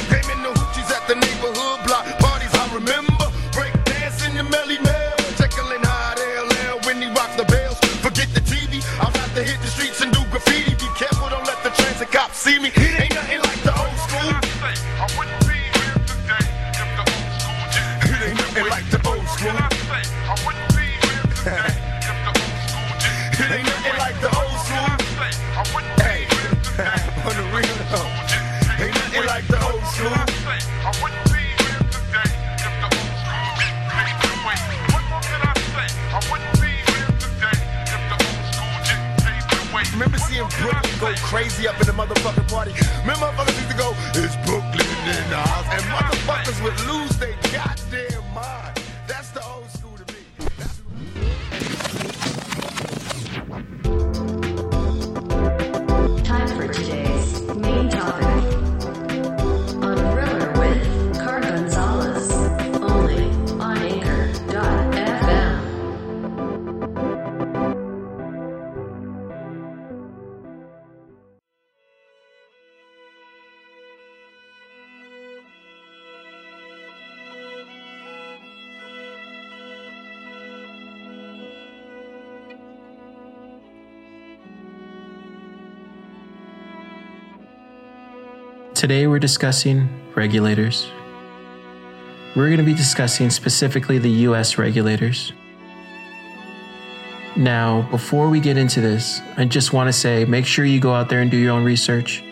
Today 88.85 89.07
we're 89.07 89.19
discussing 89.19 89.89
regulators. 90.15 90.91
We're 92.37 92.49
going 92.49 92.59
to 92.59 92.65
be 92.65 92.75
discussing 92.75 93.31
specifically 93.31 93.97
the 93.97 94.11
US 94.29 94.59
regulators. 94.59 95.33
Now, 97.35 97.89
before 97.91 98.29
we 98.29 98.41
get 98.41 98.59
into 98.59 98.83
this, 98.83 99.23
I 99.39 99.47
just 99.47 99.73
want 99.73 99.89
to 99.89 99.93
say 99.95 100.27
make 100.27 100.45
sure 100.45 100.67
you 100.67 100.81
go 100.81 100.93
out 100.93 101.09
there 101.09 101.23
and 101.23 101.31
do 101.31 101.39
your 101.39 101.53
own 101.53 101.65
research. 101.65 102.23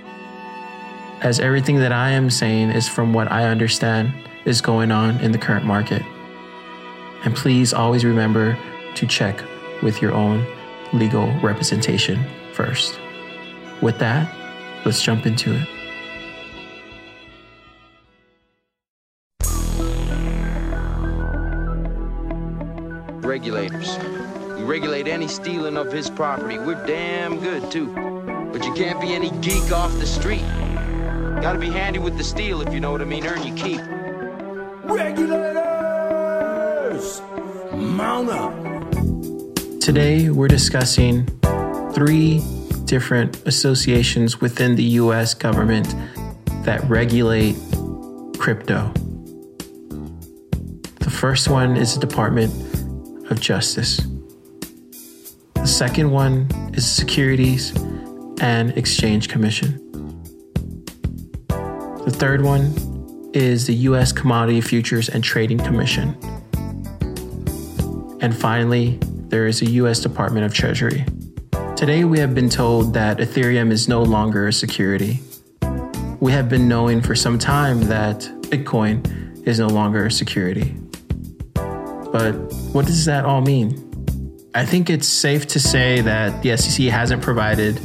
As 1.22 1.40
everything 1.40 1.78
that 1.78 1.90
I 1.90 2.10
am 2.10 2.28
saying 2.28 2.72
is 2.72 2.86
from 2.86 3.14
what 3.14 3.32
I 3.32 3.46
understand 3.46 4.12
is 4.44 4.60
going 4.60 4.92
on 4.92 5.18
in 5.20 5.32
the 5.32 5.38
current 5.38 5.64
market. 5.64 6.02
And 7.24 7.34
please 7.34 7.72
always 7.72 8.04
remember 8.04 8.58
to 8.96 9.06
check 9.06 9.42
with 9.82 10.02
your 10.02 10.12
own 10.12 10.46
legal 10.92 11.32
representation 11.40 12.22
first. 12.52 13.00
With 13.80 13.98
that, 14.00 14.30
let's 14.84 15.02
jump 15.02 15.24
into 15.24 15.54
it. 15.54 15.81
Regulators. 23.42 23.98
We 24.56 24.62
regulate 24.62 25.08
any 25.08 25.26
stealing 25.26 25.76
of 25.76 25.90
his 25.90 26.08
property. 26.08 26.60
We're 26.60 26.86
damn 26.86 27.40
good, 27.40 27.72
too. 27.72 27.88
But 28.52 28.64
you 28.64 28.72
can't 28.72 29.00
be 29.00 29.14
any 29.14 29.30
geek 29.40 29.72
off 29.72 29.92
the 29.98 30.06
street. 30.06 30.44
Gotta 31.42 31.58
be 31.58 31.68
handy 31.68 31.98
with 31.98 32.16
the 32.16 32.22
steel, 32.22 32.60
if 32.62 32.72
you 32.72 32.78
know 32.78 32.92
what 32.92 33.02
I 33.02 33.04
mean. 33.04 33.26
Earn 33.26 33.44
your 33.44 33.56
keep. 33.56 33.80
Regulators! 34.84 35.60
Mount 37.72 38.28
up. 38.28 38.54
Today, 39.80 40.30
we're 40.30 40.46
discussing 40.46 41.26
three 41.94 42.40
different 42.84 43.44
associations 43.44 44.40
within 44.40 44.76
the 44.76 44.84
US 44.84 45.34
government 45.34 45.92
that 46.64 46.80
regulate 46.84 47.56
crypto. 48.38 48.92
The 51.00 51.10
first 51.10 51.48
one 51.48 51.76
is 51.76 51.98
the 51.98 52.06
Department 52.06 52.52
of 53.32 53.40
Justice. 53.40 54.06
The 55.54 55.66
second 55.66 56.10
one 56.10 56.46
is 56.74 56.88
Securities 56.88 57.74
and 58.40 58.76
Exchange 58.76 59.28
Commission. 59.30 59.78
The 61.48 62.14
third 62.14 62.44
one 62.44 63.30
is 63.32 63.66
the 63.66 63.74
US 63.88 64.12
Commodity 64.12 64.60
Futures 64.60 65.08
and 65.08 65.24
Trading 65.24 65.56
Commission. 65.56 66.14
And 68.20 68.36
finally, 68.36 68.98
there 69.28 69.46
is 69.46 69.62
a 69.62 69.70
US 69.80 70.00
Department 70.00 70.44
of 70.44 70.52
Treasury. 70.52 71.06
Today, 71.74 72.04
we 72.04 72.18
have 72.18 72.34
been 72.34 72.50
told 72.50 72.92
that 72.92 73.16
Ethereum 73.16 73.72
is 73.72 73.88
no 73.88 74.02
longer 74.02 74.48
a 74.48 74.52
security. 74.52 75.20
We 76.20 76.32
have 76.32 76.50
been 76.50 76.68
knowing 76.68 77.00
for 77.00 77.14
some 77.14 77.38
time 77.38 77.80
that 77.84 78.20
Bitcoin 78.50 79.46
is 79.48 79.58
no 79.58 79.68
longer 79.68 80.04
a 80.04 80.10
security. 80.10 80.76
But 82.12 82.32
what 82.72 82.86
does 82.86 83.06
that 83.06 83.24
all 83.24 83.40
mean? 83.40 83.88
I 84.54 84.66
think 84.66 84.90
it's 84.90 85.08
safe 85.08 85.46
to 85.48 85.58
say 85.58 86.02
that 86.02 86.42
the 86.42 86.54
SEC 86.58 86.86
hasn't 86.86 87.22
provided 87.22 87.78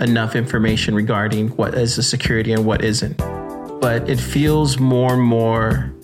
enough 0.00 0.36
information 0.36 0.94
regarding 0.94 1.48
what 1.50 1.74
is 1.74 1.96
a 1.96 2.02
security 2.02 2.52
and 2.52 2.66
what 2.66 2.84
isn't. 2.84 3.16
But 3.80 4.08
it 4.10 4.20
feels 4.20 4.78
more 4.78 5.14
and 5.14 5.22
more 5.22 5.94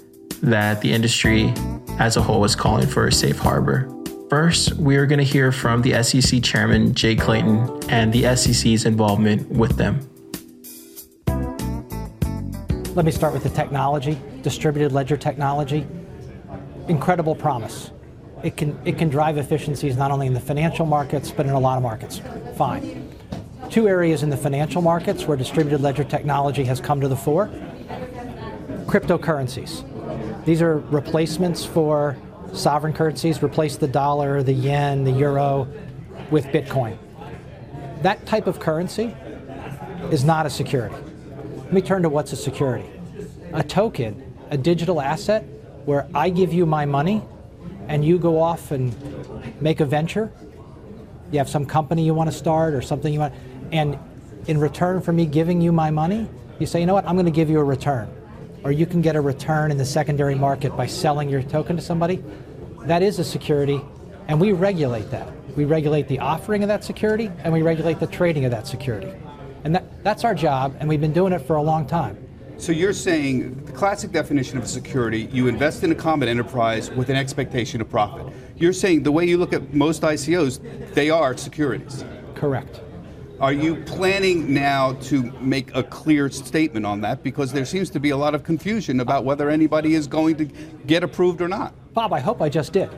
that 0.43 0.81
the 0.81 0.93
industry 0.93 1.53
as 1.99 2.17
a 2.17 2.23
whole 2.23 2.45
is 2.45 2.57
calling 2.57 2.87
for 2.87 3.07
a 3.07 3.13
safe 3.13 3.39
harbor. 3.39 3.95
First, 4.31 4.75
we 4.75 4.97
are 4.97 5.07
going 5.07 5.19
to 5.19 5.25
hear 5.25 5.53
from 5.53 5.83
the 5.83 6.03
SEC 6.03 6.43
chairman, 6.43 6.95
Jay 6.95 7.17
Clayton, 7.17 7.83
and 7.91 8.13
the 8.13 8.35
SEC's 8.37 8.85
involvement 8.85 9.49
with 9.51 9.77
them. 9.77 10.01
Let 12.95 13.05
me 13.05 13.11
start 13.11 13.33
with 13.33 13.43
the 13.43 13.51
technology, 13.51 14.19
distributed 14.43 14.93
ledger 14.93 15.17
technology. 15.17 15.87
Incredible 16.89 17.35
promise. 17.35 17.91
It 18.43 18.57
can, 18.57 18.79
it 18.85 18.99
can 18.99 19.09
drive 19.09 19.37
efficiencies 19.37 19.97
not 19.97 20.11
only 20.11 20.27
in 20.27 20.35
the 20.35 20.41
financial 20.41 20.87
markets, 20.87 21.31
but 21.31 21.47
in 21.47 21.53
a 21.53 21.61
lot 21.61 21.77
of 21.77 21.83
markets. 21.83 22.21
Fine. 22.57 23.13
Two 23.69 23.89
areas 23.89 24.23
in 24.23 24.31
the 24.31 24.37
financial 24.37 24.81
markets 24.81 25.27
where 25.27 25.37
distributed 25.37 25.81
ledger 25.81 26.05
technology 26.05 26.65
has 26.65 26.81
come 26.81 27.01
to 27.01 27.09
the 27.09 27.17
fore 27.17 27.51
cryptocurrencies. 28.87 29.85
These 30.47 30.63
are 30.63 30.79
replacements 30.79 31.63
for 31.63 32.17
sovereign 32.55 32.95
currencies, 32.95 33.43
replace 33.43 33.77
the 33.77 33.87
dollar, 33.87 34.43
the 34.43 34.55
yen, 34.55 35.05
the 35.05 35.13
euro 35.13 35.69
with 36.31 36.47
Bitcoin. 36.47 36.97
That 38.01 38.25
type 38.25 38.47
of 38.47 38.59
currency 38.59 39.15
is 40.11 40.25
not 40.25 40.47
a 40.47 40.51
security. 40.51 40.97
Let 41.57 41.73
me 41.75 41.83
turn 41.83 42.03
to 42.03 42.09
what's 42.09 42.33
a 42.33 42.37
security. 42.37 42.89
A 43.53 43.63
token, 43.63 44.35
a 44.51 44.57
digital 44.57 45.03
asset, 45.03 45.45
where 45.89 46.07
I 46.15 46.29
give 46.29 46.53
you 46.53 46.67
my 46.67 46.85
money 46.85 47.23
and 47.89 48.05
you 48.05 48.19
go 48.19 48.43
off 48.43 48.73
and 48.73 48.95
make 49.63 49.81
a 49.81 49.87
venture. 49.87 50.31
You 51.33 51.39
have 51.39 51.49
some 51.49 51.65
company 51.65 52.05
you 52.05 52.13
want 52.13 52.31
to 52.31 52.37
start 52.37 52.75
or 52.75 52.83
something 52.83 53.11
you 53.11 53.21
want, 53.21 53.33
and 53.73 53.99
in 54.49 54.59
return 54.59 55.01
for 55.01 55.15
me 55.15 55.25
giving 55.25 55.63
you 55.63 55.73
my 55.73 55.91
money, 55.91 56.29
you 56.59 56.67
say, 56.67 56.81
you 56.81 56.85
know 56.85 56.93
what, 56.93 57.07
I'm 57.07 57.15
going 57.15 57.25
to 57.25 57.33
give 57.33 57.49
you 57.49 57.59
a 57.59 57.65
return. 57.65 58.07
Or 58.65 58.71
you 58.71 58.85
can 58.85 59.01
get 59.01 59.17
a 59.17 59.21
return 59.23 59.71
in 59.71 59.79
the 59.79 59.85
secondary 59.87 60.35
market 60.35 60.77
by 60.77 60.85
selling 60.85 61.31
your 61.31 61.43
token 61.43 61.77
to 61.77 61.83
somebody. 61.83 62.23
That 62.83 63.03
is 63.03 63.19
a 63.19 63.25
security, 63.25 63.81
and 64.27 64.39
we 64.39 64.53
regulate 64.53 65.11
that. 65.11 65.33
We 65.57 65.65
regulate 65.65 66.07
the 66.07 66.19
offering 66.19 66.63
of 66.63 66.69
that 66.69 66.85
security, 66.85 67.31
and 67.45 67.51
we 67.51 67.63
regulate 67.63 67.99
the 67.99 68.07
trading 68.09 68.45
of 68.45 68.51
that 68.51 68.67
security. 68.67 69.11
And 69.65 69.75
that, 69.75 70.05
that's 70.05 70.23
our 70.23 70.35
job, 70.35 70.77
and 70.81 70.87
we've 70.87 71.01
been 71.01 71.15
doing 71.15 71.33
it 71.33 71.39
for 71.39 71.57
a 71.57 71.63
long 71.63 71.87
time. 71.87 72.28
So 72.59 72.73
you're 72.73 72.93
saying 72.93 73.55
the 73.67 73.73
classic 73.73 74.11
definition 74.11 74.59
of 74.59 74.65
a 74.65 74.67
security, 74.67 75.29
you 75.33 75.47
invest 75.47 75.85
in 75.85 75.93
a 75.93 75.95
common 75.95 76.29
enterprise 76.29 76.91
with 76.91 77.09
an 77.09 77.15
expectation 77.15 77.81
of 77.81 77.89
profit. 77.89 78.27
You're 78.57 78.73
saying 78.73 79.05
the 79.05 79.13
way 79.13 79.27
you 79.27 79.39
look 79.39 79.53
at 79.53 79.73
most 79.73 80.03
ICOs, 80.03 80.93
they 80.93 81.09
are 81.09 81.37
securities. 81.37 82.05
Correct. 82.35 82.81
Are 83.41 83.53
you 83.53 83.77
planning 83.85 84.53
now 84.53 84.95
to 85.03 85.31
make 85.41 85.73
a 85.77 85.85
clear 85.85 86.29
statement 86.31 86.85
on 86.85 87.01
that? 87.03 87.23
Because 87.23 87.53
there 87.53 87.65
seems 87.65 87.91
to 87.91 88.01
be 88.01 88.11
a 88.11 88.17
lot 88.17 88.35
of 88.35 88.43
confusion 88.43 88.99
about 88.99 89.25
whether 89.25 89.49
anybody 89.49 89.95
is 89.95 90.09
going 90.09 90.35
to 90.39 90.47
get 90.85 91.05
approved 91.05 91.41
or 91.41 91.47
not. 91.47 91.73
Bob, 91.95 92.13
I 92.13 92.19
hope 92.19 92.43
I 92.43 92.49
just 92.49 92.73
did. 92.73 92.91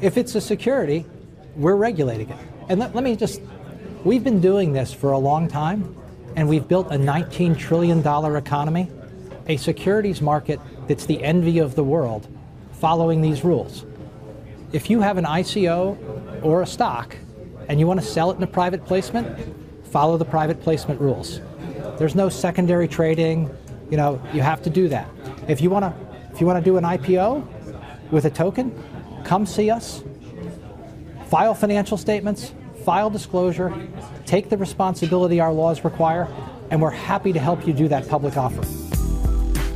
If 0.00 0.16
it's 0.16 0.34
a 0.34 0.40
security, 0.40 1.06
we're 1.54 1.76
regulating 1.76 2.30
it. 2.30 2.38
And 2.68 2.80
let, 2.80 2.96
let 2.96 3.04
me 3.04 3.14
just, 3.14 3.40
we've 4.02 4.24
been 4.24 4.40
doing 4.40 4.72
this 4.72 4.92
for 4.92 5.12
a 5.12 5.18
long 5.18 5.46
time, 5.46 5.96
and 6.36 6.48
we've 6.48 6.66
built 6.66 6.88
a 6.88 6.96
$19 6.96 7.58
trillion 7.58 7.98
economy, 8.36 8.88
a 9.46 9.56
securities 9.56 10.20
market 10.20 10.60
that's 10.88 11.06
the 11.06 11.22
envy 11.22 11.58
of 11.58 11.74
the 11.74 11.84
world, 11.84 12.28
following 12.72 13.20
these 13.20 13.44
rules. 13.44 13.84
If 14.72 14.88
you 14.88 15.00
have 15.00 15.18
an 15.18 15.24
ICO 15.24 16.42
or 16.42 16.62
a 16.62 16.66
stock 16.66 17.16
and 17.68 17.78
you 17.78 17.86
want 17.86 18.00
to 18.00 18.06
sell 18.06 18.30
it 18.30 18.36
in 18.36 18.42
a 18.42 18.46
private 18.46 18.84
placement, 18.84 19.38
follow 19.86 20.16
the 20.16 20.24
private 20.24 20.62
placement 20.62 21.00
rules. 21.00 21.40
There's 21.98 22.14
no 22.14 22.28
secondary 22.28 22.88
trading, 22.88 23.50
you 23.90 23.96
know, 23.96 24.20
you 24.32 24.40
have 24.40 24.62
to 24.62 24.70
do 24.70 24.88
that. 24.88 25.08
If 25.48 25.60
you 25.60 25.70
want 25.70 25.84
to 25.84 26.12
if 26.32 26.40
you 26.40 26.46
want 26.46 26.64
to 26.64 26.64
do 26.64 26.78
an 26.78 26.84
IPO 26.84 28.10
with 28.10 28.24
a 28.24 28.30
token, 28.30 28.72
come 29.22 29.44
see 29.44 29.70
us. 29.70 30.02
File 31.28 31.54
financial 31.54 31.98
statements, 31.98 32.54
file 32.82 33.10
disclosure, 33.10 33.72
take 34.26 34.48
the 34.48 34.56
responsibility 34.56 35.40
our 35.40 35.52
laws 35.52 35.84
require, 35.84 36.28
and 36.70 36.80
we're 36.80 36.90
happy 36.90 37.32
to 37.32 37.38
help 37.38 37.66
you 37.66 37.72
do 37.72 37.88
that 37.88 38.08
public 38.08 38.36
offering. 38.36 38.68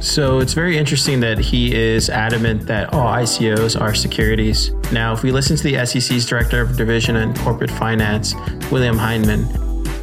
So 0.00 0.38
it's 0.38 0.52
very 0.52 0.78
interesting 0.78 1.20
that 1.20 1.38
he 1.38 1.74
is 1.74 2.10
adamant 2.10 2.66
that 2.66 2.92
all 2.92 3.06
ICOs 3.06 3.80
are 3.80 3.94
securities. 3.94 4.70
Now, 4.92 5.12
if 5.12 5.22
we 5.22 5.32
listen 5.32 5.56
to 5.56 5.62
the 5.62 5.84
SEC's 5.86 6.26
Director 6.26 6.60
of 6.60 6.76
Division 6.76 7.16
and 7.16 7.36
Corporate 7.38 7.70
Finance, 7.70 8.34
William 8.70 8.98
Hinman, 8.98 9.46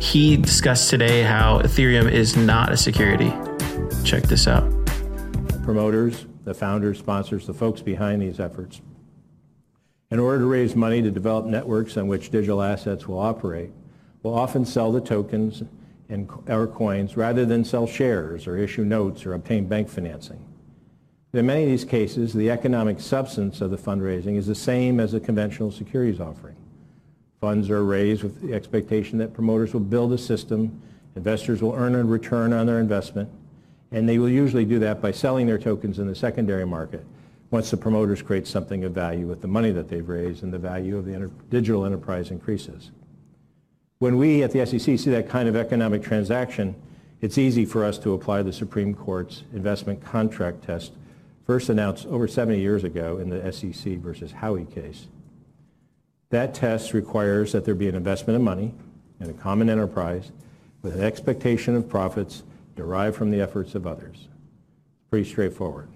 He 0.01 0.35
discussed 0.35 0.89
today 0.89 1.23
how 1.23 1.59
Ethereum 1.59 2.11
is 2.11 2.35
not 2.35 2.73
a 2.73 2.77
security. 2.77 3.31
Check 4.03 4.23
this 4.23 4.47
out. 4.47 4.69
promoters, 5.63 6.25
the 6.43 6.53
founders, 6.53 6.99
sponsors, 6.99 7.47
the 7.47 7.53
folks 7.53 7.81
behind 7.81 8.21
these 8.21 8.39
efforts. 8.39 8.81
In 10.13 10.19
order 10.19 10.41
to 10.41 10.45
raise 10.45 10.75
money 10.75 11.01
to 11.01 11.09
develop 11.09 11.47
networks 11.47 11.97
on 11.97 12.07
which 12.07 12.29
digital 12.29 12.61
assets 12.61 13.07
will 13.07 13.17
operate, 13.17 13.71
will 14.21 14.35
often 14.35 14.63
sell 14.63 14.91
the 14.91 15.01
tokens 15.01 15.63
and 16.07 16.29
or 16.47 16.67
coins 16.67 17.17
rather 17.17 17.47
than 17.47 17.65
sell 17.65 17.87
shares 17.87 18.45
or 18.45 18.55
issue 18.55 18.85
notes 18.85 19.25
or 19.25 19.33
obtain 19.33 19.65
bank 19.65 19.89
financing. 19.89 20.45
In 21.33 21.47
many 21.47 21.63
of 21.63 21.69
these 21.69 21.83
cases, 21.83 22.31
the 22.31 22.51
economic 22.51 22.99
substance 22.99 23.59
of 23.59 23.71
the 23.71 23.77
fundraising 23.77 24.37
is 24.37 24.45
the 24.45 24.53
same 24.53 24.99
as 24.99 25.15
a 25.15 25.19
conventional 25.19 25.71
securities 25.71 26.19
offering. 26.19 26.57
Funds 27.41 27.71
are 27.71 27.83
raised 27.83 28.21
with 28.21 28.39
the 28.39 28.53
expectation 28.53 29.17
that 29.17 29.33
promoters 29.33 29.73
will 29.73 29.79
build 29.79 30.13
a 30.13 30.17
system, 30.19 30.79
investors 31.15 31.63
will 31.63 31.73
earn 31.73 31.95
a 31.95 32.03
return 32.03 32.53
on 32.53 32.67
their 32.67 32.79
investment, 32.79 33.31
and 33.91 34.07
they 34.07 34.19
will 34.19 34.29
usually 34.29 34.63
do 34.63 34.77
that 34.77 35.01
by 35.01 35.09
selling 35.09 35.47
their 35.47 35.57
tokens 35.57 35.97
in 35.97 36.05
the 36.05 36.13
secondary 36.13 36.67
market 36.67 37.03
once 37.53 37.69
the 37.69 37.77
promoters 37.77 38.23
create 38.23 38.47
something 38.47 38.83
of 38.83 38.93
value 38.93 39.27
with 39.27 39.39
the 39.41 39.47
money 39.47 39.69
that 39.69 39.87
they've 39.87 40.09
raised 40.09 40.41
and 40.41 40.51
the 40.51 40.57
value 40.57 40.97
of 40.97 41.05
the 41.05 41.29
digital 41.51 41.85
enterprise 41.85 42.31
increases. 42.31 42.89
When 43.99 44.17
we 44.17 44.41
at 44.41 44.51
the 44.51 44.65
SEC 44.65 44.97
see 44.97 45.11
that 45.11 45.29
kind 45.29 45.47
of 45.47 45.55
economic 45.55 46.01
transaction, 46.01 46.73
it's 47.21 47.37
easy 47.37 47.63
for 47.63 47.85
us 47.85 47.99
to 47.99 48.13
apply 48.13 48.41
the 48.41 48.51
Supreme 48.51 48.95
Court's 48.95 49.43
investment 49.53 50.03
contract 50.03 50.63
test 50.63 50.93
first 51.45 51.69
announced 51.69 52.07
over 52.07 52.27
70 52.27 52.59
years 52.59 52.83
ago 52.83 53.19
in 53.19 53.29
the 53.29 53.53
SEC 53.53 53.97
versus 53.99 54.31
Howey 54.31 54.73
case. 54.73 55.05
That 56.31 56.55
test 56.55 56.91
requires 56.91 57.51
that 57.51 57.65
there 57.65 57.75
be 57.75 57.87
an 57.87 57.93
investment 57.93 58.35
of 58.35 58.41
money 58.41 58.73
in 59.19 59.29
a 59.29 59.33
common 59.33 59.69
enterprise 59.69 60.31
with 60.81 60.95
an 60.95 61.03
expectation 61.03 61.75
of 61.75 61.87
profits 61.87 62.41
derived 62.75 63.15
from 63.15 63.29
the 63.29 63.41
efforts 63.41 63.75
of 63.75 63.85
others. 63.85 64.27
Pretty 65.11 65.29
straightforward. 65.29 65.87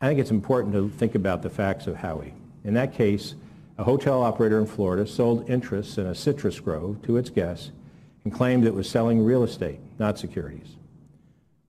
I 0.00 0.06
think 0.06 0.20
it's 0.20 0.30
important 0.30 0.74
to 0.74 0.88
think 0.90 1.16
about 1.16 1.42
the 1.42 1.50
facts 1.50 1.88
of 1.88 1.96
Howey. 1.96 2.32
In 2.64 2.74
that 2.74 2.94
case, 2.94 3.34
a 3.78 3.84
hotel 3.84 4.22
operator 4.22 4.60
in 4.60 4.66
Florida 4.66 5.06
sold 5.06 5.48
interests 5.50 5.98
in 5.98 6.06
a 6.06 6.14
citrus 6.14 6.60
grove 6.60 7.02
to 7.02 7.16
its 7.16 7.30
guests 7.30 7.72
and 8.22 8.32
claimed 8.32 8.64
it 8.64 8.74
was 8.74 8.88
selling 8.88 9.24
real 9.24 9.42
estate, 9.42 9.80
not 9.98 10.18
securities. 10.18 10.76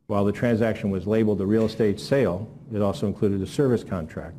While 0.06 0.26
the 0.26 0.32
transaction 0.32 0.92
was 0.92 1.08
labeled 1.08 1.42
a 1.42 1.46
real 1.46 1.66
estate 1.66 2.00
sale, 2.00 2.48
it 2.74 2.82
also 2.82 3.08
included 3.08 3.42
a 3.42 3.48
service 3.48 3.84
contract, 3.84 4.36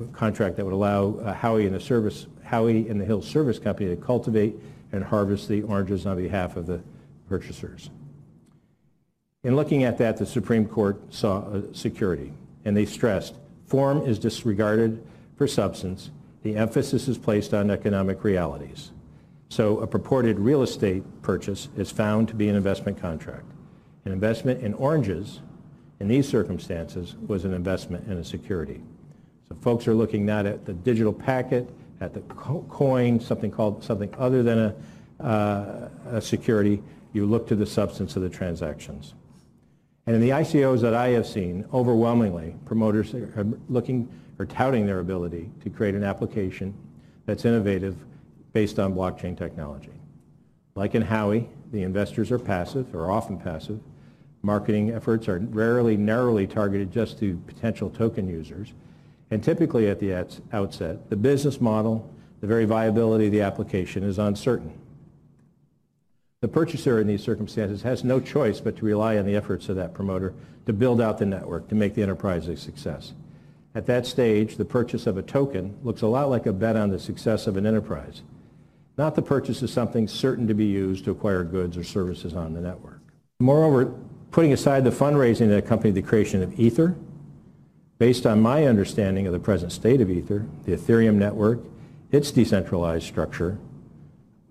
a 0.00 0.04
contract 0.12 0.56
that 0.56 0.64
would 0.64 0.74
allow 0.74 1.18
uh, 1.18 1.34
Howey 1.34 1.66
and 1.66 1.74
the 1.74 1.80
service 1.80 2.26
Howey 2.46 2.90
and 2.90 3.00
the 3.00 3.04
Hill 3.04 3.22
Service 3.22 3.58
Company 3.58 3.88
to 3.90 3.96
cultivate 3.96 4.54
and 4.92 5.02
harvest 5.02 5.48
the 5.48 5.62
oranges 5.62 6.04
on 6.04 6.18
behalf 6.18 6.56
of 6.56 6.66
the 6.66 6.82
purchasers. 7.28 7.90
In 9.42 9.56
looking 9.56 9.84
at 9.84 9.98
that, 9.98 10.18
the 10.18 10.26
Supreme 10.26 10.66
Court 10.66 11.00
saw 11.12 11.38
uh, 11.38 11.62
security, 11.72 12.32
and 12.64 12.76
they 12.76 12.86
stressed 12.86 13.34
form 13.72 14.02
is 14.02 14.18
disregarded 14.18 15.02
for 15.36 15.46
substance. 15.46 16.10
The 16.42 16.56
emphasis 16.56 17.08
is 17.08 17.16
placed 17.16 17.54
on 17.54 17.70
economic 17.70 18.22
realities. 18.22 18.92
So 19.48 19.78
a 19.80 19.86
purported 19.86 20.38
real 20.38 20.62
estate 20.62 21.02
purchase 21.22 21.68
is 21.76 21.90
found 21.90 22.28
to 22.28 22.34
be 22.34 22.50
an 22.50 22.54
investment 22.54 23.00
contract. 23.00 23.46
An 24.04 24.12
investment 24.12 24.62
in 24.62 24.74
oranges 24.74 25.40
in 26.00 26.08
these 26.08 26.28
circumstances 26.28 27.16
was 27.26 27.46
an 27.46 27.54
investment 27.54 28.06
in 28.08 28.18
a 28.18 28.24
security. 28.24 28.82
So 29.48 29.56
folks 29.62 29.88
are 29.88 29.94
looking 29.94 30.26
not 30.26 30.44
at 30.44 30.66
the 30.66 30.74
digital 30.74 31.12
packet, 31.12 31.70
at 32.02 32.12
the 32.12 32.20
co- 32.20 32.66
coin, 32.68 33.20
something 33.20 33.50
called 33.50 33.82
something 33.82 34.14
other 34.18 34.42
than 34.42 34.58
a, 34.58 35.24
uh, 35.24 35.88
a 36.10 36.20
security. 36.20 36.82
You 37.14 37.24
look 37.24 37.46
to 37.48 37.54
the 37.54 37.66
substance 37.66 38.16
of 38.16 38.22
the 38.22 38.28
transactions. 38.28 39.14
And 40.06 40.16
in 40.16 40.20
the 40.20 40.30
ICOs 40.30 40.80
that 40.80 40.94
I 40.94 41.08
have 41.08 41.26
seen, 41.26 41.64
overwhelmingly, 41.72 42.56
promoters 42.64 43.14
are 43.14 43.46
looking 43.68 44.08
or 44.38 44.46
touting 44.46 44.86
their 44.86 44.98
ability 44.98 45.50
to 45.62 45.70
create 45.70 45.94
an 45.94 46.02
application 46.02 46.74
that's 47.26 47.44
innovative 47.44 47.96
based 48.52 48.78
on 48.78 48.94
blockchain 48.94 49.38
technology. 49.38 49.92
Like 50.74 50.94
in 50.94 51.04
Howey, 51.04 51.46
the 51.70 51.82
investors 51.82 52.32
are 52.32 52.38
passive, 52.38 52.94
or 52.94 53.10
often 53.10 53.38
passive. 53.38 53.80
Marketing 54.42 54.90
efforts 54.90 55.28
are 55.28 55.38
rarely 55.38 55.96
narrowly 55.96 56.46
targeted 56.46 56.90
just 56.90 57.18
to 57.20 57.36
potential 57.46 57.88
token 57.88 58.28
users. 58.28 58.72
And 59.30 59.42
typically 59.42 59.88
at 59.88 60.00
the 60.00 60.26
outset, 60.52 61.08
the 61.08 61.16
business 61.16 61.60
model, 61.60 62.12
the 62.40 62.46
very 62.46 62.64
viability 62.64 63.26
of 63.26 63.32
the 63.32 63.40
application 63.42 64.02
is 64.02 64.18
uncertain. 64.18 64.78
The 66.42 66.48
purchaser 66.48 66.98
in 66.98 67.06
these 67.06 67.22
circumstances 67.22 67.82
has 67.82 68.02
no 68.02 68.18
choice 68.18 68.60
but 68.60 68.76
to 68.76 68.84
rely 68.84 69.16
on 69.16 69.26
the 69.26 69.36
efforts 69.36 69.68
of 69.68 69.76
that 69.76 69.94
promoter 69.94 70.34
to 70.66 70.72
build 70.72 71.00
out 71.00 71.18
the 71.18 71.24
network, 71.24 71.68
to 71.68 71.76
make 71.76 71.94
the 71.94 72.02
enterprise 72.02 72.48
a 72.48 72.56
success. 72.56 73.12
At 73.76 73.86
that 73.86 74.06
stage, 74.06 74.56
the 74.56 74.64
purchase 74.64 75.06
of 75.06 75.16
a 75.16 75.22
token 75.22 75.78
looks 75.84 76.02
a 76.02 76.08
lot 76.08 76.30
like 76.30 76.44
a 76.46 76.52
bet 76.52 76.74
on 76.74 76.90
the 76.90 76.98
success 76.98 77.46
of 77.46 77.56
an 77.56 77.64
enterprise, 77.64 78.22
not 78.98 79.14
the 79.14 79.22
purchase 79.22 79.62
of 79.62 79.70
something 79.70 80.08
certain 80.08 80.48
to 80.48 80.54
be 80.54 80.64
used 80.64 81.04
to 81.04 81.12
acquire 81.12 81.44
goods 81.44 81.76
or 81.76 81.84
services 81.84 82.34
on 82.34 82.54
the 82.54 82.60
network. 82.60 83.00
Moreover, 83.38 83.94
putting 84.32 84.52
aside 84.52 84.82
the 84.82 84.90
fundraising 84.90 85.48
that 85.48 85.58
accompanied 85.58 85.94
the 85.94 86.02
creation 86.02 86.42
of 86.42 86.58
Ether, 86.58 86.96
based 87.98 88.26
on 88.26 88.40
my 88.40 88.66
understanding 88.66 89.28
of 89.28 89.32
the 89.32 89.38
present 89.38 89.70
state 89.70 90.00
of 90.00 90.10
Ether, 90.10 90.44
the 90.64 90.72
Ethereum 90.72 91.14
network, 91.14 91.60
its 92.10 92.32
decentralized 92.32 93.06
structure, 93.06 93.58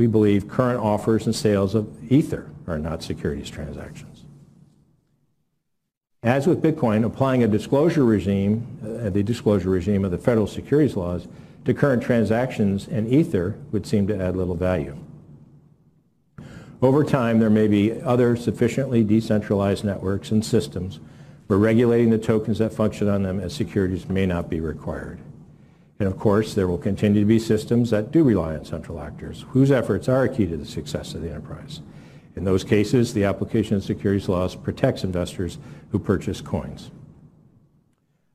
we 0.01 0.07
believe 0.07 0.47
current 0.47 0.79
offers 0.79 1.27
and 1.27 1.35
sales 1.35 1.75
of 1.75 2.11
Ether 2.11 2.49
are 2.65 2.79
not 2.79 3.03
securities 3.03 3.51
transactions. 3.51 4.23
As 6.23 6.47
with 6.47 6.63
Bitcoin, 6.63 7.05
applying 7.05 7.43
a 7.43 7.47
disclosure 7.47 8.03
regime, 8.03 8.79
uh, 8.83 9.11
the 9.11 9.21
disclosure 9.21 9.69
regime 9.69 10.03
of 10.03 10.09
the 10.09 10.17
federal 10.17 10.47
securities 10.47 10.95
laws, 10.95 11.27
to 11.65 11.75
current 11.75 12.01
transactions 12.01 12.87
and 12.87 13.07
Ether 13.13 13.59
would 13.71 13.85
seem 13.85 14.07
to 14.07 14.19
add 14.19 14.35
little 14.35 14.55
value. 14.55 14.97
Over 16.81 17.03
time, 17.03 17.37
there 17.37 17.51
may 17.51 17.67
be 17.67 18.01
other 18.01 18.35
sufficiently 18.35 19.03
decentralized 19.03 19.83
networks 19.83 20.31
and 20.31 20.43
systems 20.43 20.99
where 21.45 21.59
regulating 21.59 22.09
the 22.09 22.17
tokens 22.17 22.57
that 22.57 22.73
function 22.73 23.07
on 23.07 23.21
them 23.21 23.39
as 23.39 23.53
securities 23.53 24.09
may 24.09 24.25
not 24.25 24.49
be 24.49 24.59
required. 24.59 25.19
And 26.01 26.07
of 26.07 26.17
course, 26.17 26.55
there 26.55 26.67
will 26.67 26.79
continue 26.79 27.19
to 27.19 27.27
be 27.27 27.37
systems 27.37 27.91
that 27.91 28.11
do 28.11 28.23
rely 28.23 28.55
on 28.55 28.65
central 28.65 28.99
actors, 28.99 29.45
whose 29.49 29.69
efforts 29.69 30.09
are 30.09 30.23
a 30.23 30.29
key 30.29 30.47
to 30.47 30.57
the 30.57 30.65
success 30.65 31.13
of 31.13 31.21
the 31.21 31.29
enterprise. 31.29 31.81
In 32.35 32.43
those 32.43 32.63
cases, 32.63 33.13
the 33.13 33.25
application 33.25 33.75
of 33.75 33.83
securities 33.83 34.27
laws 34.27 34.55
protects 34.55 35.03
investors 35.03 35.59
who 35.91 35.99
purchase 35.99 36.41
coins. 36.41 36.89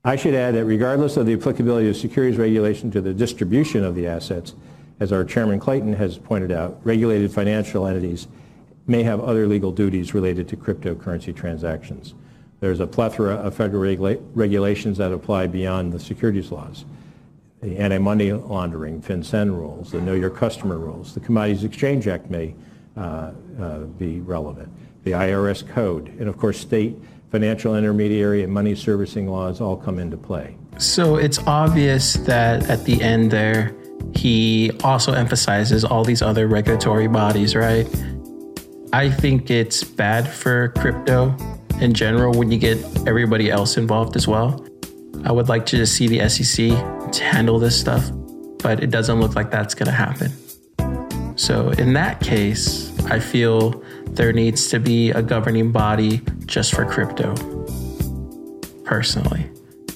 I 0.05 0.15
should 0.15 0.35
add 0.35 0.55
that 0.55 0.65
regardless 0.65 1.17
of 1.17 1.27
the 1.27 1.33
applicability 1.33 1.89
of 1.89 1.97
securities 1.97 2.39
regulation 2.39 2.93
to 2.93 3.01
the 3.01 3.13
distribution 3.13 3.83
of 3.83 3.97
the 3.97 4.07
assets, 4.07 4.55
as 5.01 5.11
our 5.11 5.25
Chairman 5.25 5.59
Clayton 5.59 5.95
has 5.95 6.19
pointed 6.19 6.53
out, 6.53 6.79
regulated 6.85 7.33
financial 7.33 7.85
entities 7.85 8.29
may 8.87 9.03
have 9.03 9.19
other 9.19 9.49
legal 9.49 9.73
duties 9.73 10.15
related 10.15 10.47
to 10.51 10.57
cryptocurrency 10.57 11.35
transactions. 11.35 12.15
There's 12.61 12.79
a 12.79 12.87
plethora 12.87 13.35
of 13.35 13.57
federal 13.57 13.83
regula- 13.83 14.19
regulations 14.35 14.99
that 14.99 15.11
apply 15.11 15.49
beyond 15.49 15.93
the 15.93 15.99
securities 15.99 16.53
laws. 16.53 16.85
The 17.67 17.79
anti-money 17.79 18.33
laundering, 18.33 19.03
FinCEN 19.03 19.51
rules, 19.51 19.91
the 19.91 20.01
Know 20.01 20.15
Your 20.15 20.31
Customer 20.31 20.79
rules, 20.79 21.15
the 21.15 21.19
Commodities 21.19 21.65
Exchange 21.65 22.07
Act 22.07 22.31
may 22.31 22.55
uh, 22.97 23.33
uh, 23.61 23.79
be 23.99 24.21
relevant, 24.21 24.69
the 25.03 25.11
IRS 25.11 25.67
code, 25.67 26.07
and 26.21 26.29
of 26.29 26.39
course 26.39 26.61
state 26.61 26.97
financial 27.33 27.75
intermediary 27.75 28.45
and 28.45 28.53
money 28.53 28.77
servicing 28.77 29.27
laws 29.27 29.61
all 29.61 29.77
come 29.77 29.99
into 29.99 30.17
play. 30.17 30.57
So 30.79 31.17
it's 31.17 31.41
obvious 31.41 32.13
that 32.13 32.71
at 32.71 32.85
the 32.85 33.03
end 33.03 33.33
there, 33.33 33.75
he 34.15 34.71
also 34.85 35.13
emphasizes 35.13 35.85
all 35.85 36.05
these 36.05 36.23
other 36.23 36.47
regulatory 36.47 37.09
bodies, 37.09 37.57
right? 37.57 37.89
I 38.93 39.11
think 39.11 39.51
it's 39.51 39.83
bad 39.83 40.29
for 40.29 40.69
crypto 40.79 41.37
in 41.81 41.95
general 41.95 42.33
when 42.33 42.53
you 42.53 42.59
get 42.59 42.79
everybody 43.09 43.51
else 43.51 43.77
involved 43.77 44.15
as 44.15 44.29
well. 44.29 44.65
I 45.25 45.33
would 45.33 45.49
like 45.49 45.67
to 45.67 45.77
just 45.77 45.97
see 45.97 46.07
the 46.07 46.29
SEC 46.29 46.96
to 47.13 47.25
handle 47.25 47.59
this 47.59 47.79
stuff, 47.79 48.11
but 48.63 48.83
it 48.83 48.91
doesn't 48.91 49.21
look 49.21 49.35
like 49.35 49.51
that's 49.51 49.75
going 49.75 49.87
to 49.87 49.93
happen. 49.93 50.33
So, 51.37 51.71
in 51.71 51.93
that 51.93 52.21
case, 52.21 52.99
I 53.11 53.21
feel 53.21 53.83
there 54.07 54.33
needs 54.33 54.69
to 54.69 54.81
be 54.81 55.11
a 55.11 55.23
governing 55.23 55.71
body 55.71 56.23
just 56.47 56.75
for 56.75 56.85
crypto. 56.87 57.35
Personally, 58.85 59.51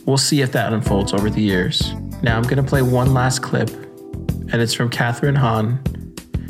we'll 0.05 0.19
see 0.19 0.43
if 0.43 0.53
that 0.53 0.73
unfolds 0.73 1.15
over 1.15 1.31
the 1.31 1.41
years. 1.41 1.95
Now, 2.23 2.37
I'm 2.37 2.43
going 2.43 2.57
to 2.57 2.63
play 2.63 2.83
one 2.83 3.15
last 3.15 3.41
clip, 3.41 3.71
and 3.71 4.55
it's 4.55 4.75
from 4.75 4.91
Kathryn 4.91 5.37
Haun. 5.37 5.83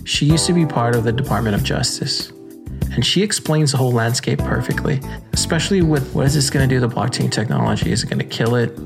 She 0.04 0.26
used 0.26 0.46
to 0.46 0.52
be 0.52 0.66
part 0.66 0.96
of 0.96 1.04
the 1.04 1.12
Department 1.12 1.54
of 1.54 1.62
Justice, 1.62 2.30
and 2.92 3.06
she 3.06 3.22
explains 3.22 3.70
the 3.70 3.78
whole 3.78 3.92
landscape 3.92 4.40
perfectly, 4.40 5.00
especially 5.32 5.82
with 5.82 6.12
what 6.12 6.26
is 6.26 6.34
this 6.34 6.50
going 6.50 6.68
to 6.68 6.74
do 6.74 6.80
to 6.80 6.88
blockchain 6.88 7.30
technology? 7.30 7.92
Is 7.92 8.02
it 8.02 8.06
going 8.06 8.18
to 8.18 8.24
kill 8.24 8.56
it? 8.56 8.76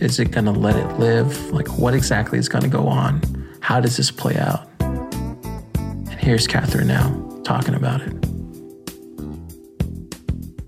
Is 0.00 0.20
it 0.20 0.30
going 0.30 0.44
to 0.44 0.52
let 0.52 0.76
it 0.76 0.98
live? 0.98 1.50
Like, 1.50 1.66
what 1.78 1.92
exactly 1.94 2.38
is 2.38 2.48
going 2.48 2.62
to 2.62 2.68
go 2.70 2.86
on? 2.86 3.20
How 3.60 3.80
does 3.80 3.96
this 3.96 4.10
play 4.10 4.36
out? 4.36 4.68
And 4.80 6.14
Here's 6.20 6.46
Kathryn 6.46 6.86
now 6.86 7.40
talking 7.42 7.74
about 7.74 8.02
it. 8.02 8.12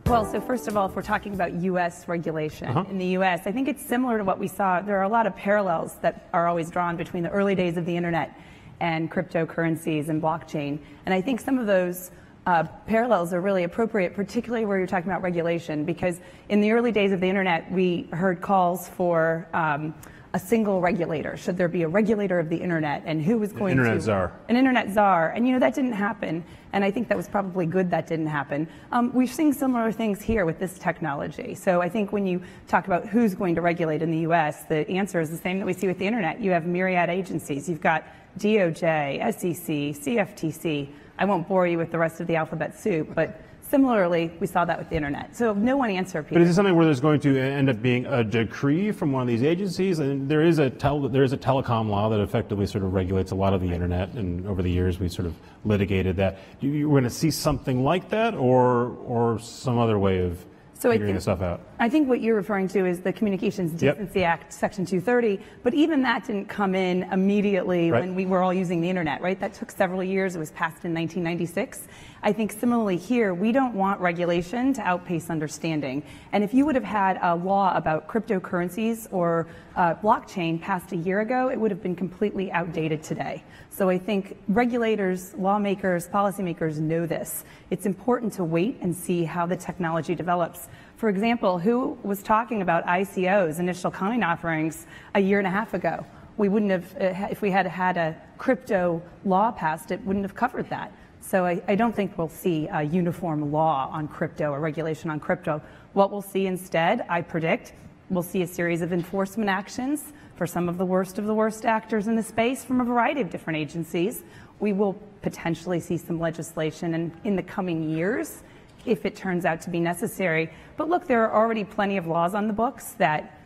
Well, 0.07 0.25
so 0.25 0.41
first 0.41 0.67
of 0.67 0.77
all, 0.77 0.89
if 0.89 0.97
we're 0.97 1.03
talking 1.03 1.35
about 1.35 1.53
U.S. 1.63 2.09
regulation 2.09 2.69
Uh-huh. 2.69 2.85
in 2.91 2.99
the 2.99 3.07
U.S., 3.19 3.43
I 3.47 3.53
think 3.53 3.69
it's 3.69 3.85
similar 3.85 4.19
to 4.19 4.25
what 4.25 4.41
we 4.41 4.49
saw. 4.49 4.81
There 4.81 4.99
are 4.99 5.05
a 5.05 5.09
lot 5.09 5.29
of 5.29 5.37
parallels 5.37 5.95
that 6.03 6.29
are 6.33 6.49
always 6.49 6.69
drawn 6.69 6.97
between 6.97 7.23
the 7.23 7.31
early 7.31 7.55
days 7.55 7.77
of 7.77 7.87
the 7.87 7.97
internet 7.97 8.37
and 8.81 9.09
cryptocurrencies 9.11 10.09
and 10.09 10.21
blockchain. 10.21 10.81
And 11.07 11.15
I 11.15 11.21
think 11.21 11.41
some 11.41 11.59
of 11.59 11.69
those 11.69 12.11
uh, 12.51 12.65
parallels 12.85 13.33
are 13.33 13.41
really 13.41 13.63
appropriate, 13.63 14.13
particularly 14.13 14.65
where 14.65 14.77
you're 14.77 14.87
talking 14.87 15.09
about 15.09 15.23
regulation, 15.23 15.85
because 15.85 16.21
in 16.49 16.61
the 16.61 16.73
early 16.73 16.91
days 16.91 17.13
of 17.13 17.21
the 17.21 17.29
internet, 17.29 17.71
we 17.71 18.09
heard 18.13 18.41
calls 18.41 18.89
for 18.89 19.47
um, 19.55 19.95
a 20.35 20.39
single 20.39 20.81
regulator. 20.81 21.37
Should 21.37 21.57
there 21.57 21.69
be 21.69 21.83
a 21.83 21.89
regulator 21.89 22.41
of 22.41 22.49
the 22.49 22.57
internet, 22.57 23.05
and 23.07 23.23
who 23.23 23.39
was 23.39 23.53
going 23.53 23.73
internet 23.73 23.95
to 23.95 24.01
czar. 24.01 24.33
an 24.49 24.57
internet 24.57 24.91
czar. 24.91 25.31
And 25.31 25.47
you 25.47 25.53
know, 25.53 25.61
that 25.61 25.77
didn't 25.77 25.93
happen. 25.93 26.43
And 26.73 26.85
I 26.85 26.91
think 26.91 27.07
that 27.07 27.17
was 27.17 27.29
probably 27.29 27.67
good 27.67 27.89
that 27.93 28.09
didn't 28.09 28.27
happen. 28.27 28.67
Um, 28.91 29.13
we're 29.13 29.29
seeing 29.29 29.53
similar 29.53 29.93
things 29.93 30.21
here 30.21 30.45
with 30.45 30.59
this 30.59 30.77
technology. 30.77 31.55
So 31.55 31.81
I 31.81 31.89
think 31.89 32.11
when 32.11 32.27
you 32.27 32.43
talk 32.67 32.87
about 32.87 33.07
who's 33.07 33.33
going 33.33 33.55
to 33.55 33.61
regulate 33.61 34.03
in 34.03 34.11
the 34.11 34.23
US, 34.31 34.65
the 34.65 34.89
answer 34.91 35.21
is 35.21 35.31
the 35.31 35.37
same 35.37 35.61
that 35.61 35.67
we 35.67 35.73
see 35.73 35.87
with 35.87 35.99
the 36.01 36.07
internet. 36.07 36.41
You 36.41 36.51
have 36.51 36.67
myriad 36.67 37.11
agencies. 37.11 37.69
You've 37.69 37.81
got 37.81 38.05
DOJ, 38.39 39.33
SEC, 39.35 40.03
CFTC. 40.03 40.89
I 41.21 41.27
won't 41.27 41.47
bore 41.47 41.67
you 41.67 41.77
with 41.77 41.93
the 41.93 41.99
rest 41.99 42.21
of 42.21 42.27
the 42.27 42.37
alphabet 42.37 42.81
soup, 42.81 43.15
but 43.15 43.43
similarly, 43.61 44.33
we 44.41 44.47
saw 44.47 44.65
that 44.65 44.79
with 44.79 44.89
the 44.89 44.97
internet. 44.97 45.37
So 45.37 45.53
no 45.53 45.77
one 45.77 45.91
answer, 45.91 46.23
Peter. 46.23 46.37
But 46.37 46.43
is 46.43 46.51
it 46.51 46.55
something 46.55 46.75
where 46.75 46.87
there's 46.87 47.01
going 47.01 47.21
to 47.21 47.39
end 47.39 47.69
up 47.69 47.83
being 47.83 48.07
a 48.07 48.25
decree 48.25 48.91
from 48.91 49.13
one 49.13 49.21
of 49.21 49.29
these 49.29 49.43
agencies? 49.43 49.99
And 49.99 50.31
there 50.31 50.43
is 50.43 50.59
a 50.59 50.71
tel- 50.71 51.09
there 51.11 51.23
is 51.23 51.35
a 51.35 51.37
telecom 51.37 51.91
law 51.91 52.09
that 52.09 52.21
effectively 52.21 52.67
sort 52.67 52.85
of 52.85 52.95
regulates 52.95 53.33
a 53.33 53.35
lot 53.35 53.53
of 53.53 53.61
the 53.61 53.71
internet, 53.71 54.15
and 54.15 54.47
over 54.47 54.63
the 54.63 54.71
years 54.71 54.99
we 54.99 55.11
sort 55.11 55.27
of 55.27 55.35
litigated 55.65 56.17
that. 56.17 56.39
You, 56.61 56.71
you're 56.71 56.91
going 56.91 57.05
to 57.05 57.11
see 57.11 57.31
something 57.31 57.85
like 57.85 58.09
that, 58.09 58.35
or 58.35 58.97
or 59.07 59.39
some 59.41 59.79
other 59.79 59.99
way 59.99 60.21
of 60.21 60.43
So 60.81 60.89
I 60.89 60.93
figuring 60.95 61.09
think- 61.11 61.17
this 61.19 61.25
stuff 61.25 61.43
out. 61.43 61.61
I 61.79 61.91
think 61.91 62.09
what 62.09 62.23
you're 62.23 62.35
referring 62.37 62.67
to 62.69 62.87
is 62.87 63.01
the 63.01 63.13
Communications 63.13 63.83
Yep. 63.83 63.99
Decency 63.99 64.25
Act, 64.25 64.51
Section 64.51 64.87
230, 64.87 65.39
but 65.63 65.75
even 65.75 66.01
that 66.03 66.25
didn't 66.27 66.49
come 66.49 66.75
in 66.75 67.03
immediately 67.13 67.91
Right. 67.91 68.01
when 68.01 68.15
we 68.15 68.25
were 68.25 68.43
all 68.43 68.55
using 68.55 68.81
the 68.81 68.89
internet, 68.89 69.21
right? 69.21 69.39
That 69.39 69.53
took 69.53 69.71
several 69.71 70.03
years. 70.03 70.37
It 70.37 70.39
was 70.39 70.53
passed 70.53 70.87
in 70.87 70.95
1996. 70.95 71.87
I 72.23 72.35
think 72.35 72.53
similarly 72.53 72.99
here, 72.99 73.33
we 73.33 73.51
don't 73.51 73.75
want 73.75 73.99
regulation 73.99 74.75
to 74.75 74.83
outpace 74.83 75.31
understanding. 75.31 76.03
And 76.33 76.45
if 76.45 76.53
you 76.53 76.67
would 76.67 76.75
have 76.75 76.85
had 76.85 77.19
a 77.23 77.35
law 77.35 77.75
about 77.75 78.09
cryptocurrencies 78.09 79.09
or 79.11 79.47
uh, 79.75 79.95
blockchain 79.95 80.61
passed 80.61 80.93
a 80.93 80.97
year 80.97 81.21
ago, 81.21 81.49
it 81.49 81.59
would 81.59 81.71
have 81.71 81.83
been 81.83 81.97
completely 81.97 82.53
outdated 82.53 83.03
today. 83.03 83.43
So 83.71 83.89
I 83.89 83.97
think 83.97 84.37
regulators, 84.49 85.33
lawmakers, 85.37 86.09
policymakers 86.09 86.79
know 86.79 87.07
this. 87.07 87.45
It's 87.71 87.87
important 87.87 88.35
to 88.35 88.45
wait 88.45 88.77
and 88.83 88.95
see 88.95 89.25
how 89.25 89.47
the 89.47 89.57
technology 89.57 90.15
develops. 90.15 90.69
For 90.97 91.09
example, 91.09 91.59
who 91.59 91.97
was 92.03 92.23
talking 92.23 92.61
about 92.61 92.85
ICOs, 92.85 93.61
initial 93.61 93.91
coin 93.91 94.23
offerings, 94.23 94.87
a 95.15 95.21
year 95.21 95.39
and 95.39 95.47
a 95.47 95.51
half 95.51 95.73
ago? 95.73 96.05
We 96.37 96.51
wouldn't 96.51 96.71
have, 96.71 96.95
if 97.31 97.41
we 97.41 97.51
had 97.51 97.67
had 97.67 97.97
a 97.97 98.15
crypto 98.37 99.01
law 99.25 99.53
passed, 99.53 99.91
it 99.91 100.05
wouldn't 100.05 100.27
have 100.27 100.35
covered 100.35 100.69
that. 100.69 100.93
So 101.31 101.47
I, 101.47 101.63
I 101.69 101.77
don't 101.77 101.95
think 101.95 102.19
we'll 102.19 102.29
see 102.29 102.67
a 102.73 102.83
uniform 102.83 103.53
law 103.53 103.89
on 103.93 104.09
crypto 104.09 104.51
or 104.51 104.59
regulation 104.59 105.11
on 105.11 105.21
crypto. 105.21 105.63
What 105.93 106.11
we'll 106.11 106.23
see 106.23 106.49
instead, 106.49 107.07
I 107.09 107.23
predict, 107.23 107.73
we'll 108.09 108.25
see 108.25 108.43
a 108.43 108.47
series 108.49 108.83
of 108.83 108.93
enforcement 108.93 109.49
actions 109.49 110.13
for 110.35 110.45
some 110.45 110.69
of 110.69 110.77
the 110.77 110.85
worst 110.85 111.21
of 111.21 111.27
the 111.27 111.35
worst 111.35 111.65
actors 111.65 112.09
in 112.09 112.17
the 112.17 112.23
space 112.25 112.65
from 112.65 112.81
a 112.81 112.85
variety 112.85 113.21
of 113.21 113.31
different 113.31 113.61
agencies. 113.61 114.25
We 114.59 114.73
will 114.73 114.95
potentially 115.23 115.79
see 115.79 115.97
some 115.99 116.19
legislation 116.19 116.95
in, 116.95 117.13
in 117.23 117.37
the 117.37 117.45
coming 117.45 117.89
years 117.89 118.43
if 118.85 119.07
it 119.07 119.15
turns 119.15 119.45
out 119.45 119.61
to 119.61 119.71
be 119.71 119.79
necessary. 119.79 120.51
But 120.77 120.89
look, 120.89 121.07
there 121.07 121.23
are 121.23 121.33
already 121.33 121.63
plenty 121.63 121.97
of 121.97 122.09
laws 122.09 122.35
on 122.35 122.49
the 122.49 122.53
books 122.53 122.95
that 122.95 123.39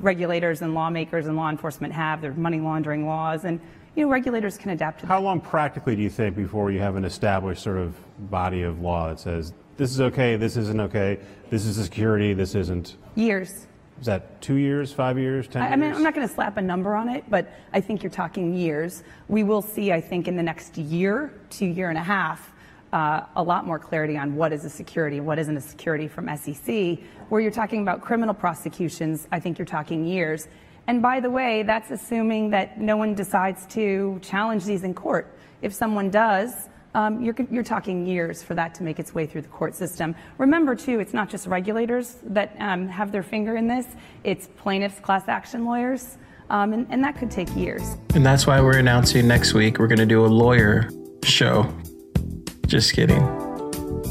regulators 0.00 0.62
and 0.62 0.74
lawmakers 0.74 1.28
and 1.28 1.36
law 1.36 1.48
enforcement 1.48 1.92
have. 1.92 2.22
There 2.22 2.32
are 2.32 2.34
money 2.34 2.58
laundering 2.58 3.06
laws, 3.06 3.44
and 3.44 3.60
you 3.94 4.04
know 4.04 4.10
regulators 4.10 4.56
can 4.56 4.70
adapt 4.70 5.00
to 5.00 5.06
How 5.06 5.20
long 5.20 5.40
practically 5.40 5.96
do 5.96 6.02
you 6.02 6.10
think 6.10 6.36
before 6.36 6.70
you 6.70 6.78
have 6.78 6.96
an 6.96 7.04
established 7.04 7.62
sort 7.62 7.78
of 7.78 7.94
body 8.30 8.62
of 8.62 8.80
law 8.80 9.08
that 9.08 9.20
says 9.20 9.52
this 9.76 9.90
is 9.90 10.00
okay, 10.00 10.36
this 10.36 10.56
isn't 10.56 10.80
okay, 10.80 11.18
this 11.48 11.64
is 11.64 11.82
security, 11.82 12.34
this 12.34 12.54
isn't? 12.54 12.96
years. 13.14 13.66
Is 13.98 14.06
that 14.06 14.40
two 14.40 14.54
years, 14.54 14.92
five 14.92 15.18
years, 15.18 15.46
ten 15.46 15.62
I, 15.62 15.66
years? 15.66 15.72
I 15.72 15.76
mean, 15.76 15.94
I'm 15.94 16.02
not 16.02 16.14
going 16.14 16.26
to 16.26 16.32
slap 16.32 16.56
a 16.56 16.62
number 16.62 16.94
on 16.94 17.08
it, 17.08 17.24
but 17.28 17.52
I 17.72 17.80
think 17.82 18.02
you're 18.02 18.10
talking 18.10 18.54
years. 18.54 19.02
We 19.28 19.42
will 19.42 19.60
see, 19.60 19.92
I 19.92 20.00
think, 20.00 20.26
in 20.26 20.36
the 20.36 20.42
next 20.42 20.78
year 20.78 21.34
two 21.50 21.66
year 21.66 21.90
and 21.90 21.98
a 21.98 22.02
half, 22.02 22.50
uh, 22.92 23.22
a 23.36 23.42
lot 23.42 23.66
more 23.66 23.78
clarity 23.78 24.16
on 24.16 24.36
what 24.36 24.52
is 24.52 24.64
a 24.64 24.70
security 24.70 25.20
what 25.20 25.38
isn't 25.38 25.56
a 25.56 25.60
security 25.60 26.08
from 26.08 26.34
SEC. 26.36 26.98
Where 27.28 27.40
you're 27.40 27.50
talking 27.50 27.82
about 27.82 28.00
criminal 28.00 28.34
prosecutions, 28.34 29.28
I 29.32 29.40
think 29.40 29.58
you're 29.58 29.66
talking 29.66 30.04
years. 30.06 30.48
And 30.90 31.00
by 31.00 31.20
the 31.20 31.30
way, 31.30 31.62
that's 31.62 31.92
assuming 31.92 32.50
that 32.50 32.80
no 32.80 32.96
one 32.96 33.14
decides 33.14 33.64
to 33.66 34.18
challenge 34.22 34.64
these 34.64 34.82
in 34.82 34.92
court. 34.92 35.38
If 35.62 35.72
someone 35.72 36.10
does, 36.10 36.68
um, 36.94 37.22
you're, 37.22 37.36
you're 37.48 37.62
talking 37.62 38.04
years 38.04 38.42
for 38.42 38.56
that 38.56 38.74
to 38.74 38.82
make 38.82 38.98
its 38.98 39.14
way 39.14 39.24
through 39.24 39.42
the 39.42 39.48
court 39.50 39.76
system. 39.76 40.16
Remember, 40.36 40.74
too, 40.74 40.98
it's 40.98 41.14
not 41.14 41.30
just 41.30 41.46
regulators 41.46 42.16
that 42.24 42.56
um, 42.58 42.88
have 42.88 43.12
their 43.12 43.22
finger 43.22 43.54
in 43.54 43.68
this, 43.68 43.86
it's 44.24 44.48
plaintiffs, 44.56 44.98
class 44.98 45.28
action 45.28 45.64
lawyers, 45.64 46.18
um, 46.48 46.72
and, 46.72 46.88
and 46.90 47.04
that 47.04 47.16
could 47.16 47.30
take 47.30 47.54
years. 47.54 47.96
And 48.16 48.26
that's 48.26 48.48
why 48.48 48.60
we're 48.60 48.78
announcing 48.78 49.28
next 49.28 49.54
week 49.54 49.78
we're 49.78 49.86
going 49.86 50.00
to 50.00 50.06
do 50.06 50.26
a 50.26 50.26
lawyer 50.26 50.90
show. 51.22 51.72
Just 52.66 52.94
kidding. 52.94 53.22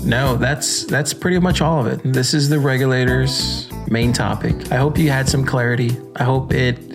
No, 0.05 0.37
that's 0.37 0.85
that's 0.85 1.13
pretty 1.13 1.39
much 1.39 1.59
all 1.59 1.85
of 1.85 1.87
it. 1.87 2.13
This 2.13 2.33
is 2.33 2.47
the 2.47 2.57
regulators' 2.57 3.68
main 3.89 4.13
topic. 4.13 4.71
I 4.71 4.77
hope 4.77 4.97
you 4.97 5.09
had 5.09 5.27
some 5.27 5.45
clarity. 5.45 5.97
I 6.15 6.23
hope 6.23 6.53
it 6.53 6.89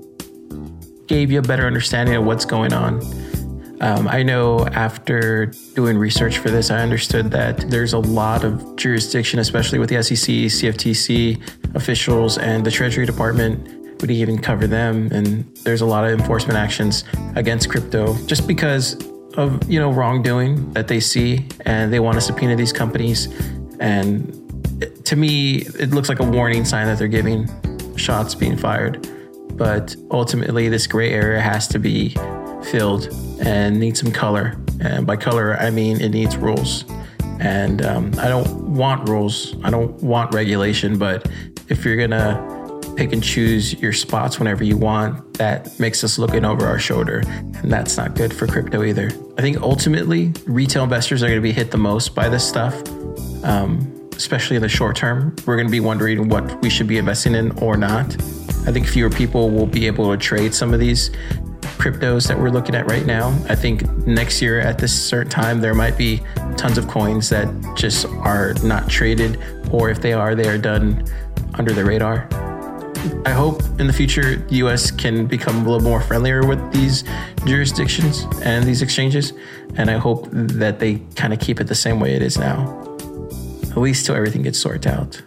gave 1.06 1.30
you 1.30 1.38
a 1.38 1.42
better 1.42 1.66
understanding 1.66 2.14
of 2.14 2.24
what's 2.24 2.44
going 2.44 2.72
on. 2.72 3.02
Um, 3.80 4.08
I 4.08 4.22
know 4.22 4.66
after 4.68 5.46
doing 5.74 5.98
research 5.98 6.38
for 6.38 6.48
this, 6.48 6.70
I 6.70 6.78
understood 6.78 7.30
that 7.32 7.58
there's 7.70 7.92
a 7.92 7.98
lot 7.98 8.44
of 8.44 8.76
jurisdiction, 8.76 9.40
especially 9.40 9.78
with 9.78 9.90
the 9.90 10.02
SEC, 10.02 10.16
CFTC 10.16 11.74
officials, 11.74 12.38
and 12.38 12.64
the 12.64 12.70
Treasury 12.70 13.04
Department. 13.04 13.98
Didn't 13.98 14.16
even 14.16 14.38
cover 14.38 14.66
them, 14.66 15.08
and 15.12 15.44
there's 15.64 15.80
a 15.80 15.86
lot 15.86 16.04
of 16.04 16.18
enforcement 16.18 16.58
actions 16.58 17.04
against 17.36 17.70
crypto 17.70 18.14
just 18.26 18.46
because 18.46 18.96
of 19.36 19.68
you 19.70 19.80
know 19.80 19.90
wrongdoing 19.90 20.72
that 20.72 20.88
they 20.88 21.00
see, 21.00 21.46
and 21.64 21.92
they 21.92 22.00
want 22.00 22.14
to 22.14 22.20
subpoena 22.20 22.56
these 22.56 22.72
companies. 22.72 23.28
And 23.80 24.43
to 25.04 25.16
me, 25.16 25.58
it 25.78 25.90
looks 25.90 26.08
like 26.08 26.20
a 26.20 26.24
warning 26.24 26.64
sign 26.64 26.86
that 26.86 26.98
they're 26.98 27.08
giving 27.08 27.48
shots 27.96 28.34
being 28.34 28.56
fired. 28.56 29.08
But 29.56 29.94
ultimately, 30.10 30.68
this 30.68 30.86
gray 30.86 31.12
area 31.12 31.40
has 31.40 31.68
to 31.68 31.78
be 31.78 32.10
filled 32.64 33.08
and 33.40 33.78
needs 33.78 34.00
some 34.00 34.10
color. 34.10 34.56
And 34.80 35.06
by 35.06 35.16
color, 35.16 35.56
I 35.56 35.70
mean 35.70 36.00
it 36.00 36.08
needs 36.10 36.36
rules. 36.36 36.84
And 37.40 37.84
um, 37.84 38.12
I 38.18 38.28
don't 38.28 38.74
want 38.74 39.08
rules. 39.08 39.54
I 39.62 39.70
don't 39.70 40.02
want 40.02 40.34
regulation. 40.34 40.98
But 40.98 41.30
if 41.68 41.84
you're 41.84 41.96
gonna 41.96 42.52
pick 42.96 43.12
and 43.12 43.22
choose 43.22 43.74
your 43.74 43.92
spots 43.92 44.38
whenever 44.38 44.64
you 44.64 44.76
want, 44.76 45.34
that 45.34 45.78
makes 45.80 46.04
us 46.04 46.18
looking 46.18 46.44
over 46.44 46.66
our 46.66 46.78
shoulder, 46.78 47.22
and 47.26 47.72
that's 47.72 47.96
not 47.96 48.14
good 48.14 48.32
for 48.32 48.46
crypto 48.46 48.84
either. 48.84 49.10
I 49.36 49.42
think 49.42 49.60
ultimately, 49.60 50.32
retail 50.46 50.84
investors 50.84 51.22
are 51.22 51.26
going 51.26 51.38
to 51.38 51.42
be 51.42 51.52
hit 51.52 51.70
the 51.70 51.78
most 51.78 52.14
by 52.14 52.28
this 52.28 52.48
stuff. 52.48 52.74
Um, 53.42 53.93
especially 54.16 54.56
in 54.56 54.62
the 54.62 54.68
short 54.68 54.96
term, 54.96 55.34
we're 55.46 55.56
going 55.56 55.66
to 55.66 55.72
be 55.72 55.80
wondering 55.80 56.28
what 56.28 56.60
we 56.62 56.70
should 56.70 56.86
be 56.86 56.98
investing 56.98 57.34
in 57.34 57.50
or 57.58 57.76
not. 57.76 58.14
I 58.66 58.72
think 58.72 58.86
fewer 58.86 59.10
people 59.10 59.50
will 59.50 59.66
be 59.66 59.86
able 59.86 60.10
to 60.10 60.16
trade 60.16 60.54
some 60.54 60.72
of 60.72 60.80
these 60.80 61.10
cryptos 61.78 62.26
that 62.28 62.38
we're 62.38 62.50
looking 62.50 62.74
at 62.74 62.88
right 62.88 63.04
now. 63.04 63.28
I 63.48 63.54
think 63.54 63.86
next 64.06 64.40
year 64.40 64.60
at 64.60 64.78
this 64.78 64.92
certain 64.92 65.30
time, 65.30 65.60
there 65.60 65.74
might 65.74 65.98
be 65.98 66.22
tons 66.56 66.78
of 66.78 66.88
coins 66.88 67.28
that 67.28 67.46
just 67.76 68.06
are 68.06 68.54
not 68.62 68.88
traded, 68.88 69.38
or 69.70 69.90
if 69.90 70.00
they 70.00 70.12
are, 70.12 70.34
they 70.34 70.48
are 70.48 70.56
done 70.56 71.06
under 71.54 71.72
the 71.72 71.84
radar. 71.84 72.28
I 73.26 73.32
hope 73.32 73.62
in 73.78 73.86
the 73.86 73.92
future 73.92 74.36
the 74.36 74.56
US 74.56 74.90
can 74.90 75.26
become 75.26 75.56
a 75.56 75.70
little 75.70 75.80
more 75.80 76.00
friendlier 76.00 76.46
with 76.46 76.72
these 76.72 77.04
jurisdictions 77.44 78.26
and 78.42 78.64
these 78.64 78.80
exchanges. 78.80 79.34
And 79.76 79.90
I 79.90 79.98
hope 79.98 80.28
that 80.32 80.78
they 80.78 81.02
kind 81.16 81.34
of 81.34 81.38
keep 81.38 81.60
it 81.60 81.64
the 81.64 81.74
same 81.74 82.00
way 82.00 82.14
it 82.14 82.22
is 82.22 82.38
now, 82.38 82.93
at 83.74 83.78
least 83.78 84.06
till 84.06 84.14
everything 84.14 84.42
gets 84.42 84.58
sorted 84.58 84.86
out. 84.86 85.20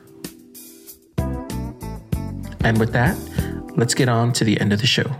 And 2.62 2.80
with 2.80 2.93
that, 2.93 3.18
let's 3.76 3.93
get 3.93 4.08
on 4.08 4.32
to 4.34 4.45
the 4.45 4.60
end 4.62 4.72
of 4.72 4.80
the 4.80 4.88
show. 4.88 5.12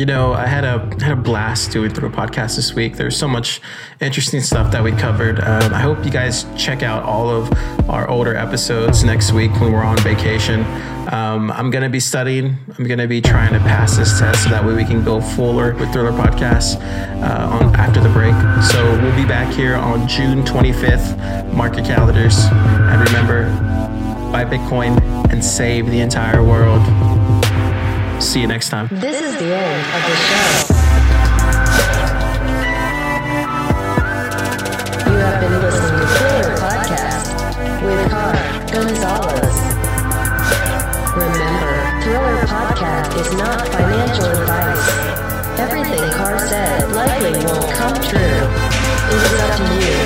You 0.00 0.06
know, 0.06 0.32
I 0.32 0.46
had 0.46 0.64
a 0.64 0.78
had 1.04 1.12
a 1.12 1.14
blast 1.14 1.72
doing 1.72 1.90
Thriller 1.90 2.08
podcast 2.08 2.56
this 2.56 2.72
week. 2.72 2.96
There's 2.96 3.14
so 3.14 3.28
much 3.28 3.60
interesting 4.00 4.40
stuff 4.40 4.72
that 4.72 4.82
we 4.82 4.92
covered. 4.92 5.38
Um, 5.40 5.74
I 5.74 5.80
hope 5.80 6.06
you 6.06 6.10
guys 6.10 6.46
check 6.56 6.82
out 6.82 7.02
all 7.02 7.28
of 7.28 7.52
our 7.86 8.08
older 8.08 8.34
episodes 8.34 9.04
next 9.04 9.32
week 9.32 9.50
when 9.60 9.72
we're 9.72 9.84
on 9.84 9.98
vacation. 9.98 10.60
Um, 11.12 11.50
I'm 11.50 11.70
gonna 11.70 11.90
be 11.90 12.00
studying. 12.00 12.56
I'm 12.78 12.86
gonna 12.86 13.06
be 13.06 13.20
trying 13.20 13.52
to 13.52 13.58
pass 13.58 13.98
this 13.98 14.18
test 14.18 14.44
so 14.44 14.48
that 14.48 14.64
way 14.64 14.72
we 14.72 14.86
can 14.86 15.04
go 15.04 15.20
fuller 15.20 15.74
with 15.74 15.92
Thriller 15.92 16.12
Podcast 16.12 16.80
uh, 17.22 17.58
on 17.58 17.76
after 17.76 18.00
the 18.00 18.08
break. 18.08 18.32
So 18.70 18.82
we'll 19.02 19.16
be 19.16 19.28
back 19.28 19.52
here 19.52 19.74
on 19.74 20.08
June 20.08 20.44
25th. 20.44 21.52
Mark 21.52 21.76
your 21.76 21.84
calendars, 21.84 22.38
and 22.46 23.06
remember, 23.06 23.50
buy 24.32 24.46
Bitcoin 24.46 24.98
and 25.30 25.44
save 25.44 25.90
the 25.90 26.00
entire 26.00 26.42
world. 26.42 26.80
See 28.20 28.40
you 28.40 28.46
next 28.46 28.68
time. 28.68 28.88
This 28.92 29.20
is 29.20 29.34
the 29.38 29.54
end 29.54 29.80
of 29.96 30.02
the 30.06 30.16
show. 30.26 31.70
You 35.08 35.16
have 35.24 35.40
been 35.40 35.54
listening 35.64 35.98
to 35.98 36.06
Thriller 36.14 36.54
Podcast 36.60 37.26
with 37.82 38.10
Car 38.12 38.32
Gonzalez. 38.70 39.56
Remember, 41.16 41.74
Thriller 42.04 42.38
Podcast 42.46 43.10
is 43.20 43.30
not 43.40 43.66
financial 43.68 44.26
advice. 44.26 44.86
Everything 45.58 46.04
Car 46.12 46.38
said 46.38 46.92
likely 46.92 47.32
won't 47.44 47.72
come 47.74 47.96
true. 48.04 48.40
It's 49.10 49.32
up 49.42 49.56
to 49.58 49.74
you. 49.80 49.98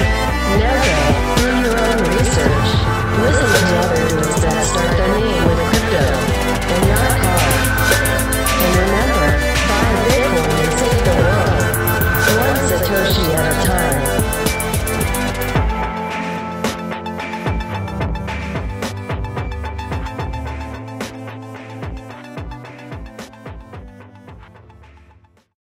Never 0.62 0.95
do 1.37 1.47
your 1.61 1.77
own 1.77 1.99
research. 2.15 2.71
Listen 3.21 3.51
to 3.69 3.75
other 3.85 4.09
dudes 4.09 4.41
that 4.43 4.65
start 4.71 4.97